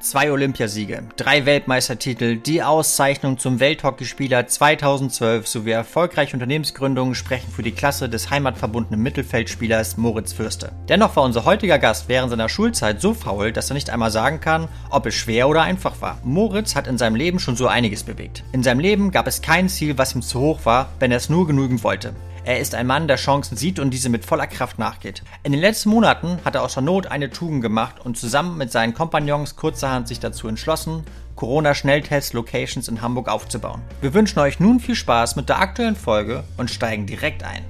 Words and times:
Zwei 0.00 0.32
Olympiasiege, 0.32 1.04
drei 1.16 1.46
Weltmeistertitel, 1.46 2.36
die 2.36 2.62
Auszeichnung 2.62 3.38
zum 3.38 3.60
Welthockeyspieler 3.60 4.46
2012 4.48 5.46
sowie 5.46 5.70
erfolgreiche 5.70 6.34
Unternehmensgründungen 6.34 7.14
sprechen 7.14 7.52
für 7.52 7.62
die 7.62 7.72
Klasse 7.72 8.08
des 8.08 8.28
heimatverbundenen 8.28 9.00
Mittelfeldspielers 9.00 9.96
Moritz 9.96 10.32
Fürste. 10.32 10.72
Dennoch 10.88 11.14
war 11.14 11.22
unser 11.22 11.44
heutiger 11.44 11.78
Gast 11.78 12.08
während 12.08 12.30
seiner 12.30 12.48
Schulzeit 12.48 13.00
so 13.00 13.14
faul, 13.14 13.52
dass 13.52 13.70
er 13.70 13.74
nicht 13.74 13.90
einmal 13.90 14.10
sagen 14.10 14.40
kann, 14.40 14.68
ob 14.90 15.06
es 15.06 15.14
schwer 15.14 15.48
oder 15.48 15.62
einfach 15.62 16.00
war. 16.00 16.18
Moritz 16.24 16.74
hat 16.74 16.88
in 16.88 16.98
seinem 16.98 17.14
Leben 17.14 17.38
schon 17.38 17.56
so 17.56 17.68
einiges 17.68 18.02
bewegt. 18.02 18.42
In 18.52 18.62
seinem 18.62 18.80
Leben 18.80 19.12
gab 19.12 19.28
es 19.28 19.40
kein 19.40 19.68
Ziel, 19.68 19.98
was 19.98 20.14
ihm 20.14 20.22
zu 20.22 20.40
hoch 20.40 20.60
war, 20.64 20.90
wenn 20.98 21.12
er 21.12 21.18
es 21.18 21.30
nur 21.30 21.46
genügend 21.46 21.84
wollte. 21.84 22.12
Er 22.44 22.58
ist 22.58 22.74
ein 22.74 22.88
Mann, 22.88 23.06
der 23.06 23.18
Chancen 23.18 23.56
sieht 23.56 23.78
und 23.78 23.90
diese 23.90 24.08
mit 24.08 24.24
voller 24.24 24.48
Kraft 24.48 24.76
nachgeht. 24.76 25.22
In 25.44 25.52
den 25.52 25.60
letzten 25.60 25.90
Monaten 25.90 26.38
hat 26.44 26.56
er 26.56 26.64
aus 26.64 26.74
der 26.74 26.82
Not 26.82 27.06
eine 27.06 27.30
Tugend 27.30 27.62
gemacht 27.62 28.04
und 28.04 28.18
zusammen 28.18 28.58
mit 28.58 28.72
seinen 28.72 28.94
Kompagnons 28.94 29.54
kurzerhand 29.54 30.08
sich 30.08 30.18
dazu 30.18 30.48
entschlossen, 30.48 31.04
Corona-Schnelltest-Locations 31.36 32.88
in 32.88 33.00
Hamburg 33.00 33.28
aufzubauen. 33.28 33.80
Wir 34.00 34.12
wünschen 34.12 34.40
euch 34.40 34.58
nun 34.58 34.80
viel 34.80 34.96
Spaß 34.96 35.36
mit 35.36 35.48
der 35.48 35.60
aktuellen 35.60 35.94
Folge 35.94 36.42
und 36.56 36.68
steigen 36.68 37.06
direkt 37.06 37.44
ein. 37.44 37.64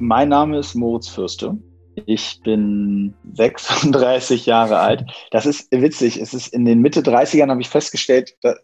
Mein 0.00 0.28
Name 0.28 0.58
ist 0.58 0.74
Moritz 0.74 1.06
Fürste. 1.06 1.56
Ich 2.06 2.40
bin 2.42 3.14
36 3.34 4.44
Jahre 4.46 4.80
alt. 4.80 5.04
Das 5.30 5.46
ist 5.46 5.70
witzig. 5.70 6.20
Es 6.20 6.34
ist 6.34 6.48
in 6.48 6.64
den 6.64 6.80
Mitte 6.80 7.02
30ern 7.02 7.48
habe 7.48 7.60
ich 7.60 7.68
festgestellt, 7.68 8.34
das 8.42 8.58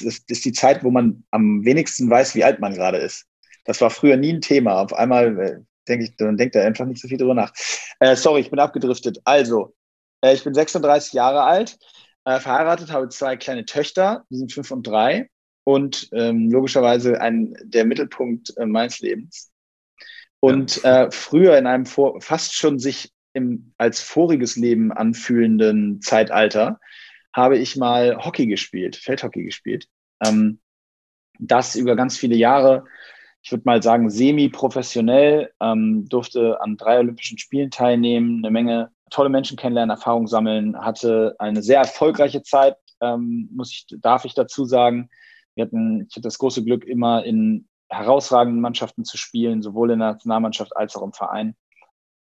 ist 0.00 0.44
die 0.44 0.52
Zeit, 0.52 0.84
wo 0.84 0.92
man 0.92 1.24
am 1.32 1.64
wenigsten 1.64 2.08
weiß, 2.08 2.36
wie 2.36 2.44
alt 2.44 2.60
man 2.60 2.74
gerade 2.74 2.98
ist. 2.98 3.26
Das 3.64 3.80
war 3.80 3.90
früher 3.90 4.16
nie 4.16 4.32
ein 4.32 4.40
Thema. 4.40 4.80
Auf 4.80 4.92
einmal 4.92 5.38
äh, 5.38 5.60
denke 5.88 6.04
ich, 6.04 6.16
dann 6.16 6.36
denkt 6.36 6.54
er 6.54 6.66
einfach 6.66 6.86
nicht 6.86 7.00
so 7.00 7.08
viel 7.08 7.18
drüber 7.18 7.34
nach. 7.34 7.52
Äh, 8.00 8.16
sorry, 8.16 8.40
ich 8.40 8.50
bin 8.50 8.58
abgedriftet. 8.58 9.20
Also, 9.24 9.74
äh, 10.20 10.34
ich 10.34 10.44
bin 10.44 10.54
36 10.54 11.12
Jahre 11.12 11.42
alt, 11.42 11.78
äh, 12.24 12.40
verheiratet, 12.40 12.92
habe 12.92 13.08
zwei 13.08 13.36
kleine 13.36 13.64
Töchter, 13.64 14.24
die 14.30 14.36
sind 14.36 14.52
fünf 14.52 14.70
und 14.70 14.86
drei 14.86 15.28
und 15.64 16.08
ähm, 16.12 16.50
logischerweise 16.50 17.20
ein, 17.20 17.56
der 17.62 17.84
Mittelpunkt 17.84 18.56
äh, 18.56 18.66
meines 18.66 19.00
Lebens. 19.00 19.52
Und 20.40 20.82
ja. 20.82 21.04
Äh, 21.04 21.10
früher 21.12 21.56
in 21.56 21.66
einem 21.66 21.86
vor, 21.86 22.20
fast 22.20 22.54
schon 22.54 22.78
sich 22.78 23.12
im, 23.32 23.72
als 23.78 24.00
voriges 24.00 24.56
Leben 24.56 24.92
anfühlenden 24.92 26.00
Zeitalter 26.02 26.80
habe 27.32 27.56
ich 27.56 27.76
mal 27.76 28.16
Hockey 28.18 28.46
gespielt, 28.46 28.96
Feldhockey 28.96 29.44
gespielt. 29.44 29.86
Ähm, 30.22 30.60
das 31.38 31.76
über 31.76 31.96
ganz 31.96 32.18
viele 32.18 32.36
Jahre 32.36 32.84
ich 33.42 33.50
würde 33.50 33.64
mal 33.66 33.82
sagen, 33.82 34.08
semi-professionell, 34.08 35.52
ähm, 35.60 36.08
durfte 36.08 36.60
an 36.60 36.76
drei 36.76 36.98
Olympischen 36.98 37.38
Spielen 37.38 37.70
teilnehmen, 37.70 38.38
eine 38.44 38.52
Menge 38.52 38.90
tolle 39.10 39.28
Menschen 39.28 39.56
kennenlernen, 39.56 39.90
Erfahrung 39.90 40.26
sammeln, 40.26 40.78
hatte 40.78 41.34
eine 41.38 41.62
sehr 41.62 41.80
erfolgreiche 41.80 42.42
Zeit, 42.42 42.76
ähm, 43.00 43.48
muss 43.52 43.70
ich, 43.72 43.86
darf 44.00 44.24
ich 44.24 44.34
dazu 44.34 44.64
sagen. 44.64 45.10
Wir 45.54 45.64
hatten, 45.64 46.06
ich 46.08 46.14
hatte 46.14 46.22
das 46.22 46.38
große 46.38 46.64
Glück, 46.64 46.84
immer 46.84 47.24
in 47.24 47.68
herausragenden 47.90 48.62
Mannschaften 48.62 49.04
zu 49.04 49.18
spielen, 49.18 49.60
sowohl 49.60 49.90
in 49.90 49.98
der 49.98 50.12
Nationalmannschaft 50.12 50.74
als 50.76 50.96
auch 50.96 51.02
im 51.02 51.12
Verein, 51.12 51.54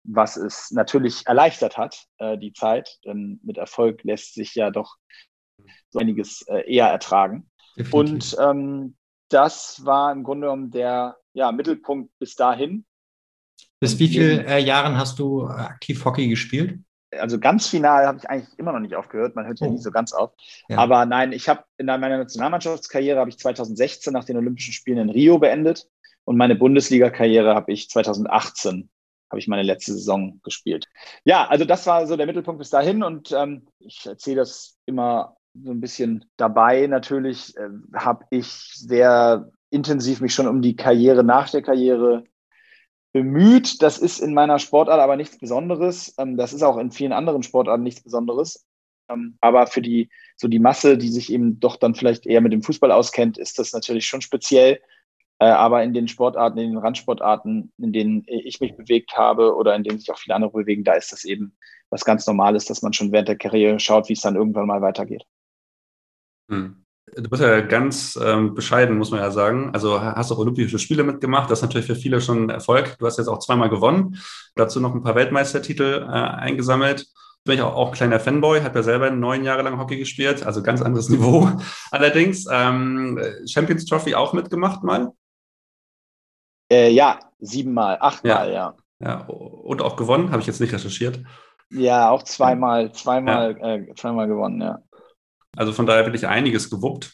was 0.04 0.36
es 0.36 0.72
natürlich 0.72 1.28
erleichtert 1.28 1.78
hat, 1.78 2.08
äh, 2.18 2.38
die 2.38 2.52
Zeit, 2.52 2.98
denn 3.06 3.40
mit 3.44 3.58
Erfolg 3.58 4.04
lässt 4.04 4.34
sich 4.34 4.56
ja 4.56 4.72
doch 4.72 4.96
so 5.92 6.00
einiges 6.00 6.42
äh, 6.48 6.70
eher 6.70 6.88
ertragen. 6.88 7.50
Definitiv. 7.78 7.94
Und 7.94 8.38
ähm, 8.42 8.96
das 9.34 9.86
war 9.86 10.12
im 10.12 10.24
Grunde 10.24 10.48
genommen 10.48 10.72
der 10.72 11.18
ja, 11.34 11.52
Mittelpunkt 11.52 12.12
bis 12.20 12.36
dahin. 12.36 12.86
Bis 13.80 13.98
wie 14.00 14.08
vielen 14.08 14.46
äh, 14.46 14.60
Jahren 14.60 14.98
hast 14.98 15.20
du 15.20 15.48
äh, 15.48 15.52
aktiv 15.52 16.04
Hockey 16.06 16.28
gespielt? 16.28 16.80
Also 17.18 17.40
ganz 17.40 17.68
final 17.68 18.06
habe 18.06 18.20
ich 18.20 18.30
eigentlich 18.30 18.58
immer 18.58 18.72
noch 18.72 18.80
nicht 18.80 18.96
aufgehört. 18.96 19.36
Man 19.36 19.46
hört 19.46 19.60
ja 19.60 19.68
oh. 19.68 19.72
nie 19.72 19.80
so 19.80 19.92
ganz 19.92 20.14
auf. 20.14 20.32
Ja. 20.70 20.78
Aber 20.78 21.06
nein, 21.06 21.34
ich 21.34 21.50
habe 21.50 21.64
in 21.78 21.88
meiner 21.88 22.18
Nationalmannschaftskarriere 22.18 23.20
habe 23.20 23.30
ich 23.30 23.38
2016 23.38 24.14
nach 24.14 24.24
den 24.24 24.38
Olympischen 24.38 24.74
Spielen 24.74 24.98
in 24.98 25.10
Rio 25.10 25.40
beendet 25.40 25.88
und 26.24 26.38
meine 26.38 26.56
Bundesliga-Karriere 26.56 27.56
habe 27.56 27.72
ich 27.72 27.90
2018 27.90 28.90
habe 29.32 29.40
ich 29.40 29.48
meine 29.48 29.64
letzte 29.64 29.94
Saison 29.94 30.42
gespielt. 30.44 30.88
Ja, 31.24 31.48
also 31.48 31.64
das 31.64 31.88
war 31.88 32.06
so 32.06 32.18
der 32.18 32.26
Mittelpunkt 32.26 32.60
bis 32.60 32.70
dahin 32.70 33.02
und 33.02 33.32
ähm, 33.32 33.66
ich 33.80 34.06
erzähle 34.06 34.38
das 34.38 34.78
immer 34.86 35.38
so 35.54 35.72
ein 35.72 35.82
bisschen 35.82 36.26
dabei. 36.38 36.88
Natürlich 36.88 37.56
äh, 37.58 37.70
habe 37.96 38.26
ich 38.30 38.48
sehr 38.48 39.52
intensiv 39.70 40.22
mich 40.22 40.34
schon 40.34 40.48
um 40.48 40.62
die 40.62 40.76
Karriere 40.76 41.24
nach 41.24 41.50
der 41.50 41.62
Karriere 41.62 42.24
bemüht. 43.14 43.82
Das 43.82 43.98
ist 43.98 44.20
in 44.20 44.34
meiner 44.34 44.60
Sportart 44.60 45.00
aber 45.00 45.16
nichts 45.16 45.38
Besonderes. 45.38 46.14
Ähm, 46.18 46.38
das 46.38 46.54
ist 46.54 46.64
auch 46.64 46.78
in 46.78 46.92
vielen 46.92 47.14
anderen 47.14 47.44
Sportarten 47.44 47.84
nichts 47.84 48.02
Besonderes. 48.02 48.66
Ähm, 49.10 49.38
aber 49.42 49.68
für 49.68 49.82
die, 49.82 50.10
so 50.36 50.48
die 50.48 50.60
Masse, 50.60 50.98
die 50.98 51.10
sich 51.10 51.32
eben 51.32 51.60
doch 51.60 51.76
dann 51.76 51.96
vielleicht 51.96 52.26
eher 52.26 52.42
mit 52.42 52.54
dem 52.54 52.64
Fußball 52.64 52.92
auskennt, 52.92 53.38
ist 53.38 53.60
das 53.60 53.74
natürlich 53.74 54.06
schon 54.06 54.22
speziell. 54.22 54.80
Äh, 55.40 55.46
aber 55.46 55.84
in 55.84 55.94
den 55.94 56.08
Sportarten, 56.08 56.60
in 56.60 56.72
den 56.72 56.78
Randsportarten, 56.78 57.72
in 57.78 57.94
denen 57.94 58.24
ich 58.28 58.60
mich 58.60 58.76
bewegt 58.76 59.18
habe 59.18 59.56
oder 59.56 59.76
in 59.76 59.84
denen 59.84 60.00
sich 60.00 60.12
auch 60.12 60.20
viele 60.20 60.36
andere 60.36 60.52
bewegen, 60.52 60.84
da 60.84 60.94
ist 60.94 61.12
das 61.12 61.24
eben 61.26 61.58
was 61.90 62.06
ganz 62.06 62.26
Normales, 62.26 62.66
dass 62.66 62.82
man 62.82 62.94
schon 62.94 63.12
während 63.12 63.28
der 63.28 63.38
Karriere 63.38 63.80
schaut, 63.80 64.08
wie 64.08 64.14
es 64.14 64.22
dann 64.22 64.36
irgendwann 64.36 64.68
mal 64.68 64.82
weitergeht. 64.82 65.26
Hm. 66.52 66.76
Du 67.16 67.30
bist 67.30 67.42
ja 67.42 67.60
ganz 67.62 68.18
ähm, 68.24 68.54
bescheiden, 68.54 68.98
muss 68.98 69.12
man 69.12 69.20
ja 69.20 69.32
sagen. 69.32 69.72
Also 69.74 70.00
hast 70.02 70.32
auch 70.32 70.38
Olympische 70.38 70.80
Spiele 70.80 71.04
mitgemacht. 71.04 71.50
Das 71.50 71.60
ist 71.60 71.64
natürlich 71.64 71.88
für 71.88 71.96
viele 71.96 72.22
schon 72.22 72.46
ein 72.46 72.50
Erfolg. 72.50 72.98
Du 73.00 73.06
hast 73.06 73.18
jetzt 73.18 73.28
auch 73.28 73.40
zweimal 73.40 73.70
gewonnen. 73.70 74.18
Dazu 74.56 74.80
noch 74.80 74.94
ein 74.94 75.04
paar 75.04 75.16
Weltmeistertitel 75.16 76.06
äh, 76.08 76.12
eingesammelt. 76.12 77.08
Bin 77.44 77.56
ich 77.56 77.62
auch, 77.64 77.76
auch 77.76 77.92
kleiner 77.92 78.20
Fanboy, 78.20 78.62
habe 78.62 78.80
ja 78.80 78.84
selber 78.84 79.10
neun 79.10 79.44
Jahre 79.44 79.64
lang 79.64 79.80
Hockey 79.80 79.98
gespielt, 79.98 80.46
also 80.46 80.62
ganz 80.62 80.82
anderes 80.82 81.10
Niveau. 81.10 81.50
Allerdings 81.90 82.46
ähm, 82.50 83.20
Champions 83.48 83.86
Trophy 83.86 84.14
auch 84.14 84.34
mitgemacht 84.34 84.84
mal? 84.84 85.12
Äh, 86.72 86.92
ja, 86.92 87.20
siebenmal, 87.40 87.98
achtmal, 88.00 88.54
ja. 88.54 88.76
ja. 89.00 89.08
ja. 89.08 89.26
Und 89.26 89.82
auch 89.82 89.96
gewonnen, 89.96 90.32
habe 90.32 90.42
ich 90.42 90.48
jetzt 90.48 90.62
nicht 90.62 90.72
recherchiert. 90.72 91.20
Ja, 91.72 92.10
auch 92.10 92.24
zweimal, 92.24 92.92
zweimal, 92.94 93.58
ja. 93.60 93.76
Äh, 93.76 93.96
zweimal 93.96 94.28
gewonnen, 94.28 94.62
ja. 94.62 94.80
Also 95.56 95.74
von 95.74 95.86
daher 95.86 96.06
wirklich 96.06 96.28
einiges 96.28 96.70
gewuppt. 96.70 97.14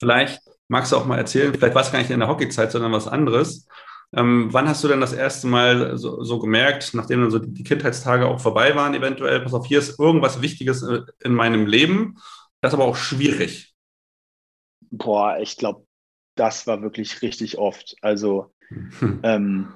Vielleicht 0.00 0.40
magst 0.68 0.92
du 0.92 0.96
auch 0.96 1.06
mal 1.06 1.18
erzählen, 1.18 1.52
vielleicht 1.52 1.74
war 1.74 1.82
es 1.82 1.92
gar 1.92 1.98
nicht 1.98 2.10
in 2.10 2.20
der 2.20 2.28
Hockeyzeit, 2.28 2.70
sondern 2.72 2.92
was 2.92 3.08
anderes. 3.08 3.66
Ähm, 4.14 4.48
wann 4.52 4.68
hast 4.68 4.82
du 4.82 4.88
denn 4.88 5.00
das 5.00 5.12
erste 5.12 5.46
Mal 5.46 5.98
so, 5.98 6.22
so, 6.22 6.38
gemerkt, 6.38 6.94
nachdem 6.94 7.20
dann 7.20 7.30
so 7.30 7.38
die 7.38 7.62
Kindheitstage 7.62 8.26
auch 8.26 8.40
vorbei 8.40 8.74
waren, 8.74 8.94
eventuell, 8.94 9.40
pass 9.40 9.52
auf, 9.52 9.66
hier 9.66 9.78
ist 9.78 9.98
irgendwas 9.98 10.40
Wichtiges 10.40 10.82
äh, 10.82 11.02
in 11.22 11.34
meinem 11.34 11.66
Leben, 11.66 12.16
das 12.60 12.72
ist 12.72 12.78
aber 12.78 12.88
auch 12.88 12.96
schwierig? 12.96 13.74
Boah, 14.90 15.38
ich 15.40 15.56
glaube, 15.56 15.86
das 16.36 16.66
war 16.66 16.80
wirklich 16.80 17.20
richtig 17.20 17.58
oft. 17.58 17.96
Also, 18.00 18.54
hm. 18.68 19.20
ähm, 19.22 19.72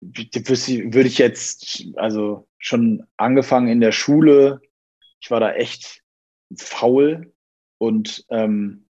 würde 0.00 1.08
ich 1.08 1.18
jetzt, 1.18 1.84
also 1.96 2.48
schon 2.58 3.06
angefangen 3.16 3.68
in 3.68 3.80
der 3.80 3.92
Schule, 3.92 4.60
ich 5.20 5.30
war 5.30 5.40
da 5.40 5.52
echt 5.52 6.01
faul 6.56 7.32
und 7.78 8.24
ähm, 8.30 8.86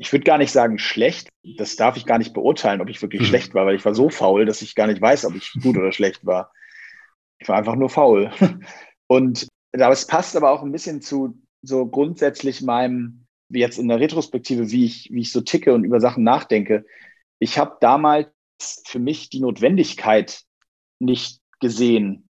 ich 0.00 0.12
würde 0.12 0.24
gar 0.24 0.38
nicht 0.38 0.50
sagen 0.50 0.78
schlecht. 0.78 1.28
Das 1.58 1.76
darf 1.76 1.98
ich 1.98 2.06
gar 2.06 2.16
nicht 2.16 2.32
beurteilen, 2.32 2.80
ob 2.80 2.88
ich 2.88 3.02
wirklich 3.02 3.20
mhm. 3.20 3.26
schlecht 3.26 3.54
war, 3.54 3.66
weil 3.66 3.76
ich 3.76 3.84
war 3.84 3.94
so 3.94 4.08
faul, 4.08 4.46
dass 4.46 4.62
ich 4.62 4.74
gar 4.74 4.86
nicht 4.86 5.02
weiß, 5.02 5.26
ob 5.26 5.34
ich 5.34 5.52
gut 5.62 5.76
oder 5.76 5.92
schlecht 5.92 6.24
war. 6.24 6.52
Ich 7.38 7.48
war 7.48 7.56
einfach 7.56 7.76
nur 7.76 7.90
faul. 7.90 8.32
Und 9.06 9.46
es 9.72 10.06
passt 10.06 10.36
aber 10.36 10.52
auch 10.52 10.62
ein 10.62 10.72
bisschen 10.72 11.02
zu 11.02 11.38
so 11.60 11.86
grundsätzlich 11.86 12.62
meinem, 12.62 13.26
wie 13.50 13.60
jetzt 13.60 13.78
in 13.78 13.88
der 13.88 14.00
Retrospektive, 14.00 14.70
wie 14.70 14.86
ich, 14.86 15.10
wie 15.12 15.20
ich 15.20 15.32
so 15.32 15.42
ticke 15.42 15.74
und 15.74 15.84
über 15.84 16.00
Sachen 16.00 16.24
nachdenke. 16.24 16.86
Ich 17.38 17.58
habe 17.58 17.76
damals 17.80 18.30
für 18.86 18.98
mich 18.98 19.28
die 19.28 19.40
Notwendigkeit 19.40 20.44
nicht 20.98 21.40
gesehen, 21.60 22.26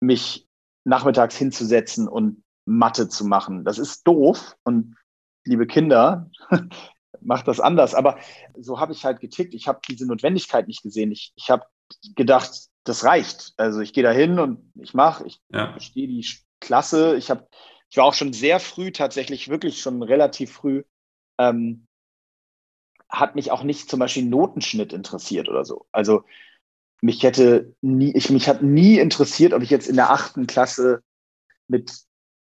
mich 0.00 0.46
nachmittags 0.84 1.36
hinzusetzen 1.36 2.06
und 2.06 2.43
Mathe 2.64 3.08
zu 3.08 3.24
machen. 3.24 3.64
Das 3.64 3.78
ist 3.78 4.06
doof 4.06 4.56
und 4.64 4.96
liebe 5.44 5.66
Kinder, 5.66 6.30
macht 7.20 7.48
das 7.48 7.60
anders. 7.60 7.94
Aber 7.94 8.18
so 8.58 8.80
habe 8.80 8.92
ich 8.92 9.04
halt 9.04 9.20
getickt. 9.20 9.54
Ich 9.54 9.68
habe 9.68 9.80
diese 9.88 10.06
Notwendigkeit 10.06 10.66
nicht 10.66 10.82
gesehen. 10.82 11.12
Ich, 11.12 11.32
ich 11.36 11.50
habe 11.50 11.66
gedacht, 12.14 12.68
das 12.84 13.04
reicht. 13.04 13.54
Also 13.56 13.80
ich 13.80 13.92
gehe 13.92 14.02
da 14.02 14.10
hin 14.10 14.38
und 14.38 14.72
ich 14.76 14.94
mache, 14.94 15.26
ich 15.26 15.40
ja. 15.50 15.72
verstehe 15.72 16.08
die 16.08 16.26
Klasse. 16.60 17.16
Ich 17.16 17.30
habe, 17.30 17.46
ich 17.90 17.96
war 17.96 18.04
auch 18.04 18.14
schon 18.14 18.32
sehr 18.32 18.60
früh 18.60 18.92
tatsächlich, 18.92 19.48
wirklich 19.48 19.80
schon 19.80 20.02
relativ 20.02 20.52
früh, 20.52 20.84
ähm, 21.38 21.86
hat 23.08 23.34
mich 23.34 23.50
auch 23.50 23.62
nicht 23.62 23.88
zum 23.88 24.00
Beispiel 24.00 24.24
Notenschnitt 24.24 24.92
interessiert 24.92 25.48
oder 25.48 25.64
so. 25.64 25.86
Also 25.92 26.24
mich 27.00 27.22
hätte 27.22 27.74
nie, 27.80 28.12
ich 28.14 28.30
mich 28.30 28.48
hat 28.48 28.62
nie 28.62 28.98
interessiert, 28.98 29.52
ob 29.52 29.62
ich 29.62 29.70
jetzt 29.70 29.88
in 29.88 29.96
der 29.96 30.10
achten 30.10 30.46
Klasse 30.46 31.02
mit 31.68 31.92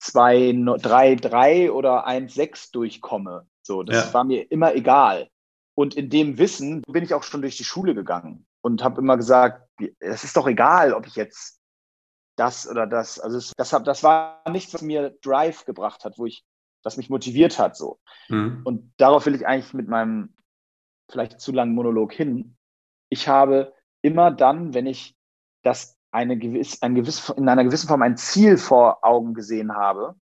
2, 0.02 0.78
3, 0.82 1.16
3 1.16 1.72
oder 1.72 2.06
1, 2.06 2.34
6 2.34 2.72
durchkomme. 2.72 3.48
So, 3.62 3.84
das 3.84 4.08
ja. 4.08 4.14
war 4.14 4.24
mir 4.24 4.52
immer 4.52 4.74
egal. 4.74 5.30
Und 5.76 5.96
in 5.96 6.10
dem 6.10 6.38
Wissen 6.38 6.82
bin 6.88 7.04
ich 7.04 7.14
auch 7.14 7.24
schon 7.24 7.42
durch 7.42 7.58
die 7.58 7.64
Schule 7.64 7.94
gegangen 7.94 8.46
und 8.62 8.84
habe 8.84 9.00
immer 9.00 9.16
gesagt, 9.16 9.70
es 10.00 10.24
ist 10.24 10.36
doch 10.36 10.48
egal, 10.48 10.94
ob 10.94 11.08
ich 11.08 11.16
jetzt 11.16 11.62
das 12.36 12.68
oder 12.68 12.88
das. 12.88 13.20
Also 13.20 13.38
es, 13.38 13.54
das, 13.56 13.70
das 13.70 14.04
war 14.04 14.42
nichts, 14.50 14.74
was 14.74 14.82
mir 14.82 15.16
Drive 15.22 15.66
gebracht 15.66 16.04
hat, 16.04 16.18
wo 16.18 16.26
ich, 16.26 16.44
was 16.84 16.98
mich 16.98 17.10
motiviert 17.10 17.60
hat 17.60 17.78
so. 17.78 18.00
Mhm. 18.28 18.62
Und 18.64 18.94
darauf 18.98 19.26
will 19.26 19.36
ich 19.36 19.46
eigentlich 19.46 19.74
mit 19.74 19.88
meinem 19.88 20.36
vielleicht 21.10 21.40
zu 21.40 21.52
langen 21.52 21.76
Monolog 21.76 22.12
hin. 22.12 22.58
Ich 23.10 23.28
habe 23.28 23.74
immer 24.02 24.32
dann, 24.32 24.74
wenn 24.74 24.88
ich 24.88 25.16
das 25.64 26.01
eine 26.12 26.38
gewiss, 26.38 26.82
ein 26.82 26.96
gewiss, 26.96 27.30
in 27.30 27.48
einer 27.48 27.64
gewissen 27.64 27.88
Form 27.88 28.02
ein 28.02 28.18
Ziel 28.18 28.58
vor 28.58 29.04
Augen 29.04 29.34
gesehen 29.34 29.76
habe, 29.76 30.16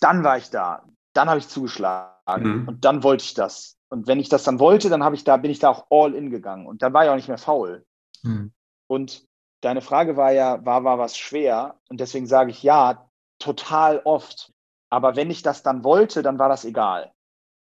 dann 0.00 0.24
war 0.24 0.38
ich 0.38 0.50
da. 0.50 0.84
Dann 1.14 1.28
habe 1.28 1.38
ich 1.38 1.48
zugeschlagen 1.48 2.62
mhm. 2.62 2.68
und 2.68 2.84
dann 2.84 3.02
wollte 3.02 3.24
ich 3.24 3.34
das. 3.34 3.76
Und 3.90 4.06
wenn 4.06 4.20
ich 4.20 4.28
das 4.28 4.44
dann 4.44 4.60
wollte, 4.60 4.88
dann 4.88 5.02
habe 5.02 5.14
ich 5.14 5.24
da, 5.24 5.36
bin 5.36 5.50
ich 5.50 5.58
da 5.58 5.70
auch 5.70 5.86
all 5.90 6.14
in 6.14 6.30
gegangen. 6.30 6.66
Und 6.66 6.82
dann 6.82 6.92
war 6.92 7.04
ich 7.04 7.10
auch 7.10 7.16
nicht 7.16 7.28
mehr 7.28 7.38
faul. 7.38 7.86
Mhm. 8.22 8.52
Und 8.86 9.26
deine 9.60 9.80
Frage 9.80 10.16
war 10.16 10.32
ja, 10.32 10.64
war, 10.64 10.84
war 10.84 10.98
was 10.98 11.16
schwer? 11.16 11.78
Und 11.88 12.00
deswegen 12.00 12.26
sage 12.26 12.50
ich 12.50 12.62
ja, 12.62 13.08
total 13.38 14.00
oft. 14.04 14.52
Aber 14.90 15.16
wenn 15.16 15.30
ich 15.30 15.42
das 15.42 15.62
dann 15.62 15.84
wollte, 15.84 16.22
dann 16.22 16.38
war 16.38 16.48
das 16.48 16.64
egal. 16.64 17.12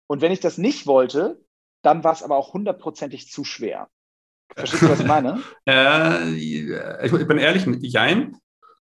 Und 0.07 0.21
wenn 0.21 0.31
ich 0.31 0.39
das 0.39 0.57
nicht 0.57 0.87
wollte, 0.87 1.43
dann 1.83 2.03
war 2.03 2.13
es 2.13 2.23
aber 2.23 2.37
auch 2.37 2.53
hundertprozentig 2.53 3.29
zu 3.29 3.43
schwer. 3.43 3.89
Verstehst 4.55 4.83
du, 4.83 4.89
was 4.89 4.99
ich 4.99 5.07
meine? 5.07 5.41
äh, 5.67 6.29
ich 6.33 7.27
bin 7.27 7.37
ehrlich, 7.37 7.65
jein. 7.81 8.37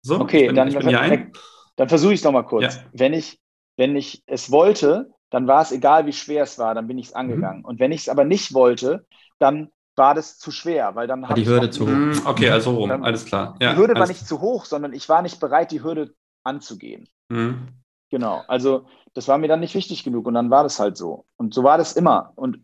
So, 0.01 0.19
okay, 0.19 0.48
bin, 0.48 0.56
dann, 0.56 0.69
dann, 0.71 1.31
dann 1.75 1.89
versuche 1.89 2.13
ich 2.13 2.19
es 2.19 2.24
nochmal 2.24 2.45
kurz. 2.45 2.75
Ja. 2.75 2.81
Wenn, 2.94 3.13
ich, 3.13 3.39
wenn 3.75 3.95
ich 3.95 4.24
es 4.25 4.51
wollte, 4.51 5.12
dann 5.30 5.48
war 5.48 5.62
es 5.62 5.71
egal, 5.71 6.06
wie 6.06 6.13
schwer 6.13 6.44
es 6.44 6.57
war, 6.57 6.74
dann 6.75 6.88
bin 6.88 6.98
ich 6.98 7.07
es 7.07 7.13
angegangen. 7.13 7.59
Mhm. 7.59 7.65
Und 7.65 7.80
wenn 7.80 7.92
ich 7.92 8.01
es 8.01 8.09
aber 8.09 8.24
nicht 8.24 8.54
wollte, 8.54 9.06
dann 9.39 9.69
war 9.95 10.13
das 10.13 10.38
zu 10.38 10.51
schwer, 10.51 10.95
weil 10.95 11.07
dann 11.07 11.27
die 11.36 11.48
Hürde 11.48 11.69
zu 11.69 11.86
hoch. 11.86 11.92
Mhm, 11.92 12.21
okay, 12.25 12.50
also 12.51 12.75
rum, 12.75 12.89
dann, 12.89 13.03
alles 13.03 13.25
klar. 13.25 13.56
Ja, 13.60 13.74
die 13.74 13.80
Hürde 13.80 13.95
war 13.95 14.07
nicht 14.07 14.27
zu 14.27 14.42
hoch, 14.42 14.65
sondern 14.65 14.94
ich 14.94 15.10
war 15.10 15.21
nicht 15.24 15.39
bereit, 15.39 15.71
die 15.71 15.83
Hürde 15.83 16.13
anzugehen. 16.44 17.10
Mhm. 17.30 17.69
Genau, 18.10 18.44
also 18.48 18.86
das 19.15 19.27
war 19.27 19.38
mir 19.38 19.48
dann 19.48 19.60
nicht 19.60 19.75
wichtig 19.75 20.03
genug 20.03 20.27
und 20.27 20.36
dann 20.36 20.50
war 20.50 20.63
das 20.63 20.80
halt 20.80 20.95
so. 20.95 21.25
Und 21.36 21.53
so 21.53 21.63
war 21.63 21.77
das 21.77 21.94
immer. 21.94 22.31
Und 22.36 22.60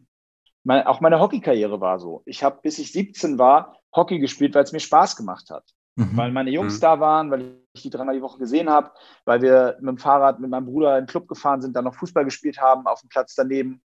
mein, 0.64 0.86
auch 0.88 1.02
meine 1.02 1.20
Hockeykarriere 1.20 1.82
war 1.82 2.00
so. 2.00 2.24
Ich 2.26 2.44
habe, 2.44 2.60
bis 2.62 2.80
ich 2.80 2.92
17 2.92 3.38
war, 3.38 3.78
Hockey 3.96 4.20
gespielt, 4.20 4.56
weil 4.56 4.64
es 4.64 4.72
mir 4.72 4.80
Spaß 4.80 5.16
gemacht 5.16 5.50
hat. 5.50 5.64
Mhm. 5.96 6.18
Weil 6.18 6.32
meine 6.32 6.50
Jungs 6.50 6.78
mhm. 6.78 6.82
da 6.82 7.00
waren, 7.00 7.32
weil 7.32 7.60
ich 7.74 7.84
die 7.84 7.90
dreimal 7.90 8.16
die 8.16 8.22
Woche 8.22 8.40
gesehen 8.40 8.70
habe, 8.70 8.92
weil 9.26 9.42
wir 9.42 9.78
mit 9.80 9.90
dem 9.90 9.98
Fahrrad 9.98 10.40
mit 10.40 10.50
meinem 10.50 10.66
Bruder 10.66 10.98
in 10.98 11.04
den 11.04 11.10
Club 11.10 11.28
gefahren 11.28 11.62
sind, 11.62 11.76
dann 11.76 11.84
noch 11.84 11.96
Fußball 11.96 12.26
gespielt 12.26 12.60
haben 12.60 12.88
auf 12.88 13.02
dem 13.02 13.10
Platz 13.10 13.36
daneben 13.36 13.82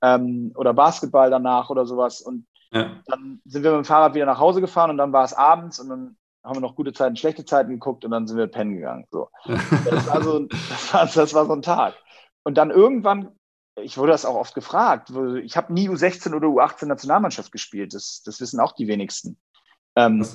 ähm, 0.00 0.52
oder 0.54 0.72
Basketball 0.72 1.30
danach 1.30 1.68
oder 1.68 1.84
sowas. 1.84 2.20
Und 2.20 2.46
ja. 2.72 3.02
dann 3.06 3.40
sind 3.44 3.64
wir 3.64 3.72
mit 3.72 3.84
dem 3.84 3.84
Fahrrad 3.84 4.14
wieder 4.14 4.26
nach 4.26 4.38
Hause 4.38 4.60
gefahren 4.60 4.90
und 4.90 4.96
dann 4.96 5.12
war 5.12 5.24
es 5.24 5.34
abends 5.34 5.78
und 5.78 5.88
dann 5.90 6.16
haben 6.42 6.56
wir 6.56 6.60
noch 6.60 6.74
gute 6.74 6.92
Zeiten, 6.92 7.16
schlechte 7.16 7.44
Zeiten 7.44 7.70
geguckt 7.70 8.04
und 8.04 8.10
dann 8.10 8.26
sind 8.26 8.36
wir 8.36 8.46
pennen 8.46 8.76
gegangen. 8.76 9.06
So. 9.10 9.28
Das, 9.84 10.06
war 10.08 10.22
so, 10.22 10.40
das, 10.40 10.94
war, 10.94 11.06
das 11.06 11.34
war 11.34 11.46
so 11.46 11.52
ein 11.52 11.62
Tag. 11.62 11.94
Und 12.44 12.56
dann 12.56 12.70
irgendwann 12.70 13.28
ich 13.82 13.98
wurde 13.98 14.12
das 14.12 14.24
auch 14.24 14.34
oft 14.34 14.54
gefragt. 14.54 15.12
Ich 15.42 15.56
habe 15.56 15.72
nie 15.72 15.88
U16 15.88 16.34
oder 16.34 16.48
U18 16.48 16.86
Nationalmannschaft 16.86 17.52
gespielt. 17.52 17.94
Das, 17.94 18.22
das 18.24 18.40
wissen 18.40 18.60
auch 18.60 18.72
die 18.72 18.88
wenigsten. 18.88 19.38
Ähm, 19.96 20.26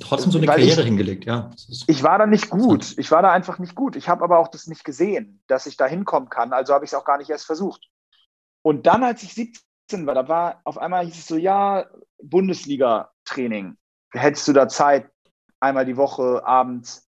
trotzdem 0.00 0.30
so 0.30 0.38
eine 0.38 0.46
Karriere 0.46 0.80
ich, 0.80 0.86
hingelegt, 0.86 1.24
ja. 1.24 1.50
Ich 1.86 2.02
war 2.02 2.18
da 2.18 2.26
nicht 2.26 2.50
gut. 2.50 2.96
Ich 2.98 3.10
war 3.10 3.22
da 3.22 3.32
einfach 3.32 3.58
nicht 3.58 3.74
gut. 3.74 3.96
Ich 3.96 4.08
habe 4.08 4.22
aber 4.22 4.38
auch 4.38 4.48
das 4.48 4.66
nicht 4.66 4.84
gesehen, 4.84 5.42
dass 5.46 5.66
ich 5.66 5.76
da 5.76 5.86
hinkommen 5.86 6.28
kann. 6.28 6.52
Also 6.52 6.74
habe 6.74 6.84
ich 6.84 6.92
es 6.92 6.94
auch 6.94 7.04
gar 7.04 7.18
nicht 7.18 7.30
erst 7.30 7.46
versucht. 7.46 7.88
Und 8.62 8.86
dann, 8.86 9.02
als 9.02 9.22
ich 9.22 9.34
17 9.34 10.06
war, 10.06 10.14
da 10.14 10.28
war 10.28 10.60
auf 10.64 10.78
einmal 10.78 11.04
hieß 11.04 11.18
es 11.18 11.26
so, 11.26 11.36
ja, 11.36 11.86
Bundesliga-Training. 12.22 13.76
Hättest 14.12 14.46
du 14.48 14.52
da 14.52 14.68
Zeit, 14.68 15.10
einmal 15.60 15.86
die 15.86 15.96
Woche 15.96 16.42
abends, 16.44 17.08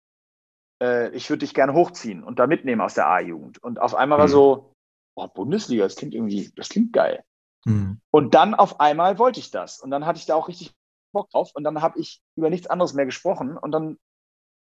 äh, 0.83 1.11
ich 1.11 1.29
würde 1.31 1.41
dich 1.41 1.55
gerne 1.55 1.73
hochziehen 1.73 2.23
und 2.23 2.39
da 2.39 2.47
mitnehmen 2.47 2.81
aus 2.81 2.95
der 2.95 3.09
A-Jugend. 3.09 3.63
Und 3.63 3.81
auf 3.81 3.95
einmal 3.95 4.19
war 4.19 4.27
mhm. 4.27 4.33
so, 4.33 4.74
oh, 5.15 5.29
Bundesliga, 5.29 5.85
das 5.85 5.97
klingt 5.97 6.15
irgendwie, 6.15 6.51
das 6.57 6.69
klingt 6.69 6.93
geil. 6.93 7.25
Mhm. 7.65 8.01
Und 8.11 8.35
dann 8.35 8.55
auf 8.55 8.81
einmal 8.81 9.19
wollte 9.19 9.41
ich 9.41 9.51
das. 9.51 9.81
Und 9.81 9.91
dann 9.91 10.07
hatte 10.07 10.19
ich 10.19 10.27
da 10.27 10.35
auch 10.35 10.49
richtig 10.49 10.75
Bock 11.13 11.31
drauf. 11.31 11.51
Und 11.55 11.65
dann 11.65 11.81
habe 11.81 11.99
ich 11.99 12.23
über 12.37 12.51
nichts 12.51 12.67
anderes 12.67 12.95
mehr 12.95 13.07
gesprochen. 13.07 13.57
Und 13.57 13.73
dann, 13.73 13.99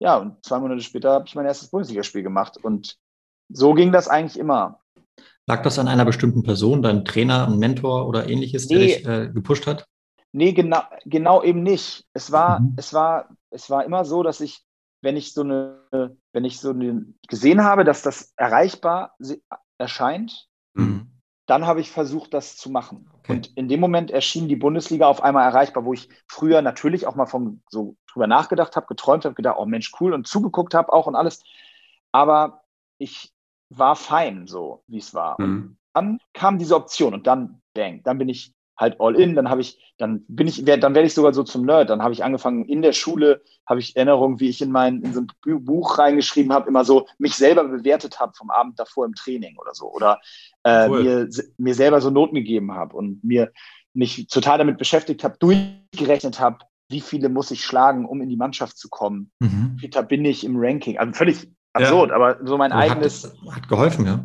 ja, 0.01 0.17
und 0.17 0.45
zwei 0.45 0.59
Monate 0.59 0.83
später 0.83 1.13
habe 1.13 1.27
ich 1.27 1.35
mein 1.35 1.47
erstes 1.47 1.71
Bundesligaspiel 1.71 2.23
gemacht. 2.23 2.59
Und 2.63 2.97
so 3.49 3.75
ging 3.75 3.93
das 3.93 4.09
eigentlich 4.09 4.39
immer. 4.39 4.81
Lag 5.47 5.63
das 5.63 5.79
an 5.79 5.89
einer 5.89 6.05
bestimmten 6.05 6.43
Person, 6.43 6.83
dein 6.83 7.05
Trainer, 7.05 7.49
ein 7.49 7.59
Mentor 7.59 8.07
oder 8.07 8.29
ähnliches, 8.29 8.69
nee, 8.69 8.77
der 8.77 8.87
dich 8.87 9.07
äh, 9.07 9.33
gepusht 9.33 9.67
hat? 9.67 9.87
Nee, 10.33 10.53
genau, 10.53 10.83
genau 11.07 11.43
eben 11.43 11.63
nicht. 11.63 12.07
Es 12.13 12.31
war, 12.31 12.61
mhm. 12.61 12.75
es 12.77 12.95
war, 12.95 13.31
es 13.51 13.69
war 13.69 13.85
immer 13.85 14.05
so, 14.05 14.23
dass 14.23 14.41
ich, 14.41 14.65
wenn 15.03 15.17
ich 15.17 15.33
so 15.33 15.41
eine, 15.41 16.17
wenn 16.33 16.45
ich 16.45 16.61
so 16.61 16.71
eine 16.71 17.07
gesehen 17.27 17.65
habe, 17.65 17.85
dass 17.85 18.03
das 18.03 18.33
erreichbar 18.37 19.15
erscheint, 19.81 20.49
mhm. 20.75 21.11
dann 21.47 21.67
habe 21.67 21.81
ich 21.81 21.91
versucht, 21.91 22.35
das 22.35 22.57
zu 22.57 22.71
machen. 22.71 23.11
Okay. 23.19 23.33
Und 23.33 23.57
in 23.57 23.69
dem 23.69 23.81
Moment 23.81 24.11
erschien 24.11 24.49
die 24.49 24.57
Bundesliga 24.57 25.07
auf 25.07 25.23
einmal 25.23 25.45
erreichbar, 25.45 25.85
wo 25.85 25.93
ich 25.93 26.09
früher 26.29 26.63
natürlich 26.63 27.07
auch 27.07 27.17
mal 27.17 27.27
vom, 27.27 27.63
so 27.69 27.97
drüber 28.07 28.27
nachgedacht 28.27 28.77
habe, 28.77 28.87
geträumt 28.87 29.25
habe, 29.25 29.35
gedacht, 29.35 29.57
oh 29.59 29.67
Mensch, 29.67 29.93
cool 30.01 30.13
und 30.13 30.27
zugeguckt 30.27 30.75
habe 30.75 30.93
auch 30.93 31.07
und 31.07 31.17
alles. 31.17 31.43
Aber 32.13 32.63
ich 32.99 33.33
war 33.71 33.97
fein, 33.97 34.47
so 34.47 34.85
wie 34.87 34.99
es 34.99 35.15
war. 35.15 35.41
Mhm. 35.41 35.47
Und 35.47 35.79
dann 35.95 36.19
kam 36.35 36.59
diese 36.59 36.77
Option 36.77 37.15
und 37.15 37.27
dann, 37.27 37.61
bang, 37.75 38.03
dann 38.05 38.19
bin 38.19 38.29
ich 38.29 38.55
halt 38.81 38.99
all 38.99 39.15
in, 39.15 39.35
dann 39.35 39.51
habe 39.51 39.61
ich, 39.61 39.79
dann 39.99 40.25
bin 40.27 40.49
ich, 40.49 40.65
dann 40.65 40.95
werde 40.95 41.07
ich 41.07 41.15
sogar 41.15 41.35
so 41.35 41.43
zum 41.43 41.67
Nerd. 41.67 41.91
Dann 41.91 42.03
habe 42.03 42.15
ich 42.15 42.25
angefangen 42.25 42.65
in 42.65 42.81
der 42.81 42.93
Schule, 42.93 43.43
habe 43.67 43.79
ich 43.79 43.95
Erinnerungen, 43.95 44.41
wie 44.41 44.49
ich 44.49 44.63
in 44.63 44.73
mein 44.73 45.03
in 45.03 45.13
so 45.13 45.21
ein 45.21 45.65
Buch 45.65 45.99
reingeschrieben 45.99 46.53
habe, 46.53 46.69
immer 46.69 46.85
so 46.85 47.07
mich 47.19 47.35
selber 47.35 47.65
bewertet 47.65 48.19
habe 48.19 48.33
vom 48.35 48.51
Abend 48.51 48.79
davor 48.81 49.05
im 49.05 49.15
Training 49.15 49.57
oder 49.59 49.75
so 49.75 49.93
oder 49.93 50.19
äh, 50.63 50.89
cool. 50.89 51.03
mir 51.03 51.29
mir 51.59 51.75
selber 51.75 52.01
so 52.01 52.11
Noten 52.11 52.35
gegeben 52.35 52.73
habe 52.73 52.97
und 52.97 53.23
mir 53.23 53.53
mich 53.93 54.29
total 54.29 54.59
damit 54.59 54.79
beschäftigt 54.79 55.25
habe, 55.25 55.37
durchgerechnet 55.39 56.41
habe, 56.41 56.59
wie 56.89 57.01
viele 57.01 57.29
muss 57.29 57.51
ich 57.51 57.65
schlagen, 57.65 58.07
um 58.07 58.21
in 58.23 58.29
die 58.29 58.37
Mannschaft 58.37 58.79
zu 58.79 58.89
kommen? 58.89 59.31
Mhm. 59.41 59.77
Wie 59.79 59.89
bin 59.89 60.25
ich 60.25 60.45
im 60.45 60.57
Ranking? 60.57 60.99
Also 60.99 61.13
völlig 61.13 61.49
absurd, 61.73 62.11
ja. 62.11 62.17
aber 62.17 62.39
so 62.45 62.57
mein 62.57 62.73
hat, 62.73 62.91
eigenes. 62.91 63.33
Hat 63.51 63.69
geholfen, 63.69 64.07
ja. 64.07 64.25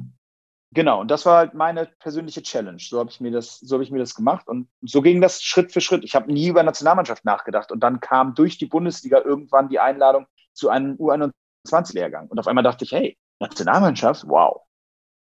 Genau, 0.75 1.00
und 1.00 1.10
das 1.10 1.25
war 1.25 1.38
halt 1.38 1.54
meine 1.54 1.86
persönliche 2.00 2.44
Challenge. 2.44 2.80
So 2.81 3.00
habe 3.00 3.10
ich 3.10 3.22
mir 3.22 3.31
das, 3.31 3.60
so 3.62 3.75
habe 3.75 3.83
ich 3.86 3.92
mir 3.92 4.00
das 4.00 4.13
gemacht 4.13 4.50
und 4.50 4.68
so 4.81 5.01
ging 5.01 5.22
das 5.22 5.42
Schritt 5.42 5.72
für 5.72 5.80
Schritt. 5.80 6.04
Ich 6.04 6.16
habe 6.16 6.31
nie 6.31 6.50
über 6.50 6.63
Nationalmannschaft 6.63 7.24
nachgedacht 7.24 7.72
und 7.72 7.80
dann 7.80 8.01
kam 8.01 8.36
durch 8.36 8.57
die 8.57 8.66
Bundesliga 8.66 9.22
irgendwann 9.22 9.69
die 9.69 9.80
Einladung 9.80 10.27
zu 10.54 10.68
einem 10.68 10.95
U21-Lehrgang 10.98 12.27
und 12.27 12.39
auf 12.39 12.48
einmal 12.48 12.66
dachte 12.66 12.83
ich, 12.83 12.92
hey, 12.92 13.18
Nationalmannschaft, 13.39 14.25
wow. 14.27 14.65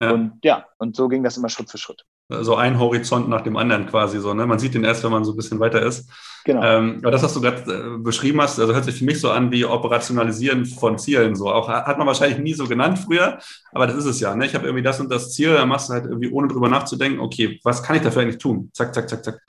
Ja. 0.00 0.12
Und 0.12 0.38
ja, 0.42 0.66
und 0.78 0.97
so 0.97 1.09
ging 1.09 1.23
das 1.23 1.37
immer 1.37 1.49
Schritt 1.49 1.71
für 1.71 1.78
Schritt 1.78 2.04
so 2.30 2.54
ein 2.54 2.78
Horizont 2.78 3.28
nach 3.28 3.40
dem 3.40 3.57
anderen 3.57 3.87
quasi 3.87 4.21
so. 4.21 4.33
Ne? 4.35 4.47
Man 4.47 4.59
sieht 4.59 4.75
den 4.75 4.85
erst, 4.85 5.02
wenn 5.02 5.11
man 5.11 5.25
so 5.25 5.33
ein 5.33 5.37
bisschen 5.37 5.59
weiter 5.59 5.83
ist. 5.83 6.09
Genau. 6.45 6.62
Ähm, 6.62 6.99
aber 7.02 7.11
das, 7.11 7.23
was 7.23 7.35
du 7.35 7.40
gerade 7.40 7.97
äh, 7.97 7.99
beschrieben 7.99 8.40
hast, 8.40 8.59
also 8.59 8.73
hört 8.73 8.85
sich 8.85 8.99
für 8.99 9.04
mich 9.04 9.21
so 9.21 9.30
an 9.30 9.50
wie 9.50 9.64
Operationalisieren 9.64 10.64
von 10.64 10.99
Zielen. 10.99 11.35
So 11.35 11.50
auch 11.50 11.69
hat 11.69 11.99
man 11.99 12.07
wahrscheinlich 12.07 12.38
nie 12.38 12.54
so 12.54 12.66
genannt 12.66 12.99
früher, 12.99 13.38
aber 13.73 13.87
das 13.87 13.97
ist 13.97 14.04
es 14.04 14.21
ja. 14.21 14.35
Ne? 14.35 14.47
Ich 14.47 14.54
habe 14.54 14.66
irgendwie 14.66 14.83
das 14.83 15.00
und 15.00 15.11
das 15.11 15.33
Ziel, 15.33 15.54
dann 15.54 15.69
machst 15.69 15.88
du 15.88 15.95
halt 15.95 16.04
irgendwie 16.04 16.30
ohne 16.30 16.49
drüber 16.49 16.69
nachzudenken, 16.69 17.21
okay, 17.21 17.59
was 17.64 17.83
kann 17.83 17.97
ich 17.97 18.02
dafür 18.02 18.23
eigentlich 18.23 18.38
tun? 18.38 18.71
Zack, 18.73 18.95
zack, 18.95 19.09
zack, 19.09 19.25
zack. 19.25 19.40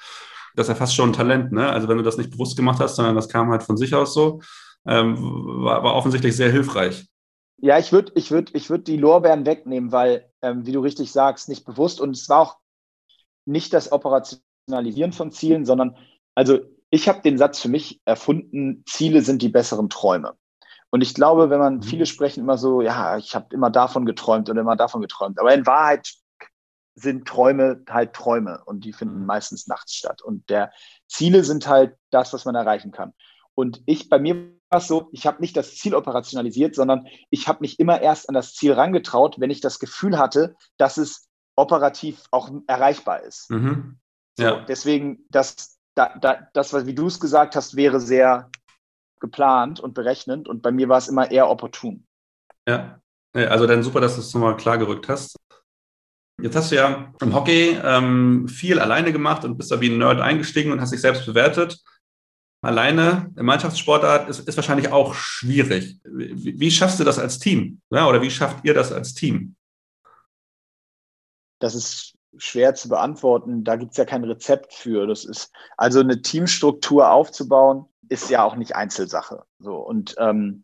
Das 0.56 0.66
ist 0.66 0.70
ja 0.70 0.76
fast 0.76 0.96
schon 0.96 1.12
ein 1.12 1.14
Talent, 1.14 1.54
ne? 1.54 1.70
Also 1.70 1.88
wenn 1.88 1.98
du 1.98 2.04
das 2.04 2.18
nicht 2.18 2.32
bewusst 2.32 2.58
gemacht 2.58 2.80
hast, 2.82 2.96
sondern 2.96 3.16
das 3.16 3.30
kam 3.30 3.52
halt 3.52 3.64
von 3.64 3.78
sich 3.78 3.96
aus 3.96 4.14
so, 4.14 4.42
ähm, 4.86 5.16
war, 5.64 5.84
war 5.84 5.96
offensichtlich 5.96 6.36
sehr 6.36 6.52
hilfreich. 6.52 7.08
Ja, 7.58 7.78
ich 7.78 7.94
würde 7.94 8.12
ich 8.16 8.32
würd, 8.32 8.50
ich 8.54 8.70
würd 8.70 8.88
die 8.88 8.98
Lorbeeren 8.98 9.46
wegnehmen, 9.46 9.92
weil, 9.92 10.31
ähm, 10.42 10.66
wie 10.66 10.72
du 10.72 10.80
richtig 10.80 11.12
sagst, 11.12 11.50
nicht 11.50 11.66
bewusst. 11.66 12.02
Und 12.02 12.16
es 12.16 12.30
war 12.30 12.40
auch 12.40 12.58
nicht 13.46 13.74
das 13.74 13.92
Operationalisieren 13.92 15.14
von 15.14 15.32
Zielen, 15.32 15.66
sondern 15.66 15.98
also 16.36 16.60
ich 16.90 17.08
habe 17.08 17.22
den 17.22 17.38
Satz 17.38 17.60
für 17.60 17.70
mich 17.70 18.02
erfunden, 18.06 18.84
Ziele 18.86 19.22
sind 19.22 19.42
die 19.42 19.50
besseren 19.50 19.90
Träume. 19.90 20.36
Und 20.90 21.02
ich 21.02 21.14
glaube, 21.14 21.50
wenn 21.50 21.60
man, 21.60 21.76
mhm. 21.76 21.84
viele 21.84 22.06
sprechen 22.06 22.42
immer 22.42 22.58
so, 22.58 22.82
ja, 22.82 23.18
ich 23.18 23.34
habe 23.34 23.48
immer 23.56 23.70
davon 23.70 24.06
geträumt 24.06 24.50
und 24.50 24.58
immer 24.58 24.76
davon 24.76 25.02
geträumt. 25.02 25.40
Aber 25.40 25.54
in 25.54 25.66
Wahrheit 25.66 26.14
sind 26.96 27.26
Träume 27.26 27.84
halt 27.90 28.14
Träume 28.14 28.62
und 28.66 28.84
die 28.84 28.92
finden 28.92 29.22
mhm. 29.22 29.26
meistens 29.26 29.68
nachts 29.68 29.96
statt. 29.96 30.22
Und 30.22 30.50
der 30.50 30.72
Ziele 31.08 31.44
sind 31.46 31.68
halt 31.68 31.96
das, 32.10 32.34
was 32.34 32.44
man 32.44 32.56
erreichen 32.56 32.92
kann. 32.92 33.14
Und 33.56 33.82
ich, 33.86 34.10
bei 34.10 34.20
mir 34.20 34.54
es 34.80 34.88
so, 34.88 35.10
ich 35.12 35.28
habe 35.28 35.42
nicht 35.42 35.58
das 35.58 35.76
Ziel 35.76 35.96
operationalisiert, 35.96 36.76
sondern 36.76 37.08
ich 37.30 37.48
habe 37.48 37.60
mich 37.62 37.80
immer 37.80 38.02
erst 38.02 38.30
an 38.30 38.36
das 38.36 38.54
Ziel 38.54 38.74
rangetraut, 38.74 39.40
wenn 39.40 39.50
ich 39.50 39.62
das 39.62 39.80
Gefühl 39.80 40.18
hatte, 40.18 40.56
dass 40.78 40.98
es 40.98 41.28
operativ 41.56 42.24
auch 42.32 42.50
erreichbar 42.68 43.22
ist. 43.24 43.50
Mhm. 43.52 44.00
Ja. 44.38 44.60
So, 44.60 44.66
deswegen, 44.68 45.26
das, 45.30 45.78
da, 45.96 46.18
da, 46.20 46.48
das, 46.54 46.74
wie 46.86 46.96
du 46.96 47.08
es 47.08 47.20
gesagt 47.20 47.56
hast, 47.56 47.76
wäre 47.76 48.00
sehr 48.00 48.50
geplant 49.20 49.80
und 49.80 49.94
berechnend 49.94 50.48
und 50.48 50.62
bei 50.62 50.72
mir 50.72 50.90
war 50.90 50.98
es 50.98 51.08
immer 51.08 51.30
eher 51.30 51.50
opportun. 51.50 52.08
Ja, 52.68 53.02
also 53.34 53.68
dann 53.68 53.84
super, 53.84 54.02
dass 54.02 54.16
du 54.16 54.22
es 54.22 54.34
nochmal 54.34 54.58
klargerückt 54.58 55.08
hast. 55.10 55.36
Jetzt 56.42 56.56
hast 56.56 56.72
du 56.72 56.76
ja 56.76 57.14
im 57.22 57.36
Hockey 57.36 57.78
ähm, 57.84 58.48
viel 58.48 58.80
alleine 58.80 59.12
gemacht 59.12 59.46
und 59.46 59.58
bist 59.58 59.72
da 59.72 59.80
wie 59.80 59.90
ein 59.90 60.00
Nerd 60.00 60.22
eingestiegen 60.22 60.72
und 60.72 60.82
hast 60.82 60.92
dich 60.92 61.02
selbst 61.02 61.26
bewertet. 61.26 61.80
Alleine 62.62 63.32
im 63.36 63.46
Mannschaftssportart 63.46 64.30
ist, 64.30 64.48
ist 64.48 64.56
wahrscheinlich 64.56 64.92
auch 64.92 65.14
schwierig. 65.14 66.00
Wie, 66.04 66.60
wie, 66.60 66.72
schaffst 66.72 67.00
du 67.00 67.04
das 67.04 67.20
als 67.20 67.40
Team? 67.40 67.82
Ja, 67.90 68.08
oder 68.08 68.22
wie 68.22 68.32
schafft 68.32 68.64
ihr 68.64 68.74
das 68.74 68.92
als 68.92 69.14
Team? 69.14 69.56
Das 71.60 71.76
ist 71.76 72.16
schwer 72.38 72.76
zu 72.76 72.90
beantworten. 72.90 73.64
Da 73.64 73.76
gibt 73.76 73.92
es 73.92 73.98
ja 73.98 74.06
kein 74.06 74.24
Rezept 74.24 74.74
für. 74.74 75.06
Das 75.08 75.26
ist 75.26 75.52
also 75.78 76.00
eine 76.00 76.22
Teamstruktur 76.22 77.12
aufzubauen, 77.12 77.86
ist 78.10 78.30
ja 78.30 78.44
auch 78.44 78.56
nicht 78.56 78.76
Einzelsache. 78.76 79.44
So 79.60 79.76
und 79.76 80.16
ähm, 80.18 80.64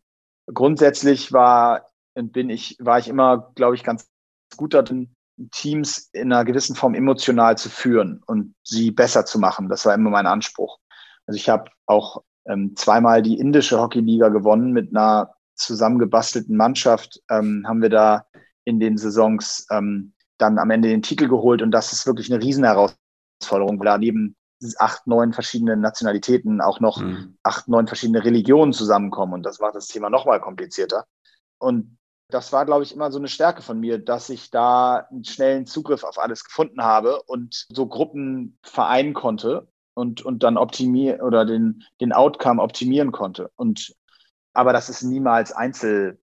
grundsätzlich 0.51 1.33
war 1.33 1.89
bin 2.15 2.49
ich 2.49 2.77
war 2.79 2.97
ich 2.97 3.07
immer, 3.07 3.51
glaube 3.55 3.75
ich, 3.75 3.83
ganz 3.83 4.09
gut 4.55 4.73
darin, 4.73 5.13
Teams 5.51 6.09
in 6.13 6.33
einer 6.33 6.45
gewissen 6.45 6.75
Form 6.75 6.95
emotional 6.95 7.57
zu 7.57 7.69
führen 7.69 8.23
und 8.25 8.55
sie 8.63 8.89
besser 8.91 9.25
zu 9.25 9.37
machen. 9.37 9.69
Das 9.69 9.85
war 9.85 9.93
immer 9.93 10.09
mein 10.09 10.25
Anspruch. 10.25 10.79
Also 11.27 11.37
ich 11.37 11.49
habe 11.49 11.69
auch 11.85 12.23
ähm, 12.47 12.75
zweimal 12.75 13.21
die 13.21 13.39
indische 13.39 13.79
Hockeyliga 13.79 14.29
gewonnen 14.29 14.71
mit 14.71 14.95
einer 14.95 15.35
zusammengebastelten 15.55 16.55
Mannschaft. 16.55 17.21
Ähm, 17.29 17.65
haben 17.67 17.81
wir 17.81 17.89
da 17.89 18.25
in 18.63 18.79
den 18.79 18.97
Saisons 18.97 19.67
ähm, 19.71 20.13
dann 20.37 20.59
am 20.59 20.71
Ende 20.71 20.89
den 20.89 21.01
Titel 21.01 21.27
geholt 21.27 21.61
und 21.61 21.71
das 21.71 21.93
ist 21.93 22.05
wirklich 22.05 22.31
eine 22.31 22.43
Riesenherausforderung, 22.43 23.79
weil 23.79 23.85
da 23.85 23.97
neben 23.97 24.35
acht, 24.77 25.05
neun 25.05 25.33
verschiedene 25.33 25.77
Nationalitäten 25.77 26.61
auch 26.61 26.79
noch 26.79 26.99
mhm. 27.01 27.37
acht, 27.43 27.67
neun 27.67 27.87
verschiedene 27.87 28.23
Religionen 28.23 28.73
zusammenkommen 28.73 29.33
und 29.33 29.43
das 29.43 29.59
macht 29.59 29.75
das 29.75 29.87
Thema 29.87 30.09
nochmal 30.09 30.39
komplizierter. 30.39 31.05
Und 31.59 31.97
das 32.29 32.51
war, 32.51 32.65
glaube 32.65 32.83
ich, 32.83 32.93
immer 32.93 33.11
so 33.11 33.19
eine 33.19 33.29
Stärke 33.29 33.61
von 33.61 33.79
mir, 33.79 33.99
dass 33.99 34.29
ich 34.29 34.51
da 34.51 35.07
einen 35.09 35.23
schnellen 35.23 35.65
Zugriff 35.65 36.03
auf 36.03 36.19
alles 36.19 36.43
gefunden 36.43 36.83
habe 36.83 37.21
und 37.23 37.67
so 37.71 37.87
Gruppen 37.87 38.59
vereinen 38.63 39.13
konnte 39.13 39.67
und, 39.97 40.21
und 40.21 40.43
dann 40.43 40.57
optimieren 40.57 41.21
oder 41.21 41.43
den, 41.43 41.83
den 41.99 42.13
Outcome 42.13 42.61
optimieren 42.61 43.11
konnte. 43.11 43.49
Und 43.55 43.95
aber 44.53 44.71
das 44.71 44.89
ist 44.89 45.01
niemals 45.01 45.51
Einzel, 45.51 46.21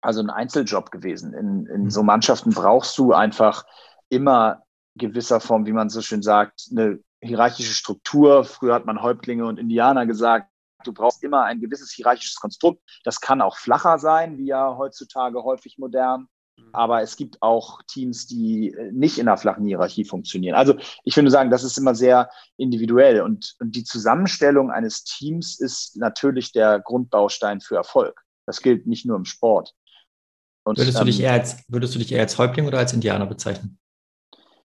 also 0.00 0.20
ein 0.20 0.30
Einzeljob 0.30 0.90
gewesen. 0.90 1.32
In, 1.32 1.66
in 1.66 1.82
mhm. 1.84 1.90
so 1.90 2.02
Mannschaften 2.02 2.50
brauchst 2.50 2.98
du 2.98 3.12
einfach 3.12 3.64
immer 4.08 4.64
gewisser 4.96 5.38
Form, 5.38 5.64
wie 5.66 5.72
man 5.72 5.90
so 5.90 6.02
schön 6.02 6.22
sagt, 6.22 6.68
eine 6.72 6.98
hierarchische 7.20 7.72
Struktur. 7.72 8.44
Früher 8.44 8.74
hat 8.74 8.84
man 8.84 9.00
Häuptlinge 9.00 9.46
und 9.46 9.60
Indianer 9.60 10.04
gesagt. 10.04 10.50
Du 10.82 10.92
brauchst 10.92 11.22
immer 11.22 11.44
ein 11.44 11.60
gewisses 11.60 11.92
hierarchisches 11.92 12.40
Konstrukt. 12.40 12.80
Das 13.04 13.20
kann 13.20 13.40
auch 13.40 13.58
flacher 13.58 14.00
sein, 14.00 14.38
wie 14.38 14.46
ja 14.46 14.76
heutzutage 14.76 15.44
häufig 15.44 15.78
modern. 15.78 16.28
Mhm. 16.58 16.70
Aber 16.72 17.02
es 17.02 17.16
gibt 17.16 17.40
auch 17.42 17.80
Teams, 17.82 18.26
die 18.26 18.72
äh, 18.72 18.92
nicht 18.92 19.18
in 19.18 19.28
einer 19.28 19.36
flachen 19.36 19.66
Hierarchie 19.66 20.04
funktionieren. 20.04 20.54
Also 20.54 20.74
ich 21.04 21.16
würde 21.16 21.30
sagen, 21.30 21.50
das 21.50 21.64
ist 21.64 21.78
immer 21.78 21.94
sehr 21.94 22.30
individuell. 22.56 23.20
Und, 23.20 23.54
und 23.60 23.74
die 23.76 23.84
Zusammenstellung 23.84 24.70
eines 24.70 25.04
Teams 25.04 25.58
ist 25.58 25.96
natürlich 25.96 26.52
der 26.52 26.80
Grundbaustein 26.80 27.60
für 27.60 27.76
Erfolg. 27.76 28.22
Das 28.46 28.62
gilt 28.62 28.86
nicht 28.86 29.06
nur 29.06 29.16
im 29.16 29.24
Sport. 29.24 29.74
Und, 30.64 30.78
würdest, 30.78 31.00
du 31.00 31.04
dich 31.04 31.20
ähm, 31.20 31.26
eher 31.26 31.32
als, 31.32 31.64
würdest 31.68 31.94
du 31.94 31.98
dich 31.98 32.12
eher 32.12 32.20
als 32.20 32.36
Häuptling 32.36 32.66
oder 32.66 32.78
als 32.78 32.92
Indianer 32.92 33.26
bezeichnen? 33.26 33.78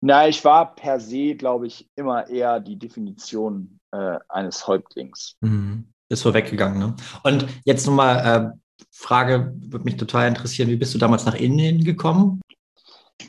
Na, 0.02 0.28
ich 0.28 0.44
war 0.44 0.76
per 0.76 1.00
se, 1.00 1.36
glaube 1.36 1.68
ich, 1.68 1.90
immer 1.96 2.28
eher 2.28 2.60
die 2.60 2.78
Definition 2.78 3.80
äh, 3.92 4.20
eines 4.30 4.68
Häuptlings. 4.68 5.36
Mhm. 5.42 5.88
Ist 6.10 6.22
vorweggegangen, 6.22 6.78
ne? 6.78 6.96
Und 7.24 7.48
jetzt 7.64 7.88
nochmal 7.88 8.54
äh, 8.54 8.58
Frage, 8.92 9.54
würde 9.58 9.86
mich 9.86 9.98
total 9.98 10.28
interessieren, 10.28 10.70
wie 10.70 10.76
bist 10.76 10.94
du 10.94 10.98
damals 10.98 11.26
nach 11.26 11.36
Indien 11.36 11.84
gekommen? 11.84 12.42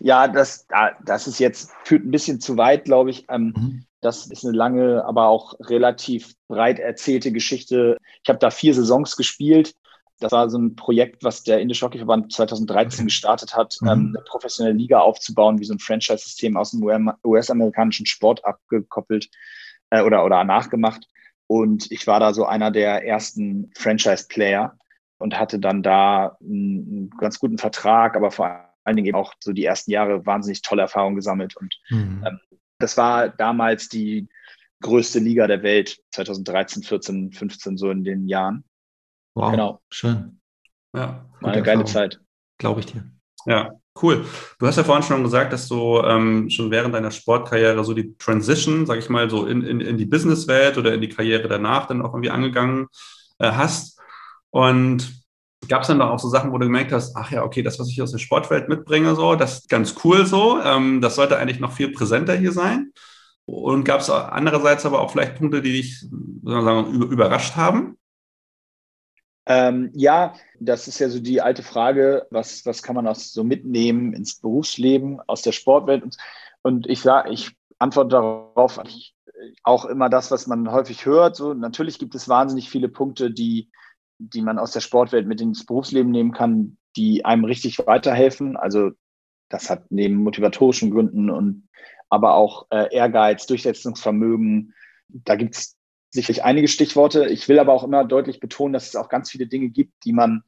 Ja, 0.00 0.28
das, 0.28 0.66
das 1.04 1.26
ist 1.26 1.38
jetzt, 1.38 1.70
führt 1.84 2.04
ein 2.04 2.10
bisschen 2.10 2.40
zu 2.40 2.56
weit, 2.56 2.84
glaube 2.84 3.10
ich. 3.10 3.26
Ähm, 3.28 3.54
mhm. 3.56 3.84
Das 4.00 4.26
ist 4.26 4.44
eine 4.44 4.56
lange, 4.56 5.04
aber 5.04 5.28
auch 5.28 5.54
relativ 5.60 6.34
breit 6.48 6.78
erzählte 6.78 7.32
Geschichte. 7.32 7.96
Ich 8.22 8.28
habe 8.28 8.38
da 8.38 8.50
vier 8.50 8.74
Saisons 8.74 9.16
gespielt. 9.16 9.74
Das 10.20 10.32
war 10.32 10.48
so 10.48 10.58
ein 10.58 10.76
Projekt, 10.76 11.24
was 11.24 11.42
der 11.42 11.60
Indische 11.60 11.84
Hockeyverband 11.84 12.32
2013 12.32 13.00
okay. 13.00 13.04
gestartet 13.04 13.56
hat, 13.56 13.76
mhm. 13.80 13.88
ähm, 13.88 14.14
eine 14.14 14.24
professionelle 14.24 14.76
Liga 14.76 15.00
aufzubauen, 15.00 15.58
wie 15.60 15.64
so 15.64 15.74
ein 15.74 15.78
Franchise-System 15.78 16.56
aus 16.56 16.70
dem 16.70 17.12
US-amerikanischen 17.24 18.06
Sport 18.06 18.44
abgekoppelt 18.44 19.28
äh, 19.90 20.02
oder, 20.02 20.24
oder 20.24 20.44
nachgemacht. 20.44 21.06
Und 21.48 21.90
ich 21.90 22.06
war 22.06 22.20
da 22.20 22.32
so 22.32 22.44
einer 22.44 22.70
der 22.70 23.04
ersten 23.06 23.70
Franchise-Player 23.76 24.76
und 25.18 25.38
hatte 25.38 25.58
dann 25.58 25.82
da 25.82 26.36
einen, 26.40 26.88
einen, 26.88 27.10
ganz 27.18 27.38
guten 27.38 27.58
Vertrag, 27.58 28.16
aber 28.16 28.30
vor 28.30 28.70
allen 28.84 28.96
Dingen 28.96 29.08
eben 29.08 29.16
auch 29.16 29.34
so 29.40 29.52
die 29.52 29.64
ersten 29.64 29.90
Jahre 29.90 30.24
wahnsinnig 30.26 30.62
tolle 30.62 30.82
Erfahrungen 30.82 31.16
gesammelt. 31.16 31.56
Und 31.56 31.74
mhm. 31.90 32.24
ähm, 32.26 32.40
das 32.78 32.96
war 32.96 33.28
damals 33.28 33.88
die 33.88 34.28
größte 34.82 35.18
Liga 35.18 35.46
der 35.46 35.62
Welt, 35.62 35.98
2013, 36.12 36.82
14, 36.82 37.32
15, 37.32 37.76
so 37.78 37.90
in 37.90 38.04
den 38.04 38.28
Jahren. 38.28 38.64
Wow, 39.34 39.50
genau. 39.50 39.80
schön. 39.90 40.40
Ja, 40.94 41.26
war 41.40 41.52
eine 41.52 41.62
geile 41.62 41.84
Zeit. 41.84 42.20
Glaube 42.58 42.80
ich 42.80 42.86
dir. 42.86 43.04
Ja, 43.44 43.72
cool. 44.02 44.24
Du 44.58 44.66
hast 44.66 44.76
ja 44.76 44.84
vorhin 44.84 45.04
schon 45.04 45.22
gesagt, 45.22 45.52
dass 45.52 45.68
du 45.68 46.00
ähm, 46.02 46.50
schon 46.50 46.70
während 46.70 46.94
deiner 46.94 47.10
Sportkarriere 47.10 47.84
so 47.84 47.94
die 47.94 48.16
Transition, 48.16 48.86
sag 48.86 48.98
ich 48.98 49.08
mal, 49.08 49.30
so 49.30 49.46
in, 49.46 49.62
in, 49.62 49.80
in 49.80 49.98
die 49.98 50.06
Businesswelt 50.06 50.78
oder 50.78 50.94
in 50.94 51.00
die 51.00 51.08
Karriere 51.08 51.48
danach 51.48 51.86
dann 51.86 52.02
auch 52.02 52.12
irgendwie 52.12 52.30
angegangen 52.30 52.88
äh, 53.38 53.52
hast. 53.52 53.95
Und 54.50 55.22
gab 55.68 55.82
es 55.82 55.88
dann 55.88 55.98
da 55.98 56.10
auch 56.10 56.18
so 56.18 56.28
Sachen, 56.28 56.52
wo 56.52 56.58
du 56.58 56.66
gemerkt 56.66 56.92
hast, 56.92 57.16
ach 57.16 57.30
ja, 57.30 57.42
okay, 57.42 57.62
das, 57.62 57.78
was 57.78 57.88
ich 57.88 58.00
aus 58.00 58.12
der 58.12 58.18
Sportwelt 58.18 58.68
mitbringe, 58.68 59.14
so, 59.14 59.34
das 59.34 59.58
ist 59.58 59.68
ganz 59.68 59.94
cool 60.04 60.26
so. 60.26 60.60
Ähm, 60.60 61.00
das 61.00 61.16
sollte 61.16 61.38
eigentlich 61.38 61.60
noch 61.60 61.72
viel 61.72 61.92
präsenter 61.92 62.34
hier 62.34 62.52
sein. 62.52 62.92
Und 63.44 63.84
gab 63.84 64.00
es 64.00 64.10
andererseits 64.10 64.84
aber 64.86 65.00
auch 65.00 65.10
vielleicht 65.10 65.36
Punkte, 65.36 65.62
die 65.62 65.72
dich 65.72 66.04
sagen, 66.42 66.92
überrascht 67.02 67.54
haben? 67.54 67.96
Ähm, 69.48 69.90
ja, 69.94 70.34
das 70.58 70.88
ist 70.88 70.98
ja 70.98 71.08
so 71.08 71.20
die 71.20 71.40
alte 71.40 71.62
Frage, 71.62 72.26
was, 72.30 72.66
was 72.66 72.82
kann 72.82 72.96
man 72.96 73.06
auch 73.06 73.14
so 73.14 73.44
mitnehmen 73.44 74.12
ins 74.12 74.40
Berufsleben 74.40 75.20
aus 75.28 75.42
der 75.42 75.52
Sportwelt? 75.52 76.02
Und, 76.02 76.16
und 76.62 76.88
ich 76.88 77.00
sage, 77.00 77.30
ich 77.30 77.52
antworte 77.78 78.10
darauf 78.10 78.80
auch 79.62 79.84
immer 79.84 80.08
das, 80.08 80.32
was 80.32 80.48
man 80.48 80.72
häufig 80.72 81.06
hört. 81.06 81.36
So, 81.36 81.54
natürlich 81.54 82.00
gibt 82.00 82.16
es 82.16 82.28
wahnsinnig 82.28 82.68
viele 82.68 82.88
Punkte, 82.88 83.30
die, 83.30 83.70
die 84.18 84.42
man 84.42 84.58
aus 84.58 84.72
der 84.72 84.80
Sportwelt 84.80 85.26
mit 85.26 85.40
ins 85.40 85.66
Berufsleben 85.66 86.10
nehmen 86.10 86.32
kann, 86.32 86.76
die 86.96 87.24
einem 87.24 87.44
richtig 87.44 87.78
weiterhelfen. 87.86 88.56
Also 88.56 88.90
das 89.48 89.70
hat 89.70 89.90
neben 89.90 90.16
motivatorischen 90.16 90.90
Gründen 90.90 91.30
und 91.30 91.68
aber 92.08 92.34
auch 92.34 92.66
äh, 92.70 92.94
Ehrgeiz, 92.94 93.46
Durchsetzungsvermögen. 93.46 94.74
Da 95.08 95.36
gibt 95.36 95.56
es 95.56 95.76
sicherlich 96.10 96.44
einige 96.44 96.68
Stichworte. 96.68 97.26
Ich 97.26 97.48
will 97.48 97.58
aber 97.58 97.72
auch 97.72 97.84
immer 97.84 98.04
deutlich 98.04 98.40
betonen, 98.40 98.72
dass 98.72 98.88
es 98.88 98.96
auch 98.96 99.08
ganz 99.08 99.30
viele 99.30 99.46
Dinge 99.46 99.68
gibt, 99.68 99.92
die 100.04 100.12
man 100.12 100.42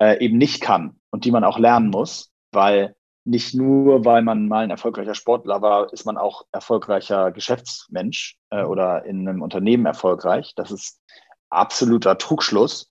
äh, 0.00 0.24
eben 0.24 0.38
nicht 0.38 0.60
kann 0.60 1.00
und 1.10 1.24
die 1.24 1.30
man 1.30 1.44
auch 1.44 1.58
lernen 1.58 1.90
muss, 1.90 2.32
weil 2.52 2.94
nicht 3.24 3.54
nur, 3.54 4.04
weil 4.04 4.22
man 4.22 4.48
mal 4.48 4.64
ein 4.64 4.70
erfolgreicher 4.70 5.14
Sportler 5.14 5.60
war, 5.60 5.92
ist 5.92 6.06
man 6.06 6.16
auch 6.16 6.46
erfolgreicher 6.52 7.32
Geschäftsmensch 7.32 8.38
äh, 8.50 8.62
oder 8.62 9.04
in 9.04 9.28
einem 9.28 9.42
Unternehmen 9.42 9.86
erfolgreich. 9.86 10.54
Das 10.56 10.70
ist 10.70 11.00
absoluter 11.50 12.16
Trugschluss. 12.16 12.89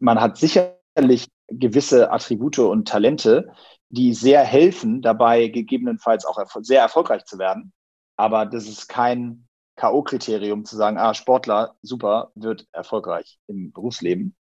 Man 0.00 0.20
hat 0.20 0.38
sicherlich 0.38 1.28
gewisse 1.48 2.10
Attribute 2.10 2.58
und 2.58 2.88
Talente, 2.88 3.52
die 3.90 4.14
sehr 4.14 4.42
helfen, 4.42 5.02
dabei 5.02 5.48
gegebenenfalls 5.48 6.24
auch 6.24 6.38
erfol 6.38 6.64
sehr 6.64 6.80
erfolgreich 6.80 7.24
zu 7.24 7.38
werden. 7.38 7.72
Aber 8.16 8.46
das 8.46 8.66
ist 8.66 8.88
kein 8.88 9.46
K.O.-Kriterium 9.76 10.64
zu 10.64 10.76
sagen, 10.76 10.98
ah, 10.98 11.14
Sportler, 11.14 11.76
super, 11.82 12.32
wird 12.34 12.66
erfolgreich 12.72 13.38
im 13.46 13.72
Berufsleben. 13.72 14.36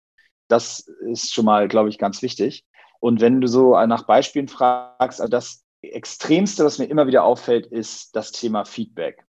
Das 0.48 0.80
ist 0.80 1.32
schon 1.32 1.44
mal, 1.44 1.68
glaube 1.68 1.88
ich, 1.88 1.98
ganz 1.98 2.22
wichtig. 2.22 2.64
Und 3.00 3.20
wenn 3.20 3.40
du 3.40 3.48
so 3.48 3.72
nach 3.86 4.06
Beispielen 4.06 4.48
fragst, 4.48 5.20
also 5.20 5.30
das 5.30 5.64
Extremste, 5.82 6.64
was 6.64 6.78
mir 6.78 6.86
immer 6.86 7.06
wieder 7.06 7.24
auffällt, 7.24 7.66
ist 7.66 8.16
das 8.16 8.32
Thema 8.32 8.64
Feedback. 8.64 9.24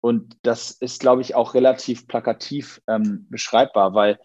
Und 0.00 0.36
das 0.42 0.70
ist, 0.70 1.00
glaube 1.00 1.22
ich, 1.22 1.34
auch 1.34 1.54
relativ 1.54 2.06
plakativ 2.06 2.80
ähm, 2.86 3.26
beschreibbar, 3.30 3.94
weil 3.94 4.18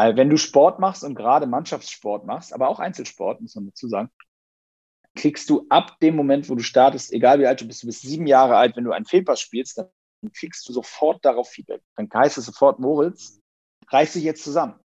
äh, 0.00 0.16
wenn 0.16 0.30
du 0.30 0.36
Sport 0.36 0.78
machst 0.78 1.04
und 1.04 1.14
gerade 1.14 1.46
Mannschaftssport 1.46 2.24
machst, 2.26 2.52
aber 2.52 2.68
auch 2.68 2.80
Einzelsport, 2.80 3.40
muss 3.40 3.54
man 3.54 3.66
dazu 3.66 3.88
sagen, 3.88 4.10
kriegst 5.14 5.50
du 5.50 5.66
ab 5.68 5.98
dem 6.00 6.16
Moment, 6.16 6.48
wo 6.48 6.54
du 6.54 6.62
startest, 6.62 7.12
egal 7.12 7.40
wie 7.40 7.46
alt 7.46 7.60
du 7.60 7.66
bist, 7.66 7.82
du 7.82 7.86
bist 7.86 8.02
sieben 8.02 8.26
Jahre 8.26 8.56
alt, 8.56 8.76
wenn 8.76 8.84
du 8.84 8.92
einen 8.92 9.06
Fehlpass 9.06 9.40
spielst, 9.40 9.78
dann 9.78 9.90
kriegst 10.32 10.68
du 10.68 10.72
sofort 10.72 11.24
darauf 11.24 11.48
Feedback. 11.48 11.82
Dann 11.96 12.08
heißt 12.12 12.38
es 12.38 12.46
sofort, 12.46 12.78
Moritz, 12.78 13.40
reiß 13.88 14.12
dich 14.12 14.24
jetzt 14.24 14.44
zusammen. 14.44 14.78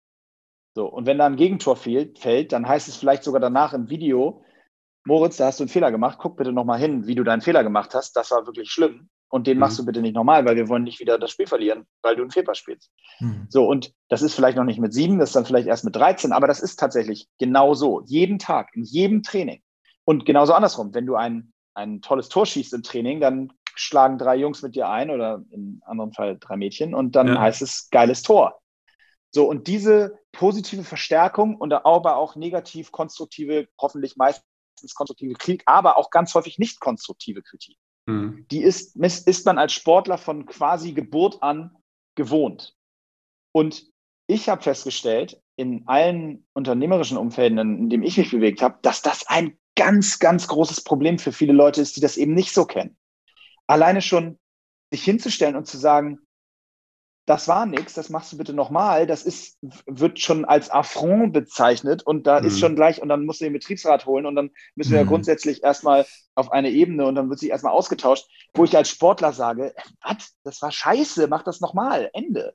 So, 0.76 0.88
und 0.88 1.06
wenn 1.06 1.18
da 1.18 1.26
ein 1.26 1.38
Gegentor 1.38 1.78
fehlt, 1.78 2.20
fällt, 2.20 2.52
dann 2.52 2.68
heißt 2.68 2.88
es 2.88 2.98
vielleicht 2.98 3.24
sogar 3.24 3.40
danach 3.40 3.74
im 3.74 3.90
Video, 3.90 4.44
Moritz, 5.06 5.38
da 5.38 5.46
hast 5.46 5.60
du 5.60 5.64
einen 5.64 5.70
Fehler 5.70 5.92
gemacht, 5.92 6.18
guck 6.20 6.36
bitte 6.36 6.52
nochmal 6.52 6.80
hin, 6.80 7.06
wie 7.06 7.16
du 7.16 7.24
deinen 7.24 7.42
Fehler 7.42 7.64
gemacht 7.64 7.94
hast. 7.94 8.14
Das 8.14 8.32
war 8.32 8.46
wirklich 8.48 8.72
schlimm. 8.72 9.10
Und 9.36 9.48
den 9.48 9.58
mhm. 9.58 9.60
machst 9.60 9.78
du 9.78 9.86
bitte 9.86 10.02
nicht 10.02 10.16
normal, 10.16 10.46
weil 10.46 10.56
wir 10.56 10.70
wollen 10.70 10.86
nicht 10.86 11.02
wieder 11.02 11.20
das 11.20 11.30
Spiel 11.30 11.46
verlieren, 11.46 11.86
weil 12.02 12.16
du 12.16 12.22
einen 12.22 12.32
Fehler 12.32 12.56
spielst. 12.56 12.90
Mhm. 13.20 13.48
So, 13.50 13.68
und 13.68 13.94
das 14.08 14.22
ist 14.22 14.34
vielleicht 14.34 14.56
noch 14.56 14.64
nicht 14.64 14.80
mit 14.80 14.94
sieben, 14.94 15.20
das 15.20 15.32
ist 15.32 15.36
dann 15.36 15.46
vielleicht 15.46 15.68
erst 15.68 15.84
mit 15.84 15.94
13, 15.94 16.32
aber 16.32 16.48
das 16.48 16.62
ist 16.62 16.78
tatsächlich 16.80 17.28
genau 17.38 17.74
so. 17.74 18.02
Jeden 18.06 18.40
Tag, 18.40 18.70
in 18.76 18.86
jedem 18.86 19.24
Training. 19.24 19.62
Und 20.06 20.26
genauso 20.26 20.54
andersrum, 20.54 20.94
wenn 20.94 21.06
du 21.06 21.16
ein, 21.16 21.52
ein 21.74 22.02
tolles 22.02 22.30
Tor 22.30 22.46
schießt 22.46 22.74
im 22.76 22.84
Training, 22.84 23.20
dann 23.20 23.52
schlagen 23.76 24.18
drei 24.18 24.38
Jungs 24.38 24.62
mit 24.62 24.74
dir 24.74 24.88
ein 24.88 25.10
oder 25.10 25.44
in 25.52 25.82
anderen 25.84 26.14
Fall 26.14 26.38
drei 26.40 26.56
Mädchen 26.56 26.96
und 26.96 27.18
dann 27.18 27.28
ja. 27.28 27.42
heißt 27.42 27.62
es 27.62 27.90
geiles 27.92 28.22
Tor. 28.22 28.62
So, 29.32 29.50
und 29.50 29.68
diese 29.68 30.18
positive 30.32 30.86
Verstärkung 30.86 31.58
und 31.58 31.74
aber 31.74 32.16
auch 32.16 32.38
negativ 32.38 32.94
konstruktive, 32.94 33.68
hoffentlich 33.78 34.16
meistens 34.16 34.46
konstruktive 34.96 35.34
Kritik, 35.34 35.64
aber 35.66 35.98
auch 35.98 36.10
ganz 36.10 36.34
häufig 36.36 36.58
nicht 36.58 36.80
konstruktive 36.80 37.44
Kritik. 37.44 37.76
Mhm. 38.06 38.46
Die 38.52 38.62
ist, 38.62 38.96
ist 38.96 39.46
man 39.46 39.58
als 39.58 39.74
Sportler 39.74 40.18
von 40.18 40.46
quasi 40.46 40.94
Geburt 40.94 41.42
an 41.42 41.76
gewohnt. 42.16 42.76
Und 43.52 43.86
ich 44.28 44.50
habe 44.50 44.62
festgestellt, 44.62 45.42
in 45.56 45.88
allen 45.88 46.46
unternehmerischen 46.54 47.18
Umfelden, 47.18 47.58
in 47.58 47.90
denen 47.90 48.04
ich 48.04 48.18
mich 48.18 48.32
bewegt 48.32 48.62
habe, 48.62 48.80
dass 48.82 49.02
das 49.02 49.28
ein 49.28 49.58
ganz, 49.76 50.20
ganz 50.20 50.48
großes 50.48 50.84
Problem 50.84 51.20
für 51.20 51.32
viele 51.32 51.54
Leute 51.54 51.82
ist, 51.82 51.96
die 51.96 52.02
das 52.02 52.18
eben 52.18 52.34
nicht 52.34 52.54
so 52.54 52.66
kennen. 52.66 52.98
Alleine 53.68 54.02
schon 54.02 54.40
sich 54.92 55.04
hinzustellen 55.04 55.56
und 55.56 55.68
zu 55.68 55.78
sagen, 55.78 56.20
das 57.26 57.48
war 57.48 57.66
nichts, 57.66 57.94
das 57.94 58.10
machst 58.10 58.32
du 58.32 58.38
bitte 58.38 58.54
nochmal, 58.54 59.08
das 59.08 59.24
ist, 59.24 59.58
wird 59.88 60.20
schon 60.20 60.46
als 60.46 60.70
Affront 60.70 61.34
bezeichnet 61.34 62.04
und 62.04 62.28
da 62.28 62.40
mhm. 62.40 62.48
ist 62.48 62.60
schon 62.60 62.76
gleich, 62.76 63.02
und 63.02 63.10
dann 63.10 63.26
musst 63.26 63.42
du 63.42 63.46
den 63.46 63.54
Betriebsrat 63.54 64.06
holen 64.06 64.26
und 64.26 64.36
dann 64.36 64.52
müssen 64.76 64.92
wir 64.92 65.00
mhm. 65.00 65.06
ja 65.06 65.10
grundsätzlich 65.10 65.64
erstmal 65.64 66.06
auf 66.36 66.52
eine 66.52 66.70
Ebene 66.70 67.06
und 67.06 67.16
dann 67.16 67.30
wird 67.30 67.40
sich 67.40 67.50
erstmal 67.50 67.74
ausgetauscht, 67.74 68.28
wo 68.54 68.64
ich 68.64 68.78
als 68.78 68.90
Sportler 68.90 69.34
sage, 69.34 69.74
was, 70.02 70.36
das 70.44 70.62
war 70.62 70.72
scheiße, 70.72 71.28
mach 71.28 71.44
das 71.44 71.62
nochmal, 71.62 72.10
Ende. 72.14 72.54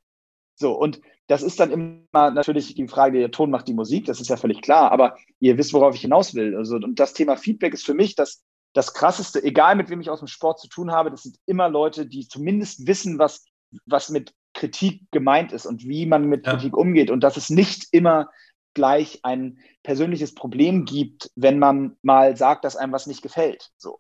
So, 0.55 0.73
und 0.73 1.01
das 1.27 1.43
ist 1.43 1.59
dann 1.59 1.71
immer 1.71 2.31
natürlich 2.31 2.75
die 2.75 2.87
Frage, 2.87 3.19
der 3.19 3.31
Ton 3.31 3.51
macht 3.51 3.67
die 3.67 3.75
Musik, 3.75 4.05
das 4.05 4.21
ist 4.21 4.29
ja 4.29 4.37
völlig 4.37 4.63
klar, 4.63 4.93
aber 4.93 5.17
ihr 5.41 5.59
wisst, 5.59 5.73
worauf 5.73 5.95
ich 5.95 6.03
hinaus 6.03 6.35
will. 6.35 6.57
Also, 6.57 6.77
und 6.77 7.01
das 7.01 7.15
Thema 7.15 7.37
Feedback 7.37 7.75
ist 7.75 7.87
für 7.87 7.95
mich 7.95 8.15
das, 8.15 8.45
das 8.73 8.95
krasseste, 8.95 9.43
egal 9.43 9.75
mit 9.75 9.91
wem 9.91 10.01
ich 10.01 10.11
aus 10.11 10.21
dem 10.21 10.29
Sport 10.29 10.61
zu 10.61 10.69
tun 10.69 10.93
habe, 10.93 11.11
das 11.11 11.23
sind 11.23 11.39
immer 11.47 11.69
Leute, 11.69 12.07
die 12.07 12.29
zumindest 12.29 12.87
wissen, 12.87 13.19
was, 13.19 13.45
was 13.87 14.11
mit 14.11 14.33
Kritik 14.61 15.11
gemeint 15.11 15.53
ist 15.53 15.65
und 15.65 15.85
wie 15.85 16.05
man 16.05 16.27
mit 16.27 16.47
ja. 16.47 16.53
Kritik 16.53 16.77
umgeht 16.77 17.11
und 17.11 17.21
dass 17.21 17.39
es 17.39 17.49
nicht 17.49 17.89
immer 17.93 18.31
gleich 18.75 19.21
ein 19.23 19.59
persönliches 19.83 20.35
Problem 20.35 20.85
gibt, 20.85 21.31
wenn 21.35 21.59
man 21.59 21.97
mal 22.03 22.37
sagt, 22.37 22.65
dass 22.65 22.77
einem 22.77 22.93
was 22.93 23.07
nicht 23.07 23.23
gefällt. 23.23 23.71
So. 23.79 23.99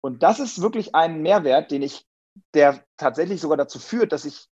Und 0.00 0.22
das 0.22 0.38
ist 0.38 0.62
wirklich 0.62 0.94
ein 0.94 1.22
Mehrwert, 1.22 1.72
den 1.72 1.82
ich, 1.82 2.06
der 2.54 2.84
tatsächlich 2.96 3.40
sogar 3.40 3.56
dazu 3.56 3.80
führt, 3.80 4.12
dass 4.12 4.24
ich 4.24 4.46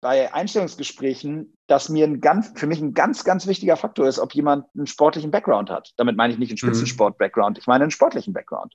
bei 0.00 0.34
Einstellungsgesprächen, 0.34 1.56
dass 1.68 1.88
mir 1.88 2.04
ein 2.04 2.20
ganz, 2.20 2.52
für 2.56 2.66
mich 2.66 2.80
ein 2.80 2.92
ganz, 2.92 3.22
ganz 3.22 3.46
wichtiger 3.46 3.76
Faktor 3.76 4.08
ist, 4.08 4.18
ob 4.18 4.34
jemand 4.34 4.66
einen 4.74 4.88
sportlichen 4.88 5.30
Background 5.30 5.70
hat. 5.70 5.92
Damit 5.96 6.16
meine 6.16 6.32
ich 6.32 6.40
nicht 6.40 6.50
einen 6.50 6.56
mhm. 6.56 6.74
Spitzensport-Background, 6.74 7.56
ich 7.56 7.68
meine 7.68 7.84
einen 7.84 7.92
sportlichen 7.92 8.32
Background. 8.32 8.74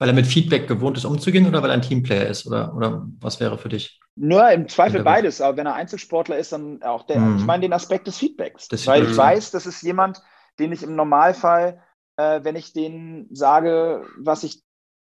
Weil 0.00 0.08
er 0.08 0.14
mit 0.14 0.26
Feedback 0.26 0.66
gewohnt 0.66 0.96
ist, 0.96 1.04
umzugehen 1.04 1.46
oder 1.46 1.62
weil 1.62 1.70
er 1.70 1.74
ein 1.74 1.82
Teamplayer 1.82 2.26
ist? 2.26 2.46
Oder, 2.46 2.74
oder 2.74 3.06
was 3.20 3.38
wäre 3.38 3.58
für 3.58 3.68
dich? 3.68 4.00
Nur 4.16 4.50
im 4.50 4.66
Zweifel 4.66 5.04
beides, 5.04 5.40
aber 5.42 5.58
wenn 5.58 5.66
er 5.66 5.74
Einzelsportler 5.74 6.38
ist, 6.38 6.52
dann 6.52 6.82
auch 6.82 7.04
der, 7.04 7.20
mhm. 7.20 7.36
ich 7.36 7.44
meine 7.44 7.62
den 7.62 7.74
Aspekt 7.74 8.06
des 8.06 8.16
Feedbacks. 8.16 8.68
Das 8.68 8.86
weil 8.86 9.04
ich 9.04 9.16
weiß, 9.16 9.50
das 9.50 9.66
ist 9.66 9.82
jemand, 9.82 10.22
den 10.58 10.72
ich 10.72 10.82
im 10.82 10.96
Normalfall, 10.96 11.82
äh, 12.16 12.40
wenn 12.42 12.56
ich 12.56 12.72
denen 12.72 13.28
sage, 13.30 14.06
was 14.18 14.42
ich, 14.42 14.62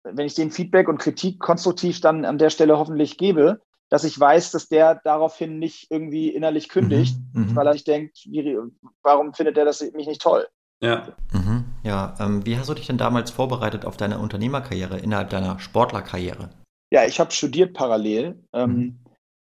wenn 0.04 0.26
ich 0.26 0.34
den 0.34 0.50
Feedback 0.50 0.88
und 0.88 0.98
Kritik 0.98 1.40
konstruktiv 1.40 2.00
dann 2.02 2.26
an 2.26 2.38
der 2.38 2.50
Stelle 2.50 2.78
hoffentlich 2.78 3.16
gebe, 3.16 3.62
dass 3.88 4.04
ich 4.04 4.18
weiß, 4.18 4.50
dass 4.50 4.68
der 4.68 5.00
daraufhin 5.04 5.58
nicht 5.58 5.90
irgendwie 5.90 6.28
innerlich 6.28 6.68
kündigt, 6.68 7.16
mhm, 7.32 7.50
mhm. 7.50 7.56
weil 7.56 7.66
er 7.66 7.72
sich 7.72 7.84
denkt, 7.84 8.18
wie, 8.26 8.58
warum 9.02 9.32
findet 9.34 9.56
er 9.56 9.64
das 9.64 9.80
mich 9.92 10.06
nicht 10.06 10.20
toll? 10.20 10.46
Ja. 10.80 11.08
Mhm, 11.32 11.64
ja, 11.84 12.14
ähm, 12.18 12.44
wie 12.46 12.58
hast 12.58 12.70
du 12.70 12.74
dich 12.74 12.86
denn 12.86 12.98
damals 12.98 13.30
vorbereitet 13.30 13.84
auf 13.84 13.96
deine 13.96 14.18
Unternehmerkarriere 14.18 14.98
innerhalb 14.98 15.30
deiner 15.30 15.60
Sportlerkarriere? 15.60 16.48
Ja, 16.90 17.04
ich 17.04 17.20
habe 17.20 17.30
studiert 17.30 17.74
parallel 17.74 18.42
ähm, 18.52 18.70
mhm. 18.72 18.98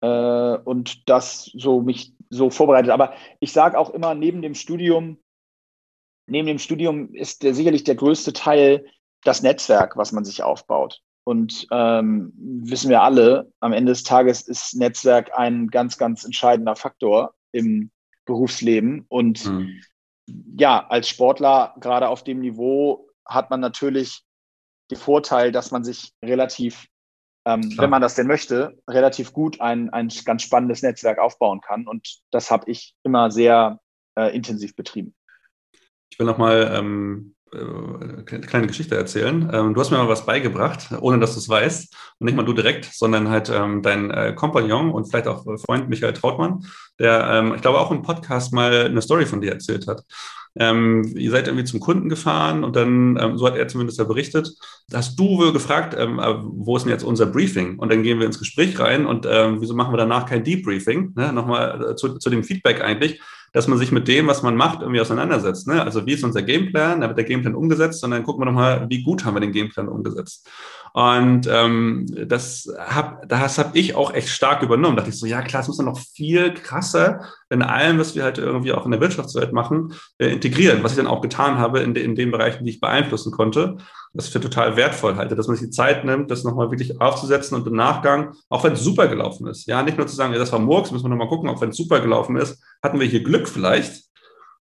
äh, 0.00 0.56
und 0.58 1.08
das 1.08 1.50
so 1.54 1.80
mich 1.80 2.14
so 2.30 2.50
vorbereitet. 2.50 2.92
Aber 2.92 3.14
ich 3.40 3.52
sage 3.52 3.76
auch 3.76 3.90
immer, 3.90 4.14
neben 4.14 4.42
dem 4.42 4.54
Studium, 4.54 5.18
neben 6.28 6.46
dem 6.46 6.60
Studium 6.60 7.12
ist 7.14 7.42
der, 7.42 7.52
sicherlich 7.54 7.82
der 7.82 7.96
größte 7.96 8.32
Teil 8.32 8.87
das 9.25 9.42
Netzwerk, 9.42 9.96
was 9.96 10.12
man 10.12 10.25
sich 10.25 10.42
aufbaut. 10.42 11.00
Und 11.25 11.66
ähm, 11.73 12.32
wissen 12.36 12.90
wir 12.90 13.02
alle, 13.02 13.52
am 13.60 13.73
Ende 13.73 13.93
des 13.93 14.04
Tages 14.04 14.43
ist 14.43 14.75
Netzwerk 14.76 15.36
ein 15.36 15.66
ganz, 15.66 15.99
ganz 15.99 16.25
entscheidender 16.25 16.76
Faktor 16.76 17.34
im 17.52 17.90
Berufsleben. 18.25 19.04
Und 19.08 19.45
mhm. 19.45 19.80
Ja, 20.56 20.86
als 20.88 21.08
Sportler, 21.08 21.75
gerade 21.80 22.08
auf 22.08 22.25
dem 22.25 22.40
Niveau, 22.40 23.08
hat 23.25 23.50
man 23.50 23.60
natürlich 23.60 24.23
den 24.90 24.99
Vorteil, 24.99 25.52
dass 25.52 25.71
man 25.71 25.84
sich 25.84 26.12
relativ, 26.25 26.86
ähm, 27.47 27.75
wenn 27.78 27.90
man 27.90 28.02
das 28.02 28.14
denn 28.14 28.26
möchte, 28.26 28.78
relativ 28.88 29.32
gut 29.32 29.60
ein, 29.60 29.90
ein 29.90 30.10
ganz 30.25 30.43
spannendes 30.43 30.82
Netzwerk 30.82 31.19
aufbauen 31.19 31.60
kann. 31.60 31.86
Und 31.86 32.21
das 32.30 32.50
habe 32.50 32.71
ich 32.71 32.95
immer 33.02 33.30
sehr 33.30 33.80
äh, 34.19 34.34
intensiv 34.34 34.75
betrieben. 34.75 35.14
Ich 36.10 36.19
will 36.19 36.26
nochmal 36.26 36.75
ähm, 36.75 37.36
äh, 37.40 37.40
kleine 37.50 38.67
Geschichte 38.67 38.97
erzählen. 38.97 39.50
Ähm, 39.52 39.75
du 39.75 39.80
hast 39.80 39.91
mir 39.91 39.99
mal 39.99 40.08
was 40.08 40.25
beigebracht, 40.25 40.89
ohne 41.00 41.19
dass 41.19 41.34
du 41.34 41.41
es 41.41 41.49
weißt. 41.49 41.95
Und 42.19 42.25
nicht 42.25 42.36
mal 42.36 42.45
du 42.45 42.52
direkt, 42.52 42.84
sondern 42.84 43.28
halt 43.28 43.50
ähm, 43.50 43.82
dein 43.82 44.10
äh, 44.10 44.32
Kompagnon 44.34 44.91
und 44.91 45.06
vielleicht 45.06 45.26
auch 45.26 45.45
Freund 45.65 45.89
Michael 45.89 46.13
Trautmann, 46.13 46.65
der, 46.99 47.28
ähm, 47.32 47.54
ich 47.54 47.63
glaube, 47.63 47.80
auch 47.80 47.91
im 47.91 48.02
Podcast 48.02 48.52
mal 48.52 48.86
eine 48.86 49.02
Story 49.02 49.26
von 49.26 49.41
dir 49.41 49.52
erzählt 49.52 49.86
hat. 49.86 50.04
Ihr 50.56 51.30
seid 51.30 51.47
irgendwie 51.47 51.65
zum 51.65 51.78
Kunden 51.78 52.08
gefahren 52.08 52.65
und 52.65 52.75
dann, 52.75 53.39
so 53.39 53.47
hat 53.47 53.54
er 53.54 53.69
zumindest 53.69 54.00
ja 54.00 54.04
berichtet, 54.04 54.50
hast 54.93 55.17
du 55.17 55.52
gefragt, 55.52 55.95
äh, 55.95 56.08
wo 56.08 56.76
ist 56.76 56.82
denn 56.82 56.91
jetzt 56.91 57.04
unser 57.04 57.26
Briefing? 57.26 57.78
Und 57.78 57.93
dann 57.93 58.02
gehen 58.02 58.19
wir 58.19 58.26
ins 58.26 58.41
Gespräch 58.41 58.80
rein 58.80 59.06
und 59.06 59.26
wieso 59.26 59.76
machen 59.76 59.93
wir 59.93 59.99
danach 59.99 60.26
kein 60.26 60.43
Debriefing? 60.43 61.13
Ne? 61.15 61.32
Nochmal 61.32 61.93
äh, 61.93 61.95
zu, 61.95 62.19
zu 62.19 62.30
dem 62.30 62.43
Feedback 62.43 62.82
eigentlich 62.82 63.21
dass 63.52 63.69
man 63.69 63.78
sich 63.78 63.93
mit 63.93 64.08
dem, 64.08 64.26
was 64.26 64.43
man 64.43 64.56
macht, 64.56 64.80
irgendwie 64.80 65.00
auseinandersetzt. 65.00 65.67
Ne? 65.67 65.82
Also 65.82 66.06
wie 66.06 66.13
ist 66.13 66.25
unser 66.25 66.43
Gameplan? 66.43 67.00
Da 67.00 67.08
wird 67.08 67.19
der 67.19 67.25
Gameplan 67.25 67.54
umgesetzt 67.54 68.02
und 68.04 68.13
dann 68.13 68.23
gucken 68.23 68.43
wir 68.43 68.47
nochmal, 68.47 68.86
wie 68.89 69.02
gut 69.02 69.25
haben 69.25 69.34
wir 69.34 69.41
den 69.41 69.52
Gameplan 69.52 69.89
umgesetzt. 69.89 70.49
Und 70.93 71.49
ähm, 71.50 72.07
das 72.26 72.69
habe 72.79 73.26
das 73.26 73.59
hab 73.59 73.76
ich 73.76 73.95
auch 73.95 74.13
echt 74.13 74.29
stark 74.29 74.63
übernommen. 74.63 74.97
Da 74.97 75.03
dachte 75.03 75.15
ich 75.15 75.21
so, 75.21 75.26
ja 75.26 75.43
klar, 75.43 75.63
es 75.63 75.69
muss 75.69 75.79
man 75.79 75.87
noch 75.87 75.99
viel 75.99 76.53
krasser 76.55 77.21
in 77.49 77.63
allem, 77.63 77.99
was 77.99 78.15
wir 78.15 78.25
halt 78.25 78.39
irgendwie 78.39 78.73
auch 78.73 78.85
in 78.85 78.91
der 78.91 79.00
Wirtschaftswelt 79.00 79.53
machen, 79.53 79.95
äh, 80.19 80.29
integrieren, 80.29 80.83
was 80.83 80.93
ich 80.93 80.99
dann 80.99 81.07
auch 81.07 81.21
getan 81.21 81.59
habe 81.59 81.81
in, 81.81 81.95
de, 81.95 82.05
in 82.05 82.15
den 82.15 82.31
Bereichen, 82.31 82.65
die 82.65 82.73
ich 82.73 82.81
beeinflussen 82.81 83.33
konnte. 83.33 83.76
Das 84.13 84.29
für 84.29 84.41
total 84.41 84.76
wertvoll 84.76 85.15
halte, 85.15 85.37
dass 85.37 85.47
man 85.47 85.57
sich 85.57 85.69
die 85.69 85.75
Zeit 85.75 86.05
nimmt, 86.05 86.33
das 86.33 86.43
nochmal 86.43 86.73
wirklich 86.73 87.00
aufzusetzen 87.00 87.57
und 87.57 87.67
im 87.69 87.76
Nachgang, 87.76 88.35
auch 88.49 88.65
wenn 88.65 88.73
es 88.73 88.83
super 88.83 89.07
gelaufen 89.07 89.47
ist, 89.47 89.67
ja, 89.67 89.85
nicht 89.85 89.99
nur 89.99 90.09
zu 90.09 90.17
sagen, 90.17 90.33
ja, 90.33 90.39
das 90.41 90.50
war 90.50 90.59
Murks, 90.59 90.91
müssen 90.91 91.05
wir 91.05 91.11
nochmal 91.11 91.29
gucken, 91.29 91.49
auch 91.49 91.61
wenn 91.61 91.71
es 91.71 91.76
super 91.76 92.00
gelaufen 92.00 92.37
ist, 92.37 92.61
hatten 92.83 92.99
wir 92.99 93.07
hier 93.07 93.23
Glück 93.23 93.49
vielleicht, 93.49 94.09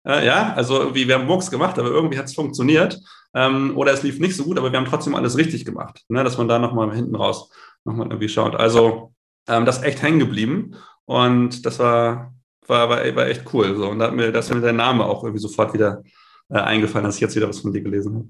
äh, 0.08 0.26
ja, 0.26 0.54
also 0.54 0.80
irgendwie, 0.80 1.08
wir 1.08 1.16
haben 1.16 1.26
Murks 1.26 1.52
gemacht, 1.52 1.78
aber 1.78 1.90
irgendwie 1.90 2.18
hat 2.18 2.26
es 2.26 2.36
funktioniert. 2.36 3.00
Ähm, 3.34 3.76
oder 3.76 3.92
es 3.92 4.04
lief 4.04 4.20
nicht 4.20 4.36
so 4.36 4.46
gut, 4.46 4.58
aber 4.58 4.72
wir 4.72 4.80
haben 4.80 4.86
trotzdem 4.86 5.16
alles 5.16 5.38
richtig 5.38 5.66
gemacht. 5.66 6.04
Ne? 6.08 6.24
Dass 6.24 6.38
man 6.38 6.48
da 6.48 6.60
nochmal 6.60 6.96
hinten 6.96 7.16
raus 7.16 7.52
nochmal 7.84 8.08
irgendwie 8.08 8.30
schaut. 8.30 8.56
Also 8.56 9.14
ähm, 9.48 9.66
das 9.66 9.78
ist 9.78 9.84
echt 9.84 10.02
hängen 10.02 10.20
geblieben. 10.20 10.76
Und 11.06 11.66
das 11.66 11.80
war, 11.80 12.34
war, 12.68 12.90
war, 12.90 13.16
war 13.16 13.28
echt 13.28 13.54
cool. 13.54 13.76
So. 13.76 13.90
Und 13.90 14.00
da 14.00 14.06
hat 14.06 14.16
mir, 14.16 14.32
da 14.32 14.40
ist 14.40 14.54
mir 14.54 14.62
dein 14.62 14.78
Name 14.78 15.06
auch 15.06 15.24
irgendwie 15.24 15.42
sofort 15.42 15.74
wieder 15.74 16.04
äh, 16.50 16.58
eingefallen, 16.58 17.06
dass 17.06 17.16
ich 17.16 17.22
jetzt 17.22 17.36
wieder 17.36 17.50
was 17.50 17.60
von 17.60 17.74
dir 17.74 17.82
gelesen 17.82 18.16
habe. 18.16 18.28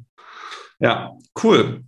Ja, 0.79 1.11
cool. 1.43 1.83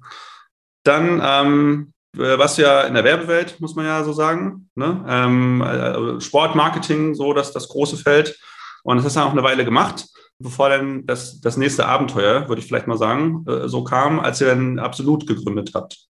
Dann 0.84 1.22
ähm, 1.24 1.94
warst 2.16 2.58
du 2.58 2.62
ja 2.62 2.84
in 2.84 2.94
der 2.94 3.04
Werbewelt, 3.04 3.60
muss 3.60 3.76
man 3.76 3.86
ja 3.86 4.04
so 4.04 4.14
sagen. 4.14 4.70
Ne? 4.76 5.04
Ähm, 5.08 5.62
also 5.62 6.20
Sportmarketing, 6.20 7.16
so 7.16 7.34
das, 7.34 7.52
das 7.52 7.68
große 7.68 7.98
Feld. 7.98 8.40
Und 8.84 8.98
das 8.98 9.06
hast 9.06 9.16
du 9.16 9.22
auch 9.22 9.32
eine 9.32 9.44
Weile 9.44 9.66
gemacht, 9.66 10.08
bevor 10.40 10.70
dann 10.70 11.06
das, 11.06 11.42
das 11.42 11.58
nächste 11.58 11.86
Abenteuer, 11.86 12.48
würde 12.48 12.62
ich 12.62 12.68
vielleicht 12.68 12.88
mal 12.88 12.98
sagen, 12.98 13.46
äh, 13.48 13.68
so 13.68 13.84
kam, 13.84 14.20
als 14.20 14.42
ihr 14.42 14.48
dann 14.48 14.80
absolut 14.80 15.28
gegründet 15.28 15.72
habt. 15.74 16.10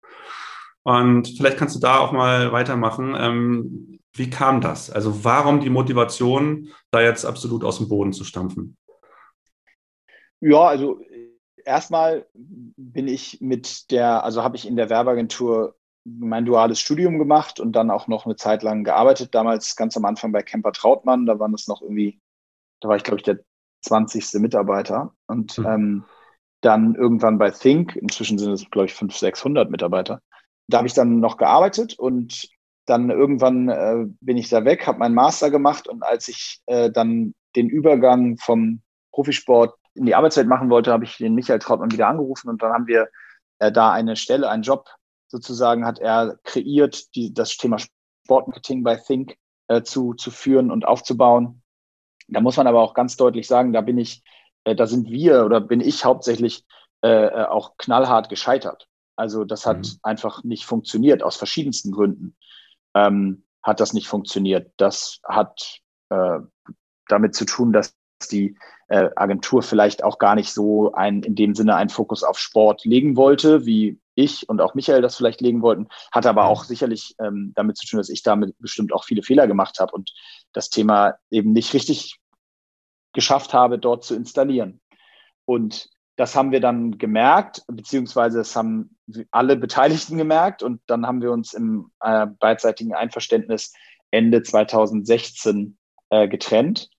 Und 0.82 1.28
vielleicht 1.36 1.58
kannst 1.58 1.76
du 1.76 1.80
da 1.80 1.98
auch 1.98 2.12
mal 2.12 2.52
weitermachen. 2.52 3.14
Ähm, 3.18 3.98
wie 4.14 4.30
kam 4.30 4.60
das? 4.60 4.90
Also 4.90 5.24
warum 5.24 5.60
die 5.60 5.70
Motivation, 5.70 6.68
da 6.90 7.00
jetzt 7.00 7.24
absolut 7.24 7.64
aus 7.64 7.78
dem 7.78 7.88
Boden 7.88 8.12
zu 8.12 8.24
stampfen? 8.24 8.76
Ja, 10.40 10.62
also 10.68 11.00
erstmal 11.64 12.26
bin 12.34 13.08
ich 13.08 13.40
mit 13.40 13.90
der, 13.90 14.24
also 14.24 14.42
habe 14.42 14.56
ich 14.56 14.66
in 14.66 14.76
der 14.76 14.88
Werbeagentur 14.88 15.74
mein 16.04 16.46
duales 16.46 16.80
Studium 16.80 17.18
gemacht 17.18 17.60
und 17.60 17.72
dann 17.72 17.90
auch 17.90 18.08
noch 18.08 18.24
eine 18.24 18.36
Zeit 18.36 18.62
lang 18.62 18.84
gearbeitet. 18.84 19.34
Damals 19.34 19.76
ganz 19.76 19.96
am 19.96 20.04
Anfang 20.04 20.32
bei 20.32 20.42
Kemper 20.42 20.72
Trautmann, 20.72 21.26
da 21.26 21.38
waren 21.38 21.52
es 21.54 21.68
noch 21.68 21.82
irgendwie 21.82 22.20
da 22.80 22.88
war 22.88 22.96
ich, 22.96 23.04
glaube 23.04 23.18
ich, 23.18 23.24
der 23.24 23.38
20. 23.82 24.40
Mitarbeiter. 24.40 25.14
Und 25.26 25.58
mhm. 25.58 25.66
ähm, 25.66 26.04
dann 26.60 26.94
irgendwann 26.94 27.38
bei 27.38 27.50
Think, 27.50 27.96
inzwischen 27.96 28.38
sind 28.38 28.52
es, 28.52 28.68
glaube 28.70 28.86
ich, 28.86 28.94
500, 28.94 29.18
600 29.18 29.70
Mitarbeiter. 29.70 30.20
Da 30.68 30.78
habe 30.78 30.88
ich 30.88 30.94
dann 30.94 31.20
noch 31.20 31.36
gearbeitet 31.36 31.98
und 31.98 32.48
dann 32.86 33.10
irgendwann 33.10 33.68
äh, 33.68 34.06
bin 34.20 34.36
ich 34.36 34.48
da 34.48 34.64
weg, 34.64 34.86
habe 34.86 34.98
meinen 34.98 35.14
Master 35.14 35.50
gemacht 35.50 35.88
und 35.88 36.02
als 36.02 36.28
ich 36.28 36.60
äh, 36.66 36.90
dann 36.90 37.34
den 37.54 37.68
Übergang 37.68 38.38
vom 38.38 38.82
Profisport 39.12 39.74
in 39.94 40.06
die 40.06 40.14
Arbeitswelt 40.14 40.48
machen 40.48 40.70
wollte, 40.70 40.92
habe 40.92 41.04
ich 41.04 41.18
den 41.18 41.34
Michael 41.34 41.58
Trautmann 41.58 41.92
wieder 41.92 42.08
angerufen 42.08 42.48
und 42.48 42.62
dann 42.62 42.72
haben 42.72 42.86
wir 42.86 43.08
äh, 43.58 43.70
da 43.70 43.92
eine 43.92 44.16
Stelle, 44.16 44.48
einen 44.48 44.62
Job 44.62 44.88
sozusagen 45.28 45.84
hat 45.84 45.98
er 45.98 46.38
kreiert, 46.44 47.14
die, 47.14 47.32
das 47.32 47.56
Thema 47.56 47.78
Sportmarketing 47.78 48.82
bei 48.82 48.96
Think 48.96 49.36
äh, 49.68 49.82
zu, 49.82 50.14
zu 50.14 50.30
führen 50.30 50.70
und 50.70 50.86
aufzubauen. 50.86 51.62
Da 52.28 52.40
muss 52.40 52.56
man 52.56 52.66
aber 52.66 52.82
auch 52.82 52.94
ganz 52.94 53.16
deutlich 53.16 53.46
sagen, 53.46 53.72
da 53.72 53.80
bin 53.80 53.98
ich, 53.98 54.22
äh, 54.64 54.74
da 54.74 54.86
sind 54.86 55.10
wir 55.10 55.44
oder 55.44 55.60
bin 55.60 55.80
ich 55.80 56.04
hauptsächlich 56.04 56.64
äh, 57.02 57.26
äh 57.26 57.44
auch 57.44 57.76
knallhart 57.78 58.28
gescheitert. 58.28 58.88
Also 59.16 59.44
das 59.44 59.66
hat 59.66 59.78
mhm. 59.78 59.98
einfach 60.02 60.44
nicht 60.44 60.64
funktioniert 60.64 61.22
aus 61.22 61.36
verschiedensten 61.36 61.90
Gründen. 61.90 62.36
Ähm, 62.94 63.44
hat 63.62 63.80
das 63.80 63.92
nicht 63.92 64.08
funktioniert. 64.08 64.72
Das 64.76 65.20
hat 65.24 65.80
äh, 66.10 66.38
damit 67.08 67.34
zu 67.34 67.44
tun, 67.44 67.72
dass 67.72 67.96
die 68.30 68.56
äh, 68.88 69.10
Agentur 69.16 69.62
vielleicht 69.62 70.02
auch 70.04 70.18
gar 70.18 70.34
nicht 70.34 70.52
so 70.52 70.92
ein, 70.92 71.22
in 71.22 71.34
dem 71.34 71.54
Sinne 71.54 71.76
einen 71.76 71.90
Fokus 71.90 72.22
auf 72.22 72.38
Sport 72.38 72.84
legen 72.84 73.16
wollte, 73.16 73.66
wie 73.66 74.00
ich 74.18 74.48
und 74.48 74.60
auch 74.60 74.74
Michael 74.74 75.02
das 75.02 75.16
vielleicht 75.16 75.40
legen 75.40 75.62
wollten, 75.62 75.88
hat 76.12 76.26
aber 76.26 76.46
auch 76.46 76.64
sicherlich 76.64 77.14
ähm, 77.20 77.52
damit 77.54 77.76
zu 77.76 77.86
tun, 77.86 77.98
dass 77.98 78.08
ich 78.08 78.22
damit 78.22 78.54
bestimmt 78.58 78.92
auch 78.92 79.04
viele 79.04 79.22
Fehler 79.22 79.46
gemacht 79.46 79.78
habe 79.80 79.92
und 79.92 80.12
das 80.52 80.70
Thema 80.70 81.14
eben 81.30 81.52
nicht 81.52 81.72
richtig 81.72 82.18
geschafft 83.12 83.54
habe, 83.54 83.78
dort 83.78 84.04
zu 84.04 84.14
installieren. 84.14 84.80
Und 85.44 85.88
das 86.16 86.34
haben 86.34 86.50
wir 86.50 86.60
dann 86.60 86.98
gemerkt, 86.98 87.62
beziehungsweise 87.68 88.40
es 88.40 88.56
haben 88.56 88.96
alle 89.30 89.56
Beteiligten 89.56 90.18
gemerkt 90.18 90.62
und 90.62 90.80
dann 90.86 91.06
haben 91.06 91.22
wir 91.22 91.30
uns 91.30 91.54
im 91.54 91.92
äh, 92.00 92.26
beidseitigen 92.26 92.94
Einverständnis 92.94 93.72
Ende 94.10 94.42
2016 94.42 95.78
äh, 96.10 96.26
getrennt. 96.26 96.90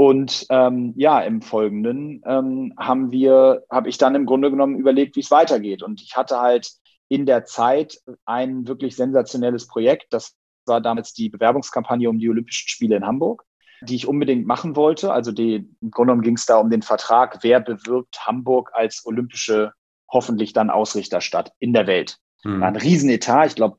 Und 0.00 0.46
ähm, 0.48 0.94
ja, 0.96 1.20
im 1.20 1.42
Folgenden 1.42 2.22
ähm, 2.24 2.72
haben 2.78 3.12
wir, 3.12 3.66
habe 3.70 3.90
ich 3.90 3.98
dann 3.98 4.14
im 4.14 4.24
Grunde 4.24 4.50
genommen 4.50 4.78
überlegt, 4.78 5.14
wie 5.14 5.20
es 5.20 5.30
weitergeht. 5.30 5.82
Und 5.82 6.00
ich 6.00 6.16
hatte 6.16 6.40
halt 6.40 6.70
in 7.10 7.26
der 7.26 7.44
Zeit 7.44 8.00
ein 8.24 8.66
wirklich 8.66 8.96
sensationelles 8.96 9.66
Projekt. 9.66 10.06
Das 10.14 10.34
war 10.64 10.80
damals 10.80 11.12
die 11.12 11.28
Bewerbungskampagne 11.28 12.08
um 12.08 12.18
die 12.18 12.30
Olympischen 12.30 12.66
Spiele 12.66 12.96
in 12.96 13.06
Hamburg 13.06 13.44
die 13.82 13.94
ich 13.94 14.08
unbedingt 14.08 14.46
machen 14.46 14.74
wollte. 14.74 15.12
Also 15.12 15.32
die, 15.32 15.68
im 15.80 15.90
Grunde 15.90 16.12
genommen 16.12 16.22
ging 16.22 16.36
es 16.36 16.46
da 16.46 16.56
um 16.58 16.70
den 16.70 16.82
Vertrag, 16.82 17.38
wer 17.42 17.60
bewirbt 17.60 18.26
Hamburg 18.26 18.70
als 18.74 19.06
olympische, 19.06 19.72
hoffentlich 20.10 20.52
dann 20.52 20.68
Ausrichterstadt 20.68 21.52
in 21.58 21.72
der 21.72 21.86
Welt. 21.86 22.18
War 22.60 22.68
ein 22.68 22.76
Riesenetat, 22.76 23.48
ich 23.48 23.54
glaube, 23.54 23.76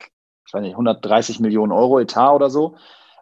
ich 0.47 0.53
weiß 0.53 0.61
nicht, 0.61 0.73
130 0.73 1.39
Millionen 1.39 1.71
Euro 1.71 1.99
Etat 1.99 2.33
oder 2.33 2.49
so, 2.49 2.77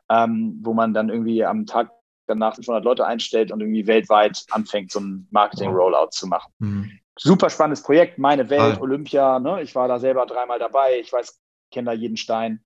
ähm, 0.09 0.59
wo 0.63 0.73
man 0.73 0.93
dann 0.93 1.09
irgendwie 1.09 1.43
am 1.43 1.65
Tag 1.65 1.91
danach 2.29 2.55
500 2.55 2.83
Leute 2.83 3.05
einstellt 3.05 3.51
und 3.51 3.59
irgendwie 3.59 3.87
weltweit 3.87 4.45
anfängt, 4.51 4.91
so 4.91 4.99
ein 4.99 5.27
Marketing-Rollout 5.31 6.11
zu 6.11 6.27
machen. 6.27 6.51
Mhm. 6.59 6.91
Super 7.17 7.49
spannendes 7.49 7.83
Projekt, 7.83 8.17
meine 8.17 8.49
Welt, 8.49 8.75
Hi. 8.75 8.81
Olympia, 8.81 9.39
ne? 9.39 9.61
ich 9.61 9.75
war 9.75 9.87
da 9.87 9.99
selber 9.99 10.25
dreimal 10.25 10.59
dabei, 10.59 10.99
ich 10.99 11.11
weiß, 11.11 11.41
kenne 11.71 11.87
da 11.87 11.93
jeden 11.93 12.15
Stein. 12.15 12.63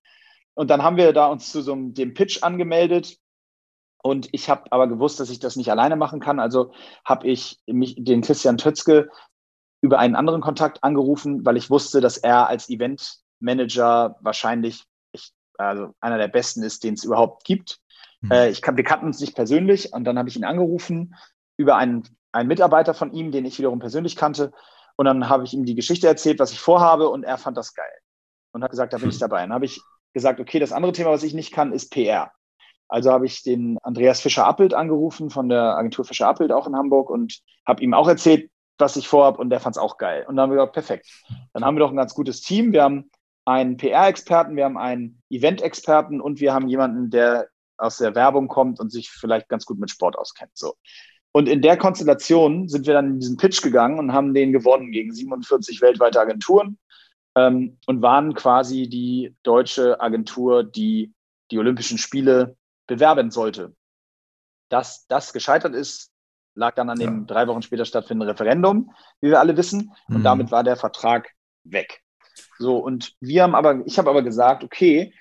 Und 0.54 0.70
dann 0.70 0.82
haben 0.82 0.96
wir 0.96 1.12
da 1.12 1.26
uns 1.26 1.50
zu 1.50 1.62
so 1.62 1.72
einem, 1.72 1.94
dem 1.94 2.14
Pitch 2.14 2.42
angemeldet 2.42 3.18
und 4.06 4.28
ich 4.32 4.50
habe 4.50 4.70
aber 4.70 4.86
gewusst, 4.86 5.18
dass 5.18 5.30
ich 5.30 5.38
das 5.38 5.56
nicht 5.56 5.70
alleine 5.70 5.96
machen 5.96 6.20
kann. 6.20 6.38
Also 6.38 6.72
habe 7.06 7.26
ich 7.26 7.58
mich 7.66 7.96
den 7.98 8.20
Christian 8.20 8.58
Tötzke 8.58 9.08
über 9.80 9.98
einen 9.98 10.14
anderen 10.14 10.42
Kontakt 10.42 10.84
angerufen, 10.84 11.44
weil 11.46 11.56
ich 11.56 11.70
wusste, 11.70 12.02
dass 12.02 12.18
er 12.18 12.48
als 12.48 12.68
Eventmanager 12.68 14.16
wahrscheinlich 14.20 14.84
ich, 15.12 15.32
also 15.56 15.94
einer 16.00 16.18
der 16.18 16.28
besten 16.28 16.62
ist, 16.62 16.84
den 16.84 16.94
es 16.94 17.04
überhaupt 17.04 17.44
gibt. 17.44 17.80
Mhm. 18.24 18.30
Äh, 18.30 18.48
ich 18.48 18.62
kann, 18.62 18.76
wir 18.76 18.84
kannten 18.84 19.06
uns 19.06 19.20
nicht 19.20 19.34
persönlich 19.34 19.92
und 19.92 20.04
dann 20.04 20.18
habe 20.18 20.28
ich 20.28 20.36
ihn 20.36 20.44
angerufen 20.44 21.14
über 21.56 21.76
einen, 21.76 22.02
einen 22.32 22.48
Mitarbeiter 22.48 22.94
von 22.94 23.12
ihm, 23.12 23.30
den 23.30 23.44
ich 23.44 23.58
wiederum 23.58 23.78
persönlich 23.78 24.16
kannte. 24.16 24.52
Und 24.96 25.06
dann 25.06 25.28
habe 25.28 25.44
ich 25.44 25.54
ihm 25.54 25.64
die 25.64 25.74
Geschichte 25.74 26.06
erzählt, 26.06 26.38
was 26.38 26.52
ich 26.52 26.60
vorhabe 26.60 27.08
und 27.08 27.24
er 27.24 27.38
fand 27.38 27.56
das 27.56 27.74
geil 27.74 27.86
und 28.52 28.62
hat 28.62 28.70
gesagt, 28.70 28.92
da 28.92 28.98
bin 28.98 29.10
ich 29.10 29.18
dabei. 29.18 29.40
Dann 29.40 29.52
habe 29.52 29.64
ich 29.64 29.80
gesagt, 30.12 30.40
okay, 30.40 30.58
das 30.58 30.72
andere 30.72 30.92
Thema, 30.92 31.10
was 31.10 31.24
ich 31.24 31.34
nicht 31.34 31.52
kann, 31.52 31.72
ist 31.72 31.90
PR. 31.90 32.30
Also 32.88 33.10
habe 33.10 33.26
ich 33.26 33.42
den 33.42 33.78
Andreas 33.82 34.20
Fischer-Appelt 34.20 34.72
angerufen 34.72 35.30
von 35.30 35.48
der 35.48 35.76
Agentur 35.76 36.04
Fischer-Appelt 36.04 36.52
auch 36.52 36.66
in 36.66 36.76
Hamburg 36.76 37.10
und 37.10 37.40
habe 37.66 37.82
ihm 37.82 37.94
auch 37.94 38.08
erzählt, 38.08 38.50
was 38.78 38.96
ich 38.96 39.08
vorhabe 39.08 39.38
und 39.38 39.50
der 39.50 39.60
fand 39.60 39.76
es 39.76 39.82
auch 39.82 39.98
geil. 39.98 40.24
Und 40.28 40.36
dann 40.36 40.44
haben 40.44 40.50
wir 40.50 40.56
gesagt, 40.56 40.74
perfekt. 40.74 41.06
Dann 41.52 41.64
haben 41.64 41.76
wir 41.76 41.80
doch 41.80 41.90
ein 41.90 41.96
ganz 41.96 42.14
gutes 42.14 42.40
Team. 42.40 42.72
Wir 42.72 42.84
haben 42.84 43.10
einen 43.44 43.76
PR-Experten, 43.76 44.56
wir 44.56 44.64
haben 44.64 44.78
einen 44.78 45.22
Event-Experten 45.30 46.20
und 46.20 46.40
wir 46.40 46.54
haben 46.54 46.68
jemanden, 46.68 47.10
der 47.10 47.48
aus 47.76 47.98
der 47.98 48.14
Werbung 48.14 48.48
kommt 48.48 48.80
und 48.80 48.90
sich 48.90 49.10
vielleicht 49.10 49.48
ganz 49.48 49.64
gut 49.66 49.78
mit 49.78 49.90
Sport 49.90 50.16
auskennt. 50.16 50.52
So. 50.54 50.74
Und 51.32 51.48
in 51.48 51.62
der 51.62 51.76
Konstellation 51.76 52.68
sind 52.68 52.86
wir 52.86 52.94
dann 52.94 53.14
in 53.14 53.20
diesen 53.20 53.36
Pitch 53.36 53.60
gegangen 53.62 53.98
und 53.98 54.12
haben 54.12 54.34
den 54.34 54.52
gewonnen 54.52 54.92
gegen 54.92 55.12
47 55.12 55.80
weltweite 55.82 56.20
Agenturen 56.20 56.78
ähm, 57.34 57.78
und 57.86 58.02
waren 58.02 58.34
quasi 58.34 58.88
die 58.88 59.34
deutsche 59.42 60.00
Agentur, 60.00 60.62
die 60.62 61.12
die 61.50 61.58
Olympischen 61.58 61.98
Spiele 61.98 62.56
bewerben 62.86 63.30
sollte. 63.30 63.74
Dass 64.68 65.06
das 65.08 65.32
gescheitert 65.32 65.74
ist, 65.74 66.10
lag 66.54 66.74
dann 66.74 66.90
an 66.90 66.98
dem 66.98 67.18
ja. 67.20 67.24
drei 67.26 67.46
Wochen 67.48 67.62
später 67.62 67.84
stattfindenden 67.84 68.30
Referendum, 68.30 68.92
wie 69.20 69.30
wir 69.30 69.40
alle 69.40 69.56
wissen. 69.56 69.92
Und 70.08 70.18
mhm. 70.18 70.22
damit 70.22 70.50
war 70.50 70.62
der 70.62 70.76
Vertrag 70.76 71.30
weg. 71.64 72.00
So, 72.58 72.78
und 72.78 73.14
wir 73.20 73.42
haben 73.42 73.54
aber, 73.54 73.82
ich 73.86 73.98
habe 73.98 74.10
aber 74.10 74.22
gesagt, 74.22 74.64
okay, 74.64 75.12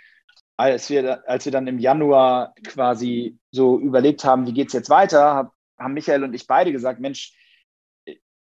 als 0.57 0.89
wir, 0.89 1.27
als 1.27 1.45
wir 1.45 1.51
dann 1.51 1.67
im 1.67 1.79
Januar 1.79 2.53
quasi 2.65 3.37
so 3.51 3.79
überlegt 3.79 4.23
haben, 4.23 4.45
wie 4.47 4.53
geht 4.53 4.67
es 4.67 4.73
jetzt 4.73 4.89
weiter, 4.89 5.51
haben 5.77 5.93
Michael 5.93 6.23
und 6.23 6.33
ich 6.33 6.47
beide 6.47 6.71
gesagt, 6.71 6.99
Mensch, 6.99 7.33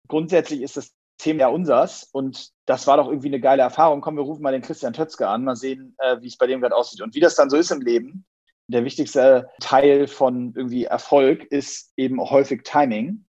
grundsätzlich 0.08 0.62
ist 0.62 0.78
das 0.78 0.94
Thema 1.18 1.42
ja 1.42 1.48
unsers 1.48 2.04
und 2.12 2.50
das 2.66 2.88
war 2.88 2.98
doch 2.98 3.08
irgendwie 3.08 3.30
eine 3.30 3.40
geile 3.40 3.62
Erfahrung. 3.62 4.02
Komm, 4.02 4.18
wir 4.18 4.24
rufen 4.24 4.42
mal 4.42 4.52
den 4.52 4.62
Christian 4.62 4.94
Tötzke 4.94 5.28
an, 5.28 5.44
mal 5.44 5.56
sehen, 5.56 5.96
äh, 6.00 6.22
wie 6.22 6.28
es 6.28 6.38
bei 6.38 6.48
dem 6.48 6.62
gerade 6.62 6.76
aussieht. 6.76 7.02
Und 7.02 7.16
wie 7.16 7.20
das 7.20 7.36
dann 7.36 7.50
so 7.50 7.58
ist 7.58 7.72
im 7.72 7.82
Leben, 7.82 8.26
der 8.68 8.84
wichtigste 8.84 9.50
Teil 9.62 10.08
von 10.08 10.54
irgendwie 10.56 10.86
Erfolg 10.86 11.44
ist 11.46 11.94
eben 11.96 12.20
häufig 12.20 12.64
Timing. 12.64 13.26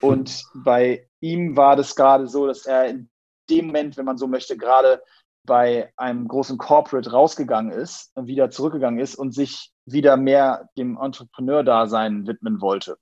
Und 0.00 0.44
bei 0.54 1.08
ihm 1.20 1.56
war 1.56 1.76
das 1.76 1.94
gerade 1.94 2.26
so, 2.26 2.46
dass 2.46 2.66
er 2.66 2.86
in 2.86 3.10
dem 3.50 3.66
Moment, 3.66 3.96
wenn 3.96 4.04
man 4.04 4.18
so 4.18 4.26
möchte, 4.26 4.56
gerade 4.56 5.02
bei 5.48 5.92
einem 5.96 6.28
großen 6.28 6.58
Corporate 6.58 7.10
rausgegangen 7.10 7.72
ist 7.72 8.12
und 8.14 8.28
wieder 8.28 8.50
zurückgegangen 8.50 9.00
ist 9.00 9.16
und 9.16 9.34
sich 9.34 9.72
wieder 9.84 10.16
mehr 10.16 10.68
dem 10.78 10.96
Entrepreneur-Dasein 10.96 12.28
widmen 12.28 12.60
wollte. 12.60 12.98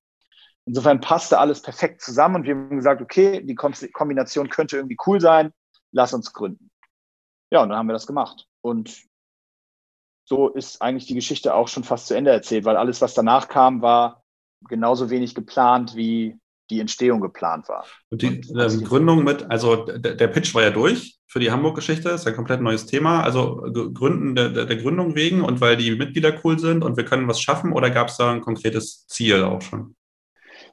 Insofern 0.65 1.01
passte 1.01 1.39
alles 1.39 1.61
perfekt 1.61 2.01
zusammen 2.01 2.37
und 2.37 2.45
wir 2.45 2.55
haben 2.55 2.77
gesagt, 2.77 3.03
okay, 3.03 3.45
die 3.45 3.55
Kombination 3.55 4.49
könnte 4.49 4.77
irgendwie 4.77 4.97
cool 5.07 5.21
sein, 5.21 5.53
lass 5.93 6.15
uns 6.15 6.33
gründen. 6.33 6.71
Ja, 7.51 7.63
und 7.63 7.69
dann 7.69 7.79
haben 7.79 7.89
wir 7.89 7.93
das 7.93 8.07
gemacht. 8.07 8.47
Und 8.63 9.05
so 10.25 10.49
ist 10.49 10.83
eigentlich 10.83 11.07
die 11.07 11.15
Geschichte 11.15 11.55
auch 11.55 11.69
schon 11.69 11.85
fast 11.85 12.07
zu 12.09 12.15
Ende 12.15 12.33
erzählt, 12.33 12.65
weil 12.65 12.77
alles, 12.77 13.01
was 13.01 13.15
danach 13.15 13.47
kam, 13.49 13.83
war 13.83 14.25
genauso 14.69 15.11
wenig 15.11 15.35
geplant, 15.35 15.95
wie 15.95 16.41
die 16.71 16.81
Entstehung 16.81 17.21
geplant 17.21 17.69
war. 17.69 17.85
Und 18.11 18.23
die 18.23 18.43
und, 18.49 18.61
ähm, 18.61 18.85
Gründung 18.85 19.25
mit, 19.25 19.51
also 19.51 19.85
der, 19.85 20.29
Pitch 20.29 20.55
war 20.55 20.63
ja 20.63 20.71
durch 20.71 21.19
für 21.29 21.41
die 21.41 21.51
Hamburg-Geschichte, 21.51 22.11
ist 22.11 22.27
ein 22.27 22.35
komplett 22.35 22.61
neues 22.61 22.87
Thema. 22.87 23.23
Also 23.23 23.63
Gründen 23.95 24.35
der, 24.35 24.51
der, 24.51 24.77
Gründung 24.77 25.15
wegen 25.15 25.43
und 25.43 25.61
weil 25.61 25.77
die 25.77 25.95
Mitglieder 25.95 26.35
cool 26.45 26.59
sind 26.59 26.83
und 26.83 26.97
wir 26.97 27.05
können 27.05 27.29
was 27.29 27.41
schaffen 27.41 27.73
oder 27.73 27.91
gab 27.91 28.09
es 28.09 28.17
da 28.17 28.33
ein 28.33 28.41
konkretes 28.41 29.07
Ziel 29.07 29.45
auch 29.45 29.63
schon? 29.63 29.95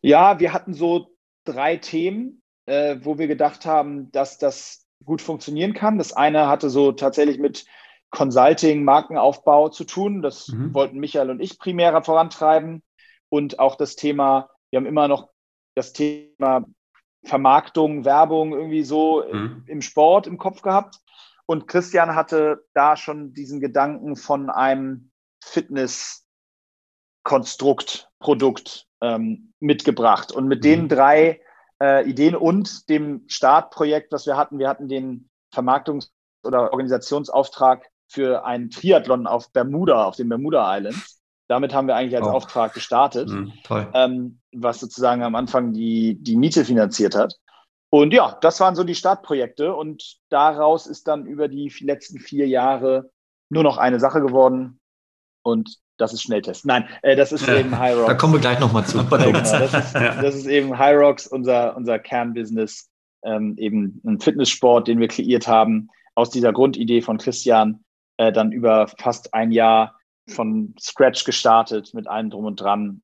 Ja, 0.02 0.40
wir 0.40 0.54
hatten 0.54 0.74
so 0.74 1.16
drei 1.46 1.78
Themen, 1.78 2.42
äh, 2.66 2.98
wo 3.02 3.18
wir 3.18 3.28
gedacht 3.28 3.66
haben, 3.66 4.12
dass 4.12 4.38
das 4.38 4.86
gut 5.04 5.22
funktionieren 5.22 5.74
kann. 5.74 5.98
Das 5.98 6.14
eine 6.14 6.48
hatte 6.48 6.70
so 6.70 6.92
tatsächlich 6.92 7.40
mit 7.40 7.66
Consulting, 8.10 8.84
Markenaufbau 8.84 9.70
zu 9.70 9.84
tun. 9.84 10.22
Das 10.22 10.48
mhm. 10.48 10.74
wollten 10.74 11.00
Michael 11.00 11.30
und 11.30 11.42
ich 11.42 11.58
primär 11.60 12.02
vorantreiben. 12.04 12.84
Und 13.30 13.60
auch 13.60 13.76
das 13.76 13.96
Thema, 13.96 14.50
wir 14.70 14.78
haben 14.78 14.86
immer 14.86 15.08
noch 15.08 15.33
das 15.76 15.94
Thema 15.94 16.66
Vermarktung, 17.24 18.06
Werbung 18.06 18.54
irgendwie 18.54 18.84
so 18.84 19.24
mhm. 19.32 19.64
im 19.68 19.82
Sport 19.82 20.28
im 20.28 20.38
Kopf 20.38 20.62
gehabt. 20.62 21.00
Und 21.46 21.68
Christian 21.68 22.16
hatte 22.16 22.64
da 22.74 22.96
schon 22.96 23.34
diesen 23.34 23.60
Gedanken 23.60 24.16
von 24.16 24.50
einem 24.50 25.12
Fitnesskonstrukt, 25.44 28.10
Produkt 28.20 28.88
ähm, 29.02 29.54
mitgebracht. 29.60 30.32
Und 30.32 30.48
mit 30.48 30.60
mhm. 30.60 30.64
den 30.64 30.90
drei 30.90 31.42
äh, 31.82 32.10
Ideen 32.10 32.36
und 32.36 32.90
dem 32.90 33.26
Startprojekt, 33.28 34.12
was 34.12 34.26
wir 34.26 34.38
hatten, 34.38 34.60
wir 34.60 34.70
hatten 34.70 34.88
den 34.88 35.30
Vermarktungs- 35.54 36.12
oder 36.44 36.72
Organisationsauftrag 36.72 37.90
für 38.08 38.46
einen 38.46 38.70
Triathlon 38.70 39.28
auf 39.28 39.52
Bermuda, 39.52 40.06
auf 40.06 40.16
den 40.16 40.30
Bermuda 40.30 40.78
Islands. 40.78 41.23
Damit 41.48 41.74
haben 41.74 41.88
wir 41.88 41.96
eigentlich 41.96 42.18
als 42.18 42.28
oh. 42.28 42.32
Auftrag 42.32 42.74
gestartet, 42.74 43.30
mhm, 43.30 43.52
ähm, 43.94 44.40
was 44.54 44.80
sozusagen 44.80 45.24
am 45.24 45.36
Anfang 45.36 45.74
die, 45.74 46.18
die 46.22 46.38
Miete 46.38 46.66
finanziert 46.66 47.16
hat. 47.16 47.36
Und 47.90 48.14
ja, 48.14 48.38
das 48.42 48.60
waren 48.60 48.76
so 48.76 48.84
die 48.84 48.96
Startprojekte 48.96 49.76
und 49.76 50.18
daraus 50.30 50.88
ist 50.88 51.08
dann 51.08 51.26
über 51.26 51.48
die 51.48 51.72
letzten 51.82 52.20
vier 52.20 52.48
Jahre 52.48 53.12
nur 53.50 53.64
noch 53.64 53.78
eine 53.78 54.00
Sache 54.00 54.22
geworden 54.22 54.80
und 55.44 55.78
das 55.98 56.12
ist 56.12 56.24
Schnelltest. 56.24 56.66
Nein, 56.66 56.88
äh, 57.04 57.16
das 57.16 57.32
ist 57.32 57.46
ja, 57.46 57.56
eben 57.56 57.78
High 57.78 57.96
Rocks. 57.96 58.08
Da 58.08 58.14
kommen 58.16 58.34
wir 58.34 58.40
gleich 58.40 58.60
nochmal 58.60 58.86
zu. 58.86 58.98
genau, 58.98 59.32
das, 59.32 59.54
ist, 59.54 59.94
das, 59.94 60.36
ist, 60.36 60.48
eben 60.48 60.78
High 60.78 60.98
Rocks, 60.98 61.28
unser, 61.28 61.76
unser 61.78 62.00
Kernbusiness, 62.00 62.90
ähm, 63.24 63.56
eben 63.58 64.02
ein 64.06 64.20
Fitnesssport, 64.20 64.88
den 64.88 65.00
wir 65.00 65.08
kreiert 65.08 65.48
haben, 65.48 65.90
aus 66.16 66.30
dieser 66.30 66.52
Grundidee 66.52 67.02
von 67.02 67.18
Christian 67.18 67.84
äh, 68.18 68.32
dann 68.32 68.52
über 68.52 68.88
fast 68.88 69.34
ein 69.34 69.52
Jahr 69.52 70.00
von 70.30 70.74
Scratch 70.80 71.24
gestartet 71.26 71.94
mit 71.94 72.08
allem 72.08 72.30
drum 72.30 72.46
und 72.46 72.60
dran. 72.60 73.02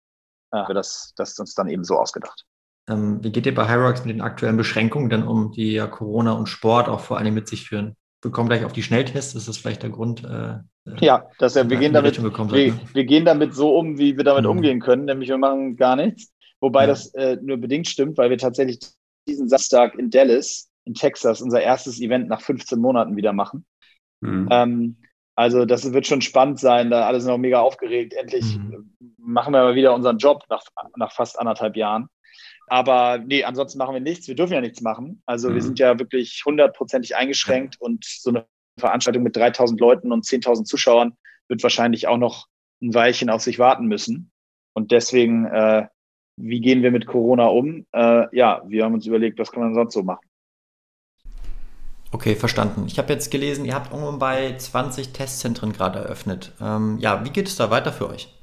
Äh, 0.51 0.73
das, 0.73 1.13
das 1.15 1.31
ist 1.31 1.39
uns 1.39 1.53
dann 1.53 1.69
eben 1.69 1.83
so 1.83 1.97
ausgedacht. 1.97 2.45
Ähm, 2.89 3.23
wie 3.23 3.31
geht 3.31 3.45
ihr 3.45 3.53
bei 3.53 3.67
Hyrox 3.67 4.03
mit 4.03 4.15
den 4.15 4.21
aktuellen 4.21 4.57
Beschränkungen 4.57 5.09
denn 5.09 5.23
um, 5.23 5.51
die 5.51 5.73
ja 5.73 5.87
Corona 5.87 6.31
und 6.31 6.47
Sport 6.47 6.89
auch 6.89 7.01
vor 7.01 7.17
allem 7.17 7.33
mit 7.33 7.47
sich 7.47 7.67
führen? 7.67 7.95
Wir 8.21 8.31
kommen 8.31 8.49
gleich 8.49 8.65
auf 8.65 8.73
die 8.73 8.83
Schnelltests, 8.83 9.35
ist 9.35 9.47
das 9.47 9.57
vielleicht 9.57 9.83
der 9.83 9.91
Grund? 9.91 10.23
Äh, 10.23 10.59
ja, 10.99 11.27
dass 11.37 11.55
ja, 11.55 11.69
wir, 11.69 11.77
gehen 11.77 11.93
damit, 11.93 12.21
wir, 12.21 12.79
wir, 12.93 13.05
gehen 13.05 13.25
damit 13.25 13.53
so 13.53 13.77
um, 13.77 13.97
wie 13.97 14.17
wir 14.17 14.23
damit 14.23 14.43
mhm. 14.43 14.49
umgehen 14.49 14.79
können, 14.79 15.05
nämlich 15.05 15.29
wir 15.29 15.37
machen 15.37 15.77
gar 15.77 15.95
nichts. 15.95 16.33
Wobei 16.59 16.81
ja. 16.81 16.87
das 16.87 17.13
äh, 17.13 17.37
nur 17.41 17.57
bedingt 17.57 17.87
stimmt, 17.87 18.17
weil 18.17 18.29
wir 18.29 18.37
tatsächlich 18.37 18.79
diesen 19.27 19.47
Samstag 19.47 19.95
in 19.95 20.09
Dallas, 20.09 20.69
in 20.85 20.95
Texas, 20.95 21.41
unser 21.41 21.61
erstes 21.61 22.01
Event 22.01 22.27
nach 22.27 22.41
15 22.41 22.79
Monaten 22.79 23.15
wieder 23.15 23.31
machen. 23.31 23.65
Mhm. 24.21 24.47
Ähm, 24.51 24.97
also 25.39 25.63
das 25.63 25.93
wird 25.93 26.05
schon 26.05 26.21
spannend 26.21 26.59
sein, 26.59 26.89
da 26.89 27.07
alle 27.07 27.21
sind 27.21 27.31
auch 27.31 27.37
mega 27.37 27.61
aufgeregt. 27.61 28.13
Endlich 28.13 28.57
mhm. 28.57 28.93
machen 29.17 29.53
wir 29.53 29.63
mal 29.63 29.75
wieder 29.75 29.95
unseren 29.95 30.17
Job 30.17 30.43
nach, 30.49 30.65
nach 30.97 31.13
fast 31.13 31.39
anderthalb 31.39 31.77
Jahren. 31.77 32.09
Aber 32.67 33.19
nee, 33.19 33.45
ansonsten 33.45 33.77
machen 33.77 33.93
wir 33.93 34.01
nichts. 34.01 34.27
Wir 34.27 34.35
dürfen 34.35 34.51
ja 34.51 34.59
nichts 34.59 34.81
machen. 34.81 35.23
Also 35.25 35.49
mhm. 35.49 35.53
wir 35.53 35.61
sind 35.61 35.79
ja 35.79 35.97
wirklich 35.97 36.43
hundertprozentig 36.45 37.15
eingeschränkt 37.15 37.77
und 37.79 38.03
so 38.03 38.31
eine 38.31 38.47
Veranstaltung 38.77 39.23
mit 39.23 39.37
3000 39.37 39.79
Leuten 39.79 40.11
und 40.11 40.25
10.000 40.25 40.65
Zuschauern 40.65 41.13
wird 41.47 41.63
wahrscheinlich 41.63 42.09
auch 42.09 42.17
noch 42.17 42.47
ein 42.81 42.93
Weilchen 42.93 43.29
auf 43.29 43.39
sich 43.39 43.59
warten 43.59 43.85
müssen. 43.85 44.31
Und 44.73 44.91
deswegen, 44.91 45.45
äh, 45.45 45.87
wie 46.35 46.59
gehen 46.59 46.83
wir 46.83 46.91
mit 46.91 47.07
Corona 47.07 47.45
um? 47.45 47.85
Äh, 47.93 48.35
ja, 48.35 48.61
wir 48.67 48.83
haben 48.83 48.93
uns 48.93 49.07
überlegt, 49.07 49.39
was 49.39 49.53
kann 49.53 49.63
man 49.63 49.73
sonst 49.73 49.93
so 49.93 50.03
machen. 50.03 50.28
Okay, 52.11 52.35
verstanden. 52.35 52.85
Ich 52.87 52.97
habe 52.97 53.13
jetzt 53.13 53.29
gelesen, 53.29 53.65
ihr 53.65 53.75
habt 53.75 53.91
irgendwann 53.91 54.19
bei 54.19 54.55
20 54.57 55.13
Testzentren 55.13 55.73
gerade 55.73 55.99
eröffnet. 55.99 56.53
Ähm, 56.59 56.97
ja, 56.99 57.23
wie 57.23 57.29
geht 57.29 57.47
es 57.47 57.55
da 57.55 57.69
weiter 57.69 57.93
für 57.93 58.09
euch? 58.09 58.33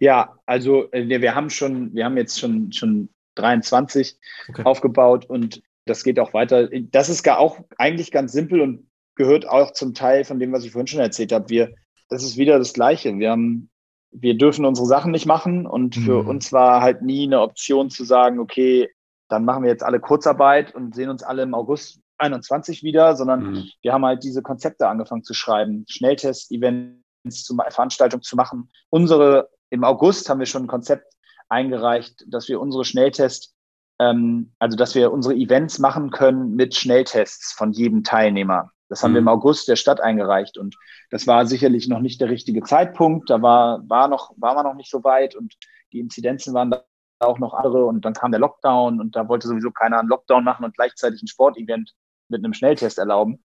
Ja, 0.00 0.38
also 0.46 0.90
äh, 0.92 1.20
wir 1.20 1.34
haben 1.34 1.50
schon, 1.50 1.94
wir 1.94 2.06
haben 2.06 2.16
jetzt 2.16 2.40
schon, 2.40 2.72
schon 2.72 3.10
23 3.34 4.16
okay. 4.48 4.62
aufgebaut 4.64 5.26
und 5.26 5.62
das 5.86 6.02
geht 6.02 6.18
auch 6.18 6.32
weiter. 6.32 6.68
Das 6.90 7.10
ist 7.10 7.22
gar 7.22 7.38
auch 7.38 7.58
eigentlich 7.76 8.10
ganz 8.10 8.32
simpel 8.32 8.62
und 8.62 8.86
gehört 9.16 9.46
auch 9.46 9.72
zum 9.72 9.92
Teil 9.92 10.24
von 10.24 10.38
dem, 10.38 10.52
was 10.52 10.64
ich 10.64 10.72
vorhin 10.72 10.86
schon 10.86 11.00
erzählt 11.00 11.32
habe. 11.32 11.50
Wir, 11.50 11.74
das 12.08 12.22
ist 12.22 12.38
wieder 12.38 12.58
das 12.58 12.72
Gleiche. 12.72 13.16
Wir 13.18 13.30
haben, 13.30 13.68
wir 14.12 14.36
dürfen 14.36 14.64
unsere 14.64 14.86
Sachen 14.86 15.12
nicht 15.12 15.26
machen 15.26 15.66
und 15.66 15.94
für 15.94 16.22
mhm. 16.22 16.28
uns 16.28 16.52
war 16.52 16.80
halt 16.80 17.02
nie 17.02 17.24
eine 17.26 17.42
Option 17.42 17.90
zu 17.90 18.04
sagen, 18.04 18.38
okay, 18.38 18.88
dann 19.28 19.44
machen 19.44 19.62
wir 19.62 19.70
jetzt 19.70 19.82
alle 19.82 20.00
Kurzarbeit 20.00 20.74
und 20.74 20.94
sehen 20.94 21.10
uns 21.10 21.22
alle 21.22 21.42
im 21.42 21.54
August 21.54 22.00
21 22.18 22.82
wieder, 22.82 23.16
sondern 23.16 23.52
mhm. 23.52 23.70
wir 23.82 23.92
haben 23.92 24.04
halt 24.04 24.22
diese 24.22 24.42
Konzepte 24.42 24.88
angefangen 24.88 25.24
zu 25.24 25.34
schreiben, 25.34 25.84
Schnelltest-Events, 25.88 27.54
Veranstaltungen 27.70 28.22
zu 28.22 28.36
machen. 28.36 28.70
Unsere, 28.90 29.50
im 29.70 29.84
August 29.84 30.28
haben 30.28 30.38
wir 30.38 30.46
schon 30.46 30.64
ein 30.64 30.68
Konzept 30.68 31.12
eingereicht, 31.48 32.24
dass 32.28 32.48
wir 32.48 32.60
unsere 32.60 32.84
Schnelltests, 32.84 33.54
ähm, 33.98 34.52
also 34.58 34.76
dass 34.76 34.94
wir 34.94 35.12
unsere 35.12 35.34
Events 35.34 35.78
machen 35.78 36.10
können 36.10 36.54
mit 36.54 36.74
Schnelltests 36.74 37.52
von 37.52 37.72
jedem 37.72 38.04
Teilnehmer. 38.04 38.70
Das 38.88 39.02
haben 39.02 39.12
mhm. 39.12 39.14
wir 39.14 39.18
im 39.20 39.24
mhm. 39.24 39.28
August 39.28 39.68
der 39.68 39.76
Stadt 39.76 40.00
eingereicht 40.00 40.58
und 40.58 40.76
das 41.10 41.26
war 41.26 41.46
sicherlich 41.46 41.88
noch 41.88 42.00
nicht 42.00 42.20
der 42.20 42.28
richtige 42.28 42.62
Zeitpunkt. 42.62 43.30
Da 43.30 43.40
war, 43.42 43.88
war 43.88 44.08
noch, 44.08 44.32
war 44.36 44.54
man 44.54 44.64
noch 44.64 44.74
nicht 44.74 44.90
so 44.90 45.04
weit 45.04 45.34
und 45.34 45.54
die 45.92 46.00
Inzidenzen 46.00 46.54
waren 46.54 46.70
da 46.70 46.84
auch 47.20 47.38
noch 47.38 47.54
andere 47.54 47.86
und 47.86 48.04
dann 48.04 48.14
kam 48.14 48.32
der 48.32 48.40
Lockdown 48.40 49.00
und 49.00 49.16
da 49.16 49.28
wollte 49.28 49.48
sowieso 49.48 49.70
keiner 49.70 49.98
einen 49.98 50.08
Lockdown 50.08 50.44
machen 50.44 50.64
und 50.64 50.74
gleichzeitig 50.74 51.22
ein 51.22 51.28
Sportevent 51.28 51.92
mit 52.34 52.44
einem 52.44 52.54
Schnelltest 52.54 52.98
erlauben. 52.98 53.42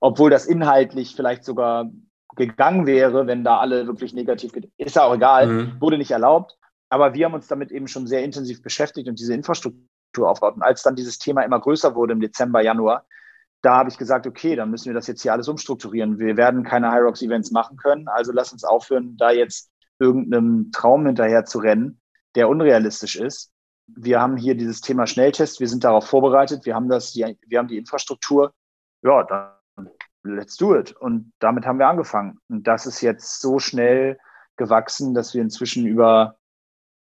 Obwohl 0.00 0.30
das 0.30 0.46
inhaltlich 0.46 1.14
vielleicht 1.14 1.44
sogar 1.44 1.90
gegangen 2.34 2.86
wäre, 2.86 3.26
wenn 3.26 3.44
da 3.44 3.58
alle 3.58 3.86
wirklich 3.86 4.14
negativ, 4.14 4.52
ist 4.76 4.96
ja 4.96 5.04
auch 5.04 5.14
egal, 5.14 5.46
mhm. 5.46 5.80
wurde 5.80 5.98
nicht 5.98 6.10
erlaubt. 6.10 6.56
Aber 6.88 7.14
wir 7.14 7.26
haben 7.26 7.34
uns 7.34 7.46
damit 7.46 7.70
eben 7.70 7.88
schon 7.88 8.06
sehr 8.06 8.24
intensiv 8.24 8.62
beschäftigt 8.62 9.08
und 9.08 9.18
diese 9.18 9.34
Infrastruktur 9.34 10.28
aufgebaut. 10.28 10.56
Und 10.56 10.62
als 10.62 10.82
dann 10.82 10.96
dieses 10.96 11.18
Thema 11.18 11.42
immer 11.42 11.60
größer 11.60 11.94
wurde 11.94 12.12
im 12.12 12.20
Dezember, 12.20 12.62
Januar, 12.62 13.06
da 13.62 13.76
habe 13.76 13.90
ich 13.90 13.96
gesagt, 13.96 14.26
okay, 14.26 14.56
dann 14.56 14.70
müssen 14.70 14.86
wir 14.86 14.94
das 14.94 15.06
jetzt 15.06 15.22
hier 15.22 15.32
alles 15.32 15.48
umstrukturieren. 15.48 16.18
Wir 16.18 16.36
werden 16.36 16.64
keine 16.64 16.92
Hyrox 16.92 17.22
Events 17.22 17.52
machen 17.52 17.76
können. 17.76 18.08
Also 18.08 18.32
lass 18.32 18.52
uns 18.52 18.64
aufhören, 18.64 19.16
da 19.16 19.30
jetzt 19.30 19.70
irgendeinem 20.00 20.70
Traum 20.72 21.06
hinterher 21.06 21.44
zu 21.44 21.60
rennen, 21.60 22.00
der 22.34 22.48
unrealistisch 22.48 23.16
ist. 23.16 23.51
Wir 23.96 24.20
haben 24.20 24.36
hier 24.36 24.54
dieses 24.54 24.80
Thema 24.80 25.06
Schnelltest. 25.06 25.60
Wir 25.60 25.68
sind 25.68 25.84
darauf 25.84 26.06
vorbereitet. 26.06 26.66
Wir 26.66 26.74
haben 26.74 26.88
das, 26.88 27.12
die, 27.12 27.38
wir 27.46 27.58
haben 27.58 27.68
die 27.68 27.78
Infrastruktur. 27.78 28.52
Ja, 29.02 29.24
dann 29.24 29.90
let's 30.22 30.56
do 30.56 30.76
it. 30.76 30.92
Und 30.92 31.32
damit 31.38 31.66
haben 31.66 31.78
wir 31.78 31.88
angefangen. 31.88 32.38
Und 32.48 32.66
das 32.66 32.86
ist 32.86 33.00
jetzt 33.00 33.40
so 33.40 33.58
schnell 33.58 34.18
gewachsen, 34.56 35.14
dass 35.14 35.34
wir 35.34 35.42
inzwischen 35.42 35.86
über 35.86 36.36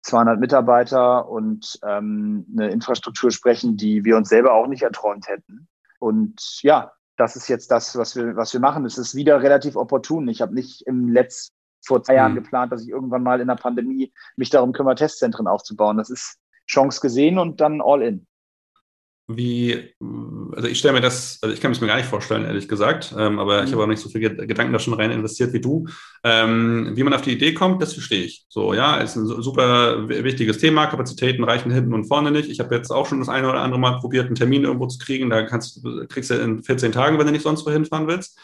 200 0.03 0.41
Mitarbeiter 0.41 1.29
und 1.29 1.79
ähm, 1.85 2.47
eine 2.53 2.71
Infrastruktur 2.71 3.31
sprechen, 3.31 3.77
die 3.77 4.05
wir 4.05 4.17
uns 4.17 4.29
selber 4.29 4.55
auch 4.55 4.67
nicht 4.67 4.83
erträumt 4.83 5.29
hätten. 5.29 5.69
Und 5.99 6.63
ja, 6.63 6.93
das 7.17 7.37
ist 7.37 7.49
jetzt 7.49 7.71
das, 7.71 7.97
was 7.97 8.17
wir, 8.17 8.35
was 8.37 8.53
wir 8.55 8.61
machen. 8.61 8.87
Es 8.87 8.97
ist 8.97 9.15
wieder 9.15 9.43
relativ 9.43 9.77
opportun. 9.77 10.29
Ich 10.29 10.41
habe 10.41 10.55
nicht 10.55 10.87
im 10.87 11.09
letzten 11.09 11.55
vor 11.85 12.03
zwei 12.03 12.15
Jahren 12.15 12.33
mhm. 12.33 12.43
geplant, 12.43 12.73
dass 12.73 12.83
ich 12.83 12.89
irgendwann 12.89 13.23
mal 13.23 13.41
in 13.41 13.49
der 13.49 13.57
Pandemie 13.57 14.13
mich 14.37 14.51
darum 14.51 14.73
kümmere, 14.73 14.95
Testzentren 14.95 15.47
aufzubauen. 15.47 15.97
Das 15.97 16.11
ist 16.11 16.39
Chance 16.71 17.01
gesehen 17.01 17.39
und 17.39 17.61
dann 17.61 17.81
all 17.81 18.03
in 18.03 18.27
wie, 19.37 19.95
also 20.55 20.69
ich 20.69 20.79
stelle 20.79 20.95
mir 20.95 21.01
das, 21.01 21.39
also 21.43 21.55
ich 21.55 21.61
kann 21.61 21.73
es 21.73 21.81
mir 21.81 21.87
gar 21.87 21.97
nicht 21.97 22.09
vorstellen, 22.09 22.45
ehrlich 22.45 22.69
gesagt, 22.69 23.15
ähm, 23.17 23.39
aber 23.39 23.61
mhm. 23.61 23.67
ich 23.67 23.73
habe 23.73 23.83
auch 23.83 23.87
nicht 23.87 24.01
so 24.01 24.09
viel 24.09 24.21
Gedanken 24.21 24.73
da 24.73 24.79
schon 24.79 24.95
rein 24.95 25.11
investiert 25.11 25.53
wie 25.53 25.61
du. 25.61 25.87
Ähm, 26.25 26.93
wie 26.95 27.03
man 27.03 27.15
auf 27.15 27.23
die 27.23 27.33
Idee 27.33 27.55
kommt, 27.55 27.81
das 27.83 27.93
verstehe 27.93 28.25
ich. 28.25 28.45
So, 28.49 28.75
ja, 28.75 28.97
ist 28.97 29.17
ein 29.17 29.27
super 29.27 30.09
wichtiges 30.09 30.59
Thema. 30.59 30.87
Kapazitäten 30.87 31.45
reichen 31.45 31.71
hinten 31.71 31.95
und 31.95 32.07
vorne 32.07 32.31
nicht. 32.31 32.51
Ich 32.51 32.61
habe 32.61 32.75
jetzt 32.75 32.91
auch 32.91 33.07
schon 33.07 33.21
das 33.21 33.29
eine 33.29 33.49
oder 33.49 33.61
andere 33.61 33.81
Mal 33.81 33.99
probiert, 33.99 34.27
einen 34.27 34.35
Termin 34.35 34.65
irgendwo 34.65 34.87
zu 34.87 34.99
kriegen. 34.99 35.31
Da 35.31 35.43
kannst, 35.43 35.83
kriegst 36.09 36.31
du 36.31 36.35
in 36.35 36.63
14 36.63 36.93
Tagen, 36.93 37.19
wenn 37.19 37.27
du 37.27 37.33
nicht 37.33 37.43
sonst 37.43 37.65
wohin 37.67 37.85
fahren 37.85 38.09
willst 38.09 38.39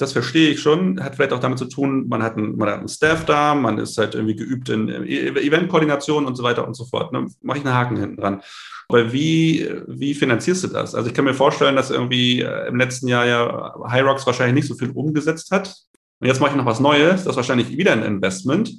das 0.00 0.12
verstehe 0.12 0.50
ich 0.50 0.60
schon. 0.60 1.02
Hat 1.02 1.16
vielleicht 1.16 1.32
auch 1.32 1.40
damit 1.40 1.58
zu 1.58 1.66
tun, 1.66 2.08
man 2.08 2.22
hat, 2.22 2.36
einen, 2.36 2.56
man 2.56 2.68
hat 2.68 2.78
einen 2.78 2.88
Staff 2.88 3.24
da, 3.24 3.54
man 3.54 3.78
ist 3.78 3.98
halt 3.98 4.14
irgendwie 4.14 4.36
geübt 4.36 4.68
in 4.68 4.88
Eventkoordination 4.88 6.26
und 6.26 6.36
so 6.36 6.42
weiter 6.42 6.66
und 6.66 6.74
so 6.74 6.84
fort. 6.84 7.12
Ne? 7.12 7.26
Mache 7.42 7.58
ich 7.58 7.64
einen 7.64 7.74
Haken 7.74 7.96
hinten 7.96 8.16
dran. 8.16 8.42
Aber 8.88 9.12
wie, 9.12 9.68
wie 9.86 10.14
finanzierst 10.14 10.64
du 10.64 10.68
das? 10.68 10.94
Also 10.94 11.08
ich 11.08 11.14
kann 11.14 11.26
mir 11.26 11.34
vorstellen, 11.34 11.76
dass 11.76 11.90
irgendwie 11.90 12.40
äh, 12.40 12.68
im 12.68 12.76
letzten 12.76 13.08
Jahr 13.08 13.26
ja 13.26 13.74
Hyrox 13.90 14.26
wahrscheinlich 14.26 14.54
nicht 14.54 14.68
so 14.68 14.74
viel 14.74 14.90
umgesetzt 14.90 15.50
hat. 15.50 15.76
Und 16.20 16.26
jetzt 16.26 16.40
mache 16.40 16.52
ich 16.52 16.56
noch 16.56 16.66
was 16.66 16.80
Neues, 16.80 17.24
das 17.24 17.32
ist 17.32 17.36
wahrscheinlich 17.36 17.76
wieder 17.76 17.92
ein 17.92 18.02
Investment. 18.02 18.72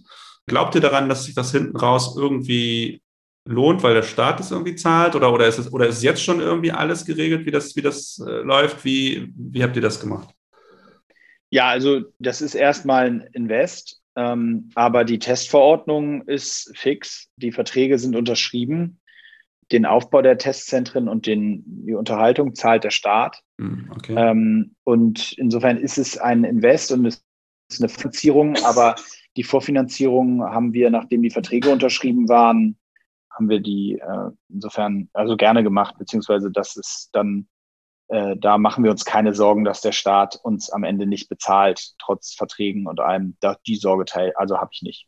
Glaubt 0.48 0.74
ihr 0.76 0.82
daran, 0.82 1.10
dass 1.10 1.26
sich 1.26 1.36
das 1.36 1.52
hinten 1.52 1.78
raus 1.78 2.16
irgendwie 2.18 3.02
lohnt, 3.46 3.84
weil 3.84 3.94
der 3.94 4.04
Staat 4.04 4.40
es 4.40 4.52
irgendwie 4.52 4.76
zahlt? 4.76 5.16
Oder, 5.16 5.32
oder, 5.32 5.48
ist 5.48 5.60
es, 5.60 5.72
oder 5.72 5.88
ist 5.88 6.04
jetzt 6.04 6.24
schon 6.24 6.40
irgendwie 6.40 6.72
alles 6.72 7.06
geregelt, 7.06 7.46
wie 7.46 7.52
das, 7.52 7.76
wie 7.76 7.82
das 7.82 8.22
äh, 8.26 8.42
läuft? 8.42 8.84
Wie, 8.84 9.32
wie 9.36 9.64
habt 9.64 9.76
ihr 9.76 9.82
das 9.82 10.00
gemacht? 10.00 10.30
Ja, 11.50 11.68
also 11.68 12.02
das 12.20 12.42
ist 12.42 12.56
erstmal 12.56 13.08
ein 13.08 13.22
Invest, 13.34 14.02
ähm, 14.16 14.70
aber 14.76 15.04
die 15.04 15.20
Testverordnung 15.20 16.24
ist 16.28 16.72
fix, 16.76 17.30
die 17.38 17.52
Verträge 17.52 17.98
sind 17.98 18.16
unterschrieben. 18.16 19.00
Den 19.72 19.86
Aufbau 19.86 20.22
der 20.22 20.38
Testzentren 20.38 21.08
und 21.08 21.28
den, 21.28 21.64
die 21.86 21.94
Unterhaltung 21.94 22.56
zahlt 22.56 22.84
der 22.84 22.90
Staat. 22.90 23.42
Hm, 23.60 23.92
okay. 23.96 24.16
Ähm, 24.18 24.76
und 24.84 25.34
insofern 25.34 25.78
ist 25.78 25.98
es 25.98 26.18
ein 26.18 26.44
Invest 26.44 26.92
und 26.92 27.06
es 27.06 27.24
ist 27.70 27.82
eine 27.82 27.90
Finanzierung, 27.90 28.56
aber 28.66 28.96
die 29.38 29.44
Vorfinanzierung 29.44 30.44
haben 30.44 30.74
wir, 30.74 30.90
nachdem 30.90 31.22
die 31.22 31.30
Verträge 31.30 31.70
unterschrieben 31.70 32.28
waren, 32.30 32.78
haben 33.32 33.50
wir 33.50 33.60
die 33.60 34.00
äh, 34.00 34.32
insofern 34.50 35.10
also 35.14 35.38
gerne 35.38 35.64
gemacht, 35.64 35.96
beziehungsweise 35.98 36.52
das 36.52 36.76
ist 36.76 37.10
dann 37.14 37.48
äh, 38.10 38.36
da 38.38 38.58
machen 38.58 38.84
wir 38.84 38.92
uns 38.92 39.06
keine 39.06 39.34
Sorgen, 39.34 39.64
dass 39.64 39.82
der 39.82 39.92
Staat 39.92 40.40
uns 40.42 40.70
am 40.72 40.84
Ende 40.84 41.06
nicht 41.06 41.30
bezahlt, 41.30 41.94
trotz 42.00 42.34
Verträgen 42.34 42.88
und 42.88 43.00
allem. 43.00 43.38
Da, 43.40 43.56
die 43.68 43.76
Sorge 43.76 44.06
teil, 44.06 44.34
also 44.36 44.58
habe 44.58 44.72
ich 44.74 44.82
nicht. 44.82 45.08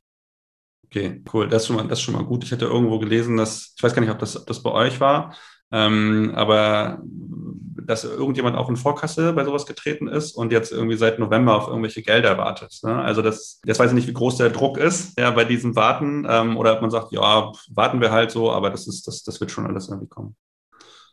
Okay, 0.85 1.23
cool. 1.33 1.47
Das 1.47 1.63
ist, 1.63 1.67
schon 1.67 1.77
mal, 1.77 1.87
das 1.87 1.99
ist 1.99 2.03
schon 2.03 2.13
mal 2.13 2.25
gut. 2.25 2.43
Ich 2.43 2.51
hatte 2.51 2.65
irgendwo 2.65 2.99
gelesen, 2.99 3.37
dass, 3.37 3.73
ich 3.75 3.81
weiß 3.81 3.93
gar 3.93 4.01
nicht, 4.01 4.11
ob 4.11 4.19
das, 4.19 4.37
ob 4.37 4.45
das 4.45 4.61
bei 4.61 4.71
euch 4.71 4.99
war, 4.99 5.35
ähm, 5.71 6.31
aber 6.35 7.01
dass 7.03 8.03
irgendjemand 8.03 8.55
auch 8.55 8.69
in 8.69 8.75
Vorkasse 8.75 9.33
bei 9.33 9.43
sowas 9.43 9.65
getreten 9.65 10.07
ist 10.07 10.33
und 10.33 10.51
jetzt 10.51 10.71
irgendwie 10.71 10.97
seit 10.97 11.17
November 11.17 11.55
auf 11.55 11.67
irgendwelche 11.67 12.03
Gelder 12.03 12.37
wartet. 12.37 12.77
Ne? 12.83 13.01
Also 13.01 13.21
das, 13.21 13.61
jetzt 13.65 13.79
weiß 13.79 13.91
ich 13.91 13.95
nicht, 13.95 14.07
wie 14.07 14.13
groß 14.13 14.37
der 14.37 14.49
Druck 14.49 14.77
ist, 14.77 15.17
ja, 15.17 15.31
bei 15.31 15.45
diesem 15.45 15.75
Warten, 15.75 16.27
ähm, 16.29 16.57
oder 16.57 16.75
ob 16.75 16.81
man 16.81 16.91
sagt, 16.91 17.11
ja, 17.13 17.51
warten 17.69 17.99
wir 17.99 18.11
halt 18.11 18.29
so, 18.31 18.51
aber 18.51 18.69
das 18.69 18.87
ist, 18.87 19.07
das, 19.07 19.23
das 19.23 19.39
wird 19.39 19.49
schon 19.49 19.65
alles 19.65 19.89
irgendwie 19.89 20.09
kommen. 20.09 20.35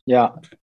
Ja, 0.05 0.35
okay. 0.37 0.57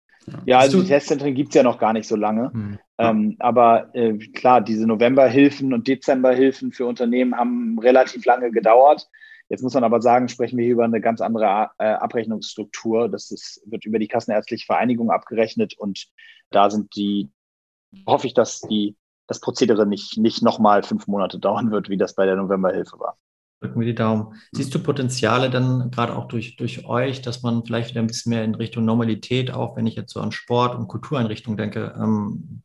Ja, 0.46 0.58
also 0.58 0.80
die 0.80 0.88
Testzentren 0.88 1.34
gibt 1.34 1.50
es 1.50 1.54
ja 1.54 1.62
noch 1.62 1.78
gar 1.78 1.92
nicht 1.92 2.08
so 2.08 2.16
lange. 2.16 2.50
Mhm. 2.52 2.78
Ähm, 2.98 3.36
aber 3.38 3.94
äh, 3.94 4.16
klar, 4.18 4.60
diese 4.60 4.86
Novemberhilfen 4.86 5.72
und 5.72 5.88
Dezemberhilfen 5.88 6.72
für 6.72 6.86
Unternehmen 6.86 7.36
haben 7.36 7.78
relativ 7.78 8.24
lange 8.24 8.50
gedauert. 8.50 9.08
Jetzt 9.48 9.62
muss 9.62 9.74
man 9.74 9.84
aber 9.84 10.00
sagen, 10.00 10.28
sprechen 10.28 10.56
wir 10.56 10.64
hier 10.64 10.74
über 10.74 10.84
eine 10.84 11.00
ganz 11.00 11.20
andere 11.20 11.70
äh, 11.78 11.84
Abrechnungsstruktur. 11.84 13.08
Das 13.08 13.30
ist, 13.30 13.62
wird 13.66 13.84
über 13.84 13.98
die 13.98 14.08
Kassenärztliche 14.08 14.64
Vereinigung 14.64 15.10
abgerechnet 15.10 15.76
und 15.78 16.06
da 16.50 16.70
sind 16.70 16.94
die 16.96 17.30
hoffe 18.06 18.26
ich, 18.26 18.34
dass 18.34 18.60
die, 18.60 18.96
das 19.26 19.40
Prozedere 19.40 19.86
nicht, 19.86 20.18
nicht 20.18 20.42
nochmal 20.42 20.82
fünf 20.82 21.06
Monate 21.06 21.38
dauern 21.38 21.70
wird, 21.70 21.88
wie 21.88 21.96
das 21.96 22.14
bei 22.14 22.26
der 22.26 22.36
Novemberhilfe 22.36 22.98
war. 22.98 23.16
Drücken 23.64 23.80
wir 23.80 23.86
die 23.86 23.94
Daumen. 23.94 24.34
Siehst 24.52 24.74
du 24.74 24.78
Potenziale 24.78 25.48
dann 25.48 25.90
gerade 25.90 26.14
auch 26.14 26.28
durch, 26.28 26.56
durch 26.56 26.84
euch, 26.84 27.22
dass 27.22 27.42
man 27.42 27.64
vielleicht 27.64 27.90
wieder 27.90 28.00
ein 28.00 28.06
bisschen 28.06 28.30
mehr 28.30 28.44
in 28.44 28.54
Richtung 28.54 28.84
Normalität, 28.84 29.50
auch 29.52 29.74
wenn 29.74 29.86
ich 29.86 29.94
jetzt 29.94 30.12
so 30.12 30.20
an 30.20 30.32
Sport 30.32 30.76
und 30.76 30.86
Kultureinrichtungen 30.86 31.56
denke, 31.56 31.94
ähm, 31.98 32.62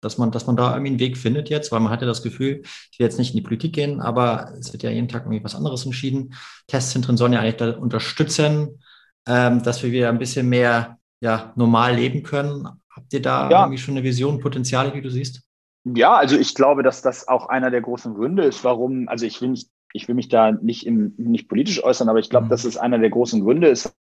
dass 0.00 0.18
man, 0.18 0.32
dass 0.32 0.46
man 0.48 0.56
da 0.56 0.72
irgendwie 0.72 0.90
einen 0.90 0.98
Weg 0.98 1.16
findet 1.16 1.48
jetzt, 1.48 1.70
weil 1.70 1.78
man 1.78 1.92
hatte 1.92 2.06
das 2.06 2.24
Gefühl, 2.24 2.62
ich 2.90 2.98
will 2.98 3.06
jetzt 3.06 3.18
nicht 3.18 3.30
in 3.30 3.36
die 3.36 3.42
Politik 3.42 3.72
gehen, 3.72 4.00
aber 4.00 4.52
es 4.58 4.72
wird 4.72 4.82
ja 4.82 4.90
jeden 4.90 5.06
Tag 5.06 5.22
irgendwie 5.22 5.44
was 5.44 5.54
anderes 5.54 5.86
entschieden. 5.86 6.34
Testzentren 6.66 7.16
sollen 7.16 7.32
ja 7.32 7.40
eigentlich 7.40 7.56
da 7.56 7.70
unterstützen, 7.70 8.82
ähm, 9.28 9.62
dass 9.62 9.82
wir 9.84 9.92
wieder 9.92 10.08
ein 10.08 10.18
bisschen 10.18 10.48
mehr 10.48 10.98
ja, 11.20 11.52
normal 11.54 11.94
leben 11.94 12.24
können. 12.24 12.68
Habt 12.90 13.12
ihr 13.12 13.22
da 13.22 13.48
ja. 13.48 13.60
irgendwie 13.62 13.78
schon 13.78 13.94
eine 13.94 14.02
Vision, 14.02 14.40
Potenziale, 14.40 14.90
die 14.90 15.02
du 15.02 15.10
siehst? 15.10 15.42
Ja, 15.84 16.16
also 16.16 16.36
ich 16.36 16.56
glaube, 16.56 16.82
dass 16.82 17.00
das 17.00 17.28
auch 17.28 17.48
einer 17.48 17.70
der 17.70 17.80
großen 17.80 18.14
Gründe 18.14 18.42
ist, 18.42 18.64
warum, 18.64 19.08
also 19.08 19.24
ich 19.24 19.40
will 19.40 19.50
nicht, 19.50 19.70
ich 19.96 20.08
will 20.08 20.14
mich 20.14 20.28
da 20.28 20.52
nicht, 20.52 20.86
im, 20.86 21.14
nicht 21.16 21.48
politisch 21.48 21.82
äußern, 21.82 22.08
aber 22.08 22.18
ich 22.18 22.30
glaube, 22.30 22.46
mhm. 22.46 22.50
dass 22.50 22.64
es 22.64 22.76
einer 22.76 22.98
der 22.98 23.10
großen 23.10 23.42
Gründe 23.42 23.68
ist, 23.68 23.92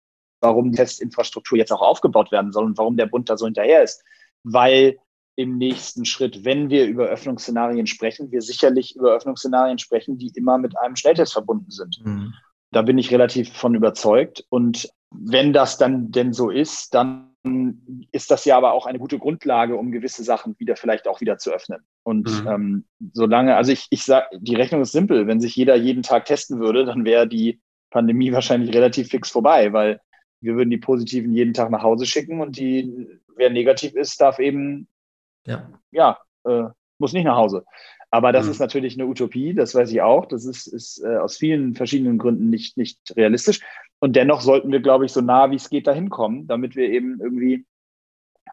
warum 0.42 0.72
die 0.72 0.78
Testinfrastruktur 0.78 1.58
jetzt 1.58 1.72
auch 1.72 1.82
aufgebaut 1.82 2.32
werden 2.32 2.52
soll 2.52 2.66
und 2.66 2.78
warum 2.78 2.98
der 2.98 3.08
Bund 3.08 3.30
da 3.30 3.38
so 3.38 3.46
hinterher 3.46 3.82
ist. 3.84 4.04
Weil 4.44 4.98
im 5.36 5.58
nächsten 5.58 6.06
Schritt, 6.06 6.46
wenn 6.46 6.70
wir 6.70 6.86
über 6.86 7.08
Öffnungsszenarien 7.08 7.88
sprechen, 7.88 8.32
wir 8.32 8.42
sicherlich 8.42 8.96
über 8.96 9.16
Öffnungsszenarien 9.16 9.80
sprechen, 9.80 10.18
die 10.18 10.32
immer 10.36 10.58
mit 10.58 10.78
einem 10.78 10.96
Schnelltest 10.96 11.34
verbunden 11.34 11.72
sind. 11.72 12.00
Mhm. 12.04 12.34
Da 12.72 12.82
bin 12.82 12.98
ich 12.98 13.12
relativ 13.12 13.52
von 13.54 13.76
überzeugt. 13.76 14.46
Und 14.50 14.90
wenn 15.12 15.54
das 15.54 15.78
dann 15.78 16.12
denn 16.12 16.34
so 16.34 16.50
ist, 16.50 16.94
dann 16.94 17.32
ist 18.12 18.32
das 18.32 18.46
ja 18.46 18.58
aber 18.58 18.74
auch 18.74 18.86
eine 18.86 19.00
gute 19.00 19.20
Grundlage, 19.20 19.76
um 19.76 19.92
gewisse 19.92 20.24
Sachen 20.24 20.58
wieder 20.58 20.76
vielleicht 20.76 21.08
auch 21.08 21.22
wieder 21.22 21.38
zu 21.38 21.52
öffnen. 21.52 21.86
Und 22.06 22.30
mhm. 22.44 22.48
ähm, 22.48 22.86
solange, 23.14 23.56
also 23.56 23.72
ich, 23.72 23.88
ich 23.90 24.04
sage, 24.04 24.28
die 24.40 24.54
Rechnung 24.54 24.82
ist 24.82 24.92
simpel. 24.92 25.26
Wenn 25.26 25.42
sich 25.42 25.56
jeder 25.56 25.76
jeden 25.76 26.04
Tag 26.04 26.26
testen 26.26 26.60
würde, 26.60 26.86
dann 26.86 27.04
wäre 27.04 27.28
die 27.28 27.60
Pandemie 27.90 28.32
wahrscheinlich 28.32 28.76
relativ 28.76 29.10
fix 29.10 29.32
vorbei, 29.32 29.74
weil 29.74 30.00
wir 30.40 30.56
würden 30.56 30.70
die 30.70 30.78
Positiven 30.78 31.34
jeden 31.34 31.54
Tag 31.54 31.72
nach 31.72 31.82
Hause 31.82 32.06
schicken 32.06 32.42
und 32.42 32.58
die, 32.58 33.08
wer 33.36 33.50
negativ 33.50 33.96
ist, 33.96 34.22
darf 34.22 34.38
eben 34.38 34.88
ja, 35.48 35.68
ja 35.92 36.20
äh, 36.44 36.66
muss 37.00 37.14
nicht 37.14 37.26
nach 37.26 37.38
Hause. 37.38 37.66
Aber 38.12 38.32
das 38.32 38.46
mhm. 38.46 38.52
ist 38.52 38.60
natürlich 38.60 38.94
eine 38.94 39.08
Utopie, 39.08 39.56
das 39.56 39.74
weiß 39.74 39.92
ich 39.92 40.02
auch. 40.02 40.28
Das 40.28 40.46
ist, 40.46 40.68
ist 40.68 41.04
äh, 41.04 41.18
aus 41.18 41.38
vielen 41.38 41.74
verschiedenen 41.74 42.20
Gründen 42.20 42.52
nicht, 42.52 42.78
nicht 42.78 43.00
realistisch. 43.18 43.62
Und 43.98 44.16
dennoch 44.16 44.42
sollten 44.42 44.72
wir, 44.72 44.80
glaube 44.80 45.06
ich, 45.06 45.12
so 45.12 45.22
nah 45.22 45.50
wie 45.50 45.56
es 45.56 45.70
geht 45.70 45.88
dahin 45.88 46.10
kommen, 46.10 46.46
damit 46.46 46.76
wir 46.76 46.88
eben 46.90 47.20
irgendwie 47.20 47.66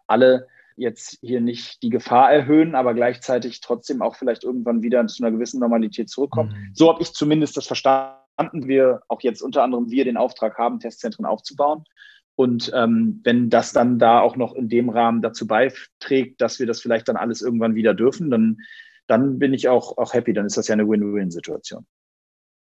alle 0.06 0.48
jetzt 0.76 1.18
hier 1.20 1.40
nicht 1.40 1.82
die 1.82 1.90
Gefahr 1.90 2.32
erhöhen, 2.32 2.74
aber 2.74 2.94
gleichzeitig 2.94 3.60
trotzdem 3.60 4.02
auch 4.02 4.16
vielleicht 4.16 4.44
irgendwann 4.44 4.82
wieder 4.82 5.06
zu 5.06 5.22
einer 5.22 5.32
gewissen 5.32 5.60
Normalität 5.60 6.08
zurückkommen. 6.08 6.50
Mhm. 6.50 6.74
So 6.74 6.88
habe 6.88 7.02
ich 7.02 7.12
zumindest 7.12 7.56
das 7.56 7.66
verstanden. 7.66 8.18
Wir 8.66 9.02
auch 9.08 9.20
jetzt 9.20 9.42
unter 9.42 9.62
anderem 9.62 9.90
wir 9.90 10.04
den 10.04 10.16
Auftrag 10.16 10.58
haben, 10.58 10.80
Testzentren 10.80 11.26
aufzubauen. 11.26 11.84
Und 12.34 12.72
ähm, 12.74 13.20
wenn 13.24 13.50
das 13.50 13.72
dann 13.72 13.98
da 13.98 14.20
auch 14.20 14.36
noch 14.36 14.54
in 14.54 14.68
dem 14.68 14.88
Rahmen 14.88 15.22
dazu 15.22 15.46
beiträgt, 15.46 16.40
dass 16.40 16.58
wir 16.58 16.66
das 16.66 16.80
vielleicht 16.80 17.08
dann 17.08 17.16
alles 17.16 17.42
irgendwann 17.42 17.74
wieder 17.74 17.94
dürfen, 17.94 18.30
dann, 18.30 18.58
dann 19.06 19.38
bin 19.38 19.52
ich 19.52 19.68
auch, 19.68 19.98
auch 19.98 20.14
happy. 20.14 20.32
Dann 20.32 20.46
ist 20.46 20.56
das 20.56 20.68
ja 20.68 20.72
eine 20.72 20.88
Win-Win-Situation. 20.88 21.86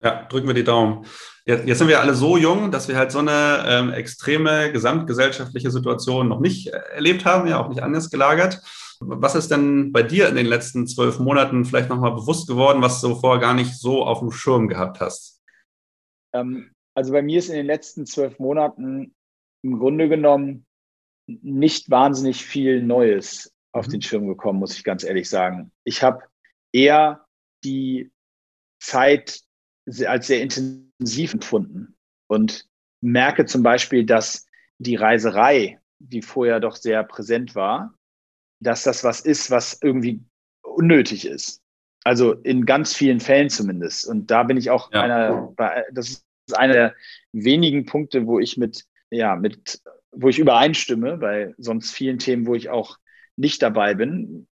Ja, 0.01 0.23
drücken 0.29 0.47
wir 0.47 0.53
die 0.53 0.63
Daumen. 0.63 1.05
Jetzt, 1.45 1.67
jetzt, 1.67 1.77
sind 1.79 1.89
wir 1.89 1.99
alle 1.99 2.13
so 2.13 2.37
jung, 2.37 2.71
dass 2.71 2.87
wir 2.87 2.95
halt 2.95 3.11
so 3.11 3.19
eine 3.19 3.63
ähm, 3.67 3.91
extreme 3.91 4.71
gesamtgesellschaftliche 4.71 5.71
Situation 5.71 6.29
noch 6.29 6.39
nicht 6.39 6.67
äh, 6.67 6.77
erlebt 6.93 7.25
haben, 7.25 7.47
ja 7.47 7.59
auch 7.59 7.67
nicht 7.69 7.83
anders 7.83 8.09
gelagert. 8.09 8.61
Was 9.01 9.35
ist 9.35 9.49
denn 9.49 9.91
bei 9.91 10.03
dir 10.03 10.29
in 10.29 10.35
den 10.35 10.45
letzten 10.45 10.87
zwölf 10.87 11.19
Monaten 11.19 11.65
vielleicht 11.65 11.89
nochmal 11.89 12.11
bewusst 12.11 12.47
geworden, 12.47 12.81
was 12.81 13.01
du 13.01 13.15
vorher 13.15 13.41
gar 13.41 13.53
nicht 13.53 13.77
so 13.77 14.03
auf 14.03 14.19
dem 14.19 14.31
Schirm 14.31 14.67
gehabt 14.67 14.99
hast? 14.99 15.41
Ähm, 16.33 16.71
also 16.93 17.11
bei 17.11 17.21
mir 17.21 17.39
ist 17.39 17.49
in 17.49 17.55
den 17.55 17.65
letzten 17.65 18.05
zwölf 18.05 18.39
Monaten 18.39 19.15
im 19.63 19.79
Grunde 19.79 20.07
genommen 20.07 20.65
nicht 21.27 21.89
wahnsinnig 21.89 22.45
viel 22.45 22.81
Neues 22.81 23.53
auf 23.71 23.87
mhm. 23.87 23.91
den 23.91 24.01
Schirm 24.01 24.27
gekommen, 24.27 24.59
muss 24.59 24.75
ich 24.75 24.83
ganz 24.83 25.03
ehrlich 25.03 25.29
sagen. 25.29 25.71
Ich 25.83 26.03
habe 26.03 26.23
eher 26.71 27.25
die 27.63 28.11
Zeit 28.81 29.41
als 30.05 30.27
sehr 30.27 30.41
intensiv 30.41 31.33
empfunden 31.33 31.95
und 32.27 32.67
merke 33.01 33.45
zum 33.45 33.63
Beispiel, 33.63 34.05
dass 34.05 34.45
die 34.77 34.95
Reiserei, 34.95 35.79
die 35.99 36.21
vorher 36.21 36.59
doch 36.59 36.75
sehr 36.75 37.03
präsent 37.03 37.55
war, 37.55 37.93
dass 38.61 38.83
das 38.83 39.03
was 39.03 39.21
ist, 39.21 39.51
was 39.51 39.79
irgendwie 39.81 40.21
unnötig 40.61 41.25
ist. 41.25 41.61
Also 42.03 42.33
in 42.33 42.65
ganz 42.65 42.95
vielen 42.95 43.19
Fällen 43.19 43.49
zumindest. 43.49 44.07
Und 44.07 44.31
da 44.31 44.43
bin 44.43 44.57
ich 44.57 44.69
auch 44.69 44.91
ja. 44.93 45.01
einer, 45.01 45.53
das 45.91 46.09
ist 46.09 46.25
einer 46.57 46.73
der 46.73 46.95
wenigen 47.33 47.85
Punkte, 47.85 48.25
wo 48.25 48.39
ich 48.39 48.57
mit 48.57 48.85
ja, 49.11 49.35
mit, 49.35 49.81
wo 50.11 50.29
ich 50.29 50.39
übereinstimme, 50.39 51.17
bei 51.17 51.53
sonst 51.57 51.91
vielen 51.91 52.19
Themen, 52.19 52.45
wo 52.45 52.55
ich 52.55 52.69
auch 52.69 52.97
nicht 53.35 53.61
dabei 53.61 53.93
bin. 53.95 54.47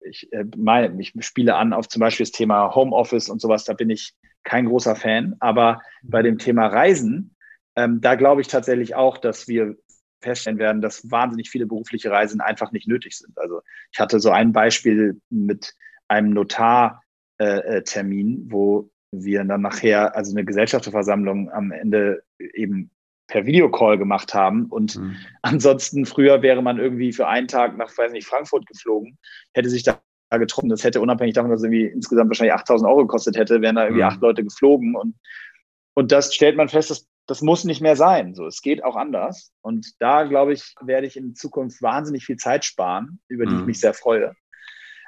Ich, 0.00 0.32
äh, 0.32 0.44
mein, 0.56 0.98
ich 1.00 1.12
spiele 1.20 1.56
an 1.56 1.72
auf 1.72 1.88
zum 1.88 2.00
Beispiel 2.00 2.24
das 2.24 2.32
Thema 2.32 2.74
Homeoffice 2.74 3.28
und 3.28 3.40
sowas, 3.40 3.64
da 3.64 3.72
bin 3.72 3.90
ich 3.90 4.14
kein 4.46 4.66
großer 4.66 4.96
Fan. 4.96 5.36
Aber 5.40 5.82
bei 6.02 6.22
dem 6.22 6.38
Thema 6.38 6.66
Reisen, 6.68 7.36
ähm, 7.76 8.00
da 8.00 8.14
glaube 8.14 8.40
ich 8.40 8.48
tatsächlich 8.48 8.94
auch, 8.94 9.18
dass 9.18 9.48
wir 9.48 9.76
feststellen 10.22 10.58
werden, 10.58 10.80
dass 10.80 11.10
wahnsinnig 11.10 11.50
viele 11.50 11.66
berufliche 11.66 12.10
Reisen 12.10 12.40
einfach 12.40 12.72
nicht 12.72 12.88
nötig 12.88 13.18
sind. 13.18 13.38
Also 13.38 13.60
ich 13.92 14.00
hatte 14.00 14.18
so 14.18 14.30
ein 14.30 14.52
Beispiel 14.52 15.20
mit 15.28 15.74
einem 16.08 16.30
Notartermin, 16.30 17.00
äh, 17.38 17.80
äh 17.80 18.50
wo 18.50 18.90
wir 19.12 19.44
dann 19.44 19.60
nachher, 19.60 20.16
also 20.16 20.32
eine 20.32 20.44
Gesellschafterversammlung 20.44 21.50
am 21.50 21.70
Ende 21.70 22.22
eben 22.38 22.90
per 23.26 23.44
Videocall 23.44 23.98
gemacht 23.98 24.34
haben. 24.34 24.66
Und 24.66 24.96
mhm. 24.96 25.16
ansonsten 25.42 26.06
früher 26.06 26.42
wäre 26.42 26.62
man 26.62 26.78
irgendwie 26.78 27.12
für 27.12 27.28
einen 27.28 27.48
Tag 27.48 27.76
nach, 27.76 27.96
weiß 27.96 28.12
nicht, 28.12 28.26
Frankfurt 28.26 28.66
geflogen, 28.66 29.18
hätte 29.52 29.68
sich 29.68 29.82
da 29.82 30.00
getroffen. 30.30 30.68
Das 30.68 30.84
hätte 30.84 31.00
unabhängig 31.00 31.34
davon, 31.34 31.50
dass 31.50 31.60
es 31.60 31.64
irgendwie 31.64 31.86
insgesamt 31.86 32.30
wahrscheinlich 32.30 32.54
8000 32.54 32.88
Euro 32.88 33.02
gekostet 33.02 33.36
hätte, 33.36 33.62
wären 33.62 33.76
da 33.76 33.84
irgendwie 33.84 34.02
mhm. 34.02 34.08
acht 34.08 34.20
Leute 34.20 34.44
geflogen. 34.44 34.96
Und, 34.96 35.14
und 35.94 36.12
das 36.12 36.34
stellt 36.34 36.56
man 36.56 36.68
fest, 36.68 36.90
dass 36.90 37.06
das 37.28 37.42
muss 37.42 37.64
nicht 37.64 37.80
mehr 37.80 37.96
sein. 37.96 38.34
So, 38.34 38.46
es 38.46 38.62
geht 38.62 38.84
auch 38.84 38.94
anders. 38.94 39.52
Und 39.60 40.00
da, 40.00 40.24
glaube 40.24 40.52
ich, 40.52 40.74
werde 40.80 41.06
ich 41.06 41.16
in 41.16 41.34
Zukunft 41.34 41.82
wahnsinnig 41.82 42.24
viel 42.24 42.36
Zeit 42.36 42.64
sparen, 42.64 43.18
über 43.28 43.46
die 43.46 43.52
mhm. 43.52 43.60
ich 43.60 43.66
mich 43.66 43.80
sehr 43.80 43.94
freue. 43.94 44.34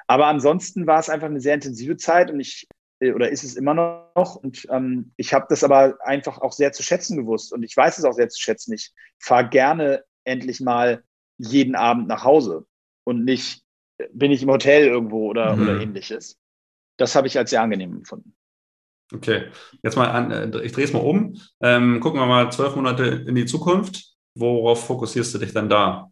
Aber 0.07 0.27
ansonsten 0.27 0.85
war 0.85 0.99
es 0.99 1.09
einfach 1.09 1.27
eine 1.27 1.39
sehr 1.39 1.53
intensive 1.53 1.95
Zeit 1.95 2.31
und 2.31 2.39
ich 2.39 2.67
äh, 2.99 3.13
oder 3.13 3.29
ist 3.29 3.43
es 3.43 3.55
immer 3.55 3.73
noch. 3.73 4.35
Und 4.35 4.67
ähm, 4.69 5.13
ich 5.17 5.33
habe 5.33 5.45
das 5.49 5.63
aber 5.63 5.97
einfach 6.03 6.39
auch 6.39 6.51
sehr 6.51 6.71
zu 6.71 6.83
schätzen 6.83 7.17
gewusst 7.17 7.53
und 7.53 7.63
ich 7.63 7.75
weiß 7.75 7.97
es 7.97 8.05
auch 8.05 8.13
sehr 8.13 8.29
zu 8.29 8.41
schätzen. 8.41 8.73
Ich 8.73 8.93
fahre 9.19 9.47
gerne 9.49 10.03
endlich 10.23 10.59
mal 10.59 11.03
jeden 11.37 11.75
Abend 11.75 12.07
nach 12.07 12.23
Hause 12.23 12.65
und 13.05 13.23
nicht 13.23 13.63
bin 14.13 14.31
ich 14.31 14.43
im 14.43 14.49
Hotel 14.49 14.87
irgendwo 14.87 15.29
oder, 15.29 15.55
mhm. 15.55 15.63
oder 15.63 15.81
ähnliches. 15.81 16.37
Das 16.97 17.15
habe 17.15 17.27
ich 17.27 17.37
als 17.37 17.49
sehr 17.49 17.61
angenehm 17.61 17.93
empfunden. 17.93 18.33
Okay, 19.13 19.45
jetzt 19.81 19.95
mal 19.95 20.09
an, 20.09 20.31
äh, 20.31 20.61
ich 20.61 20.71
drehe 20.71 20.85
es 20.85 20.93
mal 20.93 20.99
um. 20.99 21.39
Ähm, 21.61 21.99
gucken 21.99 22.19
wir 22.19 22.27
mal 22.27 22.51
zwölf 22.51 22.75
Monate 22.75 23.03
in 23.27 23.35
die 23.35 23.45
Zukunft. 23.45 24.13
Worauf 24.35 24.85
fokussierst 24.85 25.33
du 25.33 25.39
dich 25.39 25.53
denn 25.53 25.69
da? 25.69 26.11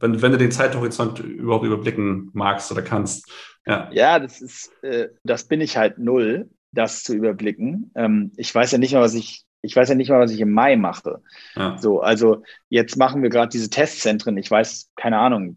Wenn, 0.00 0.20
wenn 0.20 0.32
du 0.32 0.38
den 0.38 0.50
Zeithorizont 0.50 1.20
überhaupt 1.20 1.64
überblicken 1.64 2.30
magst 2.32 2.70
oder 2.72 2.82
kannst. 2.82 3.30
Ja, 3.66 3.88
ja 3.92 4.18
das 4.18 4.40
ist, 4.40 4.72
äh, 4.82 5.08
das 5.22 5.46
bin 5.46 5.60
ich 5.60 5.76
halt 5.76 5.98
null, 5.98 6.50
das 6.72 7.04
zu 7.04 7.14
überblicken. 7.14 7.92
Ähm, 7.94 8.32
ich 8.36 8.52
weiß 8.54 8.72
ja 8.72 8.78
nicht 8.78 8.92
mal, 8.92 9.02
was 9.02 9.14
ich, 9.14 9.44
ich 9.62 9.76
weiß 9.76 9.88
ja 9.88 9.94
nicht 9.94 10.08
mal, 10.08 10.20
was 10.20 10.32
ich 10.32 10.40
im 10.40 10.52
Mai 10.52 10.76
mache. 10.76 11.22
Ja. 11.54 11.78
So, 11.78 12.00
also 12.00 12.42
jetzt 12.68 12.96
machen 12.96 13.22
wir 13.22 13.30
gerade 13.30 13.50
diese 13.50 13.70
Testzentren. 13.70 14.36
Ich 14.36 14.50
weiß, 14.50 14.90
keine 14.96 15.18
Ahnung, 15.18 15.56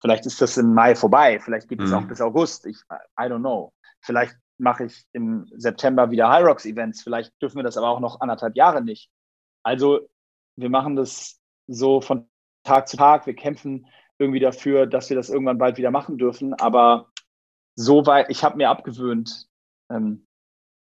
vielleicht 0.00 0.26
ist 0.26 0.40
das 0.40 0.56
im 0.56 0.74
Mai 0.74 0.94
vorbei, 0.94 1.38
vielleicht 1.40 1.68
geht 1.68 1.80
es 1.80 1.90
mhm. 1.90 1.96
auch 1.96 2.08
bis 2.08 2.20
August. 2.20 2.66
Ich, 2.66 2.78
I 3.18 3.24
don't 3.24 3.40
know. 3.40 3.72
Vielleicht 4.00 4.36
mache 4.58 4.84
ich 4.84 5.04
im 5.12 5.46
September 5.56 6.10
wieder 6.10 6.28
High 6.28 6.44
Rocks 6.44 6.64
Events. 6.64 7.02
Vielleicht 7.02 7.32
dürfen 7.42 7.56
wir 7.56 7.62
das 7.62 7.76
aber 7.76 7.88
auch 7.88 8.00
noch 8.00 8.20
anderthalb 8.20 8.56
Jahre 8.56 8.82
nicht. 8.82 9.10
Also 9.62 10.08
wir 10.56 10.70
machen 10.70 10.96
das 10.96 11.40
so 11.66 12.00
von 12.00 12.28
Tag 12.64 12.88
zu 12.88 12.96
Tag. 12.96 13.26
Wir 13.26 13.34
kämpfen 13.34 13.86
irgendwie 14.18 14.40
dafür, 14.40 14.86
dass 14.86 15.10
wir 15.10 15.16
das 15.16 15.28
irgendwann 15.28 15.58
bald 15.58 15.76
wieder 15.76 15.90
machen 15.90 16.18
dürfen. 16.18 16.54
Aber 16.54 17.10
so 17.74 18.06
weit, 18.06 18.30
ich 18.30 18.42
habe 18.42 18.56
mir 18.56 18.70
abgewöhnt, 18.70 19.48
ähm, 19.90 20.26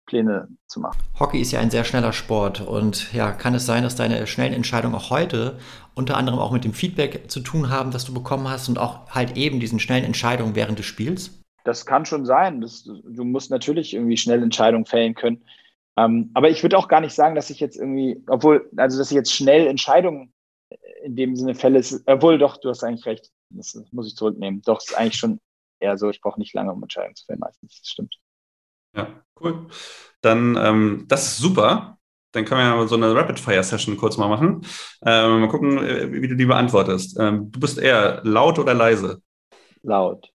Pläne 0.09 0.49
zu 0.67 0.81
machen. 0.81 0.99
Hockey 1.21 1.41
ist 1.41 1.53
ja 1.53 1.61
ein 1.61 1.71
sehr 1.71 1.85
schneller 1.85 2.13
Sport 2.13 2.61
und 2.61 3.13
ja, 3.13 3.31
kann 3.31 3.55
es 3.55 3.67
sein, 3.67 3.85
dass 3.85 3.95
deine 3.95 4.27
schnellen 4.27 4.53
Entscheidungen 4.53 4.95
auch 4.95 5.11
heute 5.11 5.59
unter 5.95 6.17
anderem 6.17 6.39
auch 6.39 6.51
mit 6.51 6.65
dem 6.65 6.73
Feedback 6.73 7.31
zu 7.31 7.41
tun 7.41 7.71
haben, 7.71 7.91
das 7.91 8.05
du 8.05 8.15
bekommen 8.15 8.49
hast 8.49 8.69
und 8.69 8.79
auch 8.79 9.11
halt 9.11 9.37
eben 9.37 9.61
diesen 9.61 9.79
schnellen 9.79 10.05
Entscheidungen 10.05 10.55
während 10.55 10.79
des 10.79 10.87
Spiels? 10.87 11.43
Das 11.65 11.87
kann 11.87 12.07
schon 12.07 12.25
sein. 12.25 12.61
Das, 12.61 12.85
du 12.85 13.25
musst 13.25 13.51
natürlich 13.51 13.95
irgendwie 13.95 14.17
schnell 14.17 14.43
Entscheidungen 14.43 14.87
fällen 14.87 15.15
können. 15.15 15.45
Ähm, 15.97 16.31
aber 16.35 16.49
ich 16.49 16.63
würde 16.63 16.79
auch 16.79 16.89
gar 16.89 17.01
nicht 17.01 17.15
sagen, 17.15 17.35
dass 17.35 17.51
ich 17.51 17.61
jetzt 17.61 17.77
irgendwie, 17.77 18.23
obwohl, 18.29 18.71
also 18.77 18.99
dass 18.99 19.11
ich 19.11 19.17
jetzt 19.17 19.35
schnell 19.35 19.67
Entscheidungen 19.67 20.33
in 21.03 21.17
dem 21.17 21.37
Sinne 21.37 21.55
fälle, 21.55 21.83
obwohl 22.07 22.39
doch, 22.39 22.57
du 22.57 22.69
hast 22.69 22.85
eigentlich 22.85 23.07
recht. 23.07 23.31
Das, 23.51 23.73
das 23.73 23.93
muss 23.93 24.07
ich 24.07 24.17
zurücknehmen. 24.17 24.63
Doch, 24.63 24.79
es 24.79 24.91
ist 24.91 24.97
eigentlich 24.97 25.17
schon 25.17 25.41
eher 25.81 25.97
so, 25.97 26.11
ich 26.11 26.21
brauche 26.21 26.39
nicht 26.39 26.55
lange, 26.55 26.73
um 26.73 26.83
Entscheidungen 26.83 27.17
zu 27.17 27.25
fällen 27.25 27.41
meistens. 27.41 27.81
Das 27.81 27.89
stimmt. 27.89 28.17
Ja, 28.97 29.23
cool. 29.41 29.67
Dann, 30.21 30.57
ähm, 30.57 31.05
das 31.09 31.27
ist 31.27 31.39
super. 31.39 31.99
Dann 32.33 32.45
können 32.45 32.61
wir 32.61 32.83
ja 32.83 32.87
so 32.87 32.97
eine 32.97 33.15
Rapid-Fire-Session 33.15 33.97
kurz 33.97 34.17
mal 34.17 34.29
machen. 34.29 34.67
Ähm, 35.05 35.41
mal 35.41 35.49
gucken, 35.49 35.79
äh, 35.79 36.13
wie 36.13 36.29
du 36.29 36.37
die 36.37 36.45
beantwortest. 36.45 37.19
Ähm, 37.19 37.51
du 37.51 37.61
bist 37.61 37.79
eher 37.79 38.21
laut 38.25 38.59
oder 38.59 38.75
leise? 38.75 39.23
Laut. 39.83 40.31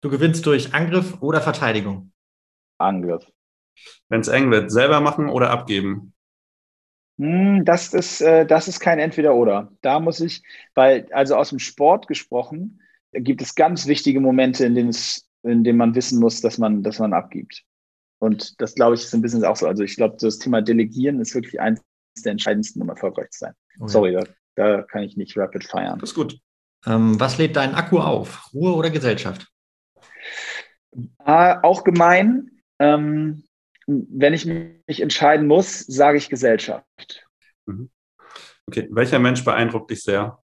Du 0.00 0.10
gewinnst 0.10 0.46
durch 0.46 0.74
Angriff 0.74 1.20
oder 1.20 1.40
Verteidigung? 1.40 2.12
Angriff. 2.78 3.26
Wenn 4.08 4.20
es 4.20 4.28
eng 4.28 4.50
wird, 4.50 4.70
selber 4.70 5.00
machen 5.00 5.28
oder 5.28 5.50
abgeben? 5.50 6.14
Hm, 7.18 7.64
das 7.64 7.92
ist, 7.94 8.20
äh, 8.20 8.46
das 8.46 8.68
ist 8.68 8.78
kein 8.78 9.00
Entweder-Oder. 9.00 9.72
Da 9.82 9.98
muss 9.98 10.20
ich, 10.20 10.42
weil, 10.74 11.08
also 11.12 11.34
aus 11.34 11.50
dem 11.50 11.58
Sport 11.58 12.06
gesprochen, 12.06 12.80
gibt 13.12 13.42
es 13.42 13.56
ganz 13.56 13.86
wichtige 13.86 14.20
Momente, 14.20 14.64
in 14.64 14.74
denen, 14.74 14.90
es, 14.90 15.28
in 15.42 15.64
denen 15.64 15.78
man 15.78 15.94
wissen 15.96 16.20
muss, 16.20 16.40
dass 16.40 16.58
man, 16.58 16.82
dass 16.82 17.00
man 17.00 17.12
abgibt. 17.12 17.64
Und 18.18 18.60
das, 18.60 18.74
glaube 18.74 18.94
ich, 18.94 19.02
ist 19.02 19.14
ein 19.14 19.22
bisschen 19.22 19.44
auch 19.44 19.56
so. 19.56 19.66
Also 19.66 19.82
ich 19.84 19.96
glaube, 19.96 20.16
das 20.20 20.38
Thema 20.38 20.60
Delegieren 20.60 21.20
ist 21.20 21.34
wirklich 21.34 21.60
eines 21.60 21.82
der 22.24 22.32
entscheidendsten, 22.32 22.82
um 22.82 22.88
erfolgreich 22.88 23.30
zu 23.30 23.40
sein. 23.40 23.54
Okay. 23.76 23.84
Oh 23.84 23.88
Sorry, 23.88 24.12
da, 24.12 24.24
da, 24.56 24.82
kann 24.82 25.04
ich 25.04 25.16
nicht 25.16 25.36
rapid 25.36 25.64
feiern. 25.64 25.98
Das 26.00 26.10
ist 26.10 26.16
gut. 26.16 26.38
Ähm, 26.86 27.18
was 27.20 27.38
lädt 27.38 27.56
deinen 27.56 27.74
Akku 27.74 27.98
auf? 27.98 28.52
Ruhe 28.52 28.74
oder 28.74 28.90
Gesellschaft? 28.90 29.48
Äh, 31.24 31.56
auch 31.62 31.84
gemein. 31.84 32.62
Ähm, 32.80 33.44
wenn 33.86 34.34
ich 34.34 34.44
mich 34.44 35.00
entscheiden 35.00 35.46
muss, 35.46 35.80
sage 35.80 36.18
ich 36.18 36.28
Gesellschaft. 36.28 37.26
Mhm. 37.66 37.90
Okay, 38.66 38.86
welcher 38.90 39.18
Mensch 39.18 39.44
beeindruckt 39.44 39.90
dich 39.90 40.02
sehr? 40.02 40.42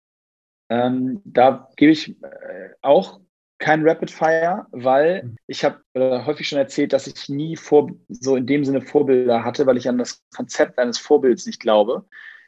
Ähm, 0.68 1.23
da 1.25 1.68
gebe 1.77 1.93
ich 1.93 2.23
äh, 2.23 2.71
auch 2.83 3.21
kein 3.61 3.86
Rapid 3.86 4.11
Fire, 4.11 4.66
weil 4.72 5.22
mhm. 5.22 5.36
ich 5.46 5.64
habe 5.64 5.80
äh, 5.92 6.24
häufig 6.24 6.48
schon 6.48 6.58
erzählt, 6.58 6.92
dass 6.92 7.06
ich 7.06 7.28
nie 7.28 7.56
vor, 7.56 7.90
so 8.08 8.34
in 8.34 8.46
dem 8.46 8.64
Sinne 8.64 8.80
Vorbilder 8.80 9.44
hatte, 9.44 9.66
weil 9.66 9.76
ich 9.76 9.88
an 9.88 9.98
das 9.98 10.24
Konzept 10.34 10.78
eines 10.78 10.98
Vorbilds 10.98 11.46
nicht 11.46 11.61
glaube, 11.61 12.06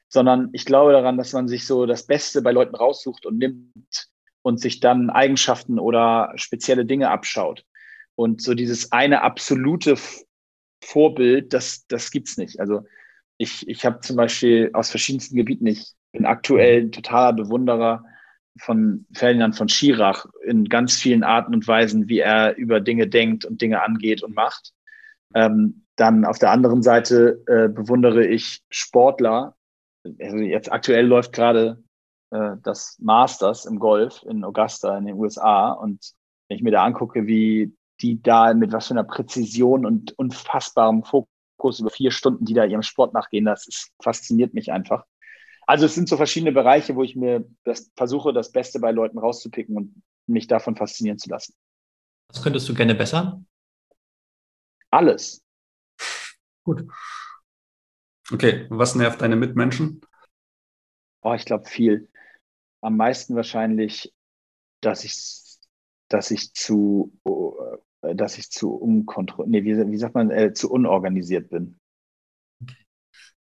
sondern 0.09 0.49
ich 0.53 0.65
glaube 0.65 0.93
daran, 0.93 1.19
dass 1.19 1.33
man 1.33 1.49
sich 1.49 1.67
so 1.67 1.87
das 1.87 2.07
Beste 2.07 2.43
bei 2.43 2.51
Leuten 2.51 2.75
raussucht 2.75 3.27
und 3.27 3.39
nimmt 3.39 4.09
und 4.43 4.59
sich 4.59 4.81
dann 4.81 5.11
Eigenschaften 5.11 5.79
oder 5.79 6.33
spezielle 6.35 6.85
Dinge 6.85 7.11
abschaut. 7.11 7.65
Und 8.15 8.43
so 8.43 8.55
dieses 8.55 8.91
eine 8.93 9.23
absolute 9.23 9.97
Vorbild, 10.83 11.53
das, 11.53 11.87
das 11.87 12.11
gibt's 12.11 12.37
nicht. 12.37 12.59
Also 12.59 12.85
ich, 13.37 13.69
ich 13.69 13.85
habe 13.85 14.01
zum 14.01 14.17
Beispiel 14.17 14.71
aus 14.73 14.91
verschiedensten 14.91 15.37
Gebieten, 15.37 15.67
ich 15.67 15.93
bin 16.13 16.27
aktuell 16.27 16.83
ein 16.83 16.93
totaler 16.93 17.33
Bewunderer 17.33 18.05
von 18.59 19.07
Ferdinand 19.13 19.57
von 19.57 19.69
Schirach 19.69 20.27
in 20.45 20.67
ganz 20.67 20.95
vielen 20.95 21.25
Arten 21.25 21.55
und 21.55 21.67
Weisen, 21.67 22.09
wie 22.09 22.19
er 22.19 22.57
über 22.57 22.81
Dinge 22.81 23.09
denkt 23.09 23.45
und 23.45 23.61
Dinge 23.63 23.83
angeht 23.83 24.23
und 24.23 24.35
macht. 24.35 24.73
Ähm, 25.35 25.85
dann 25.97 26.25
auf 26.25 26.39
der 26.39 26.51
anderen 26.51 26.83
Seite 26.83 27.43
äh, 27.47 27.69
bewundere 27.69 28.27
ich 28.27 28.63
Sportler. 28.71 29.57
Also 30.21 30.37
jetzt 30.37 30.71
aktuell 30.71 31.07
läuft 31.07 31.33
gerade 31.33 31.83
äh, 32.31 32.57
das 32.63 32.99
Masters 33.01 33.67
im 33.67 33.79
Golf 33.79 34.23
in 34.29 34.45
Augusta 34.45 34.97
in 34.99 35.07
den 35.07 35.17
USA 35.17 35.73
und 35.73 36.13
wenn 36.49 36.57
ich 36.57 36.63
mir 36.63 36.73
da 36.73 36.85
angucke, 36.85 37.27
wie 37.27 37.75
die 38.01 38.21
da 38.21 38.53
mit 38.53 38.73
was 38.73 38.89
für 38.89 38.95
einer 38.95 39.05
Präzision 39.05 39.87
und 39.87 40.19
unfassbarem 40.19 41.05
Fokus 41.05 41.81
über 41.81 41.91
vier 41.91 42.11
Stunden, 42.11 42.45
die 42.45 42.55
da 42.55 42.65
ihrem 42.65 42.83
Sport 42.83 43.15
nachgehen, 43.15 43.45
das 43.45 43.67
ist, 43.67 43.93
fasziniert 44.03 44.53
mich 44.53 44.73
einfach. 44.73 45.05
Also 45.73 45.87
es 45.87 45.95
sind 45.95 46.07
so 46.07 46.19
verschiedene 46.19 46.53
Bereiche, 46.53 46.97
wo 46.97 47.03
ich 47.03 47.17
mir 47.17 47.49
das 47.65 47.91
versuche, 47.97 48.35
das 48.35 48.53
Beste 48.53 48.79
bei 48.79 48.91
Leuten 48.91 49.17
rauszupicken 49.17 49.75
und 49.75 50.03
mich 50.27 50.47
davon 50.47 50.77
faszinieren 50.77 51.17
zu 51.17 51.31
lassen. 51.31 51.55
Was 52.29 52.43
könntest 52.43 52.69
du 52.69 52.75
gerne 52.75 52.95
bessern? 52.95 53.47
Alles. 54.91 55.43
Gut. 56.65 56.87
Okay, 58.31 58.67
was 58.69 58.95
nervt 58.97 59.23
deine 59.23 59.35
Mitmenschen? 59.35 60.03
Oh, 61.23 61.33
ich 61.33 61.47
glaube 61.47 61.65
viel. 61.65 62.11
Am 62.83 62.99
meisten 62.99 63.35
wahrscheinlich, 63.35 64.13
dass 64.83 65.05
ich, 65.05 65.59
dass 66.09 66.31
ich 66.31 66.53
zu, 66.53 67.19
äh, 68.03 68.15
dass 68.15 68.37
ich 68.37 68.51
zu 68.51 68.75
unkontrolliert, 68.75 69.49
nee, 69.49 69.65
wie, 69.65 69.91
wie 69.91 69.97
sagt 69.97 70.15
man, 70.15 70.31
äh, 70.31 70.53
zu 70.53 70.71
unorganisiert 70.71 71.49
bin. 71.49 71.81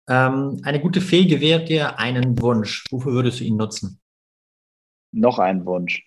Ähm, 0.08 0.60
eine 0.62 0.80
gute 0.80 1.00
Fee 1.00 1.24
gewährt 1.24 1.68
dir 1.68 1.98
einen 1.98 2.40
Wunsch. 2.40 2.84
Wofür 2.90 3.12
würdest 3.12 3.40
du 3.40 3.44
ihn 3.44 3.56
nutzen? 3.56 4.00
Noch 5.12 5.38
einen 5.38 5.64
Wunsch. 5.64 6.06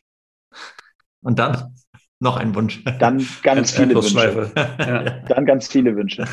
Und 1.21 1.39
dann 1.39 1.75
noch 2.19 2.37
einen 2.37 2.55
Wunsch. 2.55 2.83
Dann 2.99 3.25
ganz 3.43 3.71
viele 3.71 3.95
Wünsche. 3.95 4.51
Ja. 4.79 5.03
Dann 5.27 5.45
ganz 5.45 5.67
viele 5.67 5.95
Wünsche. 5.95 6.25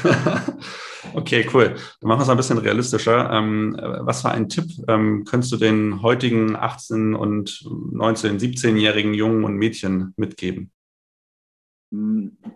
okay, 1.14 1.46
cool. 1.52 1.74
Dann 2.00 2.08
machen 2.08 2.20
wir 2.20 2.22
es 2.22 2.30
ein 2.30 2.36
bisschen 2.36 2.58
realistischer. 2.58 3.30
Ähm, 3.30 3.76
was 3.80 4.24
war 4.24 4.32
ein 4.32 4.48
Tipp? 4.48 4.66
Ähm, 4.88 5.24
könntest 5.24 5.52
du 5.52 5.56
den 5.56 6.00
heutigen 6.02 6.56
18- 6.56 7.14
und 7.14 7.50
19-, 7.50 8.38
17-jährigen 8.38 9.14
Jungen 9.14 9.44
und 9.44 9.56
Mädchen 9.56 10.14
mitgeben? 10.16 10.70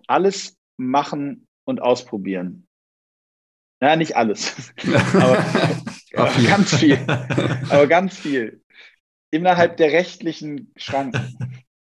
Alles 0.07 0.57
machen 0.77 1.47
und 1.65 1.83
ausprobieren. 1.83 2.68
Ja, 3.81 3.97
nicht 3.97 4.17
alles. 4.17 4.73
aber, 5.15 5.45
aber 6.15 6.43
ganz 6.43 6.75
viel. 6.75 6.99
Aber 7.71 7.87
ganz 7.87 8.19
viel. 8.19 8.63
Innerhalb 9.31 9.77
der 9.77 9.93
rechtlichen 9.93 10.73
Schranken. 10.77 11.37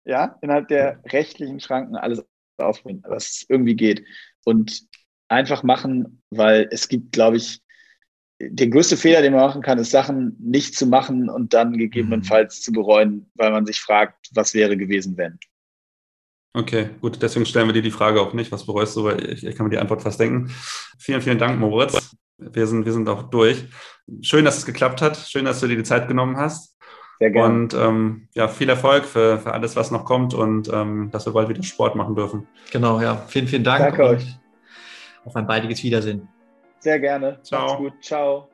Ja, 0.03 0.37
innerhalb 0.41 0.67
der 0.67 1.01
rechtlichen 1.05 1.59
Schranken 1.59 1.95
alles 1.95 2.25
aufbringen, 2.57 3.03
was 3.07 3.45
irgendwie 3.47 3.75
geht. 3.75 4.05
Und 4.43 4.87
einfach 5.29 5.63
machen, 5.63 6.21
weil 6.29 6.67
es 6.71 6.87
gibt, 6.87 7.13
glaube 7.13 7.37
ich, 7.37 7.61
der 8.39 8.67
größte 8.67 8.97
Fehler, 8.97 9.21
den 9.21 9.33
man 9.33 9.45
machen 9.45 9.61
kann, 9.61 9.79
ist 9.79 9.91
Sachen 9.91 10.35
nicht 10.39 10.75
zu 10.75 10.85
machen 10.87 11.29
und 11.29 11.53
dann 11.53 11.77
gegebenenfalls 11.77 12.59
mhm. 12.59 12.61
zu 12.63 12.71
bereuen, 12.73 13.31
weil 13.35 13.51
man 13.51 13.65
sich 13.65 13.79
fragt, 13.79 14.29
was 14.33 14.53
wäre 14.53 14.75
gewesen, 14.75 15.15
wenn. 15.17 15.39
Okay, 16.55 16.91
gut, 17.01 17.21
deswegen 17.21 17.45
stellen 17.45 17.67
wir 17.67 17.73
dir 17.73 17.81
die 17.81 17.91
Frage 17.91 18.21
auch 18.21 18.31
nicht, 18.31 18.49
was 18.49 18.65
bereust 18.65 18.95
du, 18.95 19.03
weil 19.03 19.29
ich, 19.29 19.45
ich 19.45 19.55
kann 19.57 19.65
mir 19.65 19.71
die 19.71 19.77
Antwort 19.77 20.01
fast 20.01 20.21
denken. 20.21 20.49
Vielen, 20.97 21.21
vielen 21.21 21.37
Dank, 21.37 21.59
Moritz. 21.59 22.15
Wir 22.37 22.65
sind, 22.65 22.85
wir 22.85 22.93
sind 22.93 23.09
auch 23.09 23.23
durch. 23.23 23.65
Schön, 24.21 24.45
dass 24.45 24.57
es 24.57 24.65
geklappt 24.65 25.01
hat. 25.01 25.17
Schön, 25.17 25.43
dass 25.43 25.59
du 25.59 25.67
dir 25.67 25.75
die 25.75 25.83
Zeit 25.83 26.07
genommen 26.07 26.37
hast. 26.37 26.77
Sehr 27.19 27.31
gerne. 27.31 27.53
Und 27.53 27.73
ähm, 27.73 28.27
ja, 28.35 28.47
viel 28.47 28.69
Erfolg 28.69 29.03
für, 29.03 29.37
für 29.39 29.53
alles, 29.53 29.75
was 29.75 29.91
noch 29.91 30.05
kommt 30.05 30.33
und 30.33 30.71
ähm, 30.71 31.09
dass 31.11 31.25
wir 31.25 31.33
bald 31.33 31.49
wieder 31.49 31.63
Sport 31.63 31.95
machen 31.95 32.15
dürfen. 32.15 32.47
Genau, 32.71 33.01
ja. 33.01 33.17
Vielen, 33.27 33.47
vielen 33.47 33.63
Dank. 33.65 33.79
Danke 33.79 34.03
euch. 34.03 34.39
Auf 35.25 35.35
ein 35.35 35.47
baldiges 35.47 35.83
Wiedersehen. 35.83 36.27
Sehr 36.79 36.99
gerne. 36.99 37.39
Ciao. 37.43 37.65
Macht's 37.65 37.77
gut. 37.77 37.93
Ciao. 38.01 38.49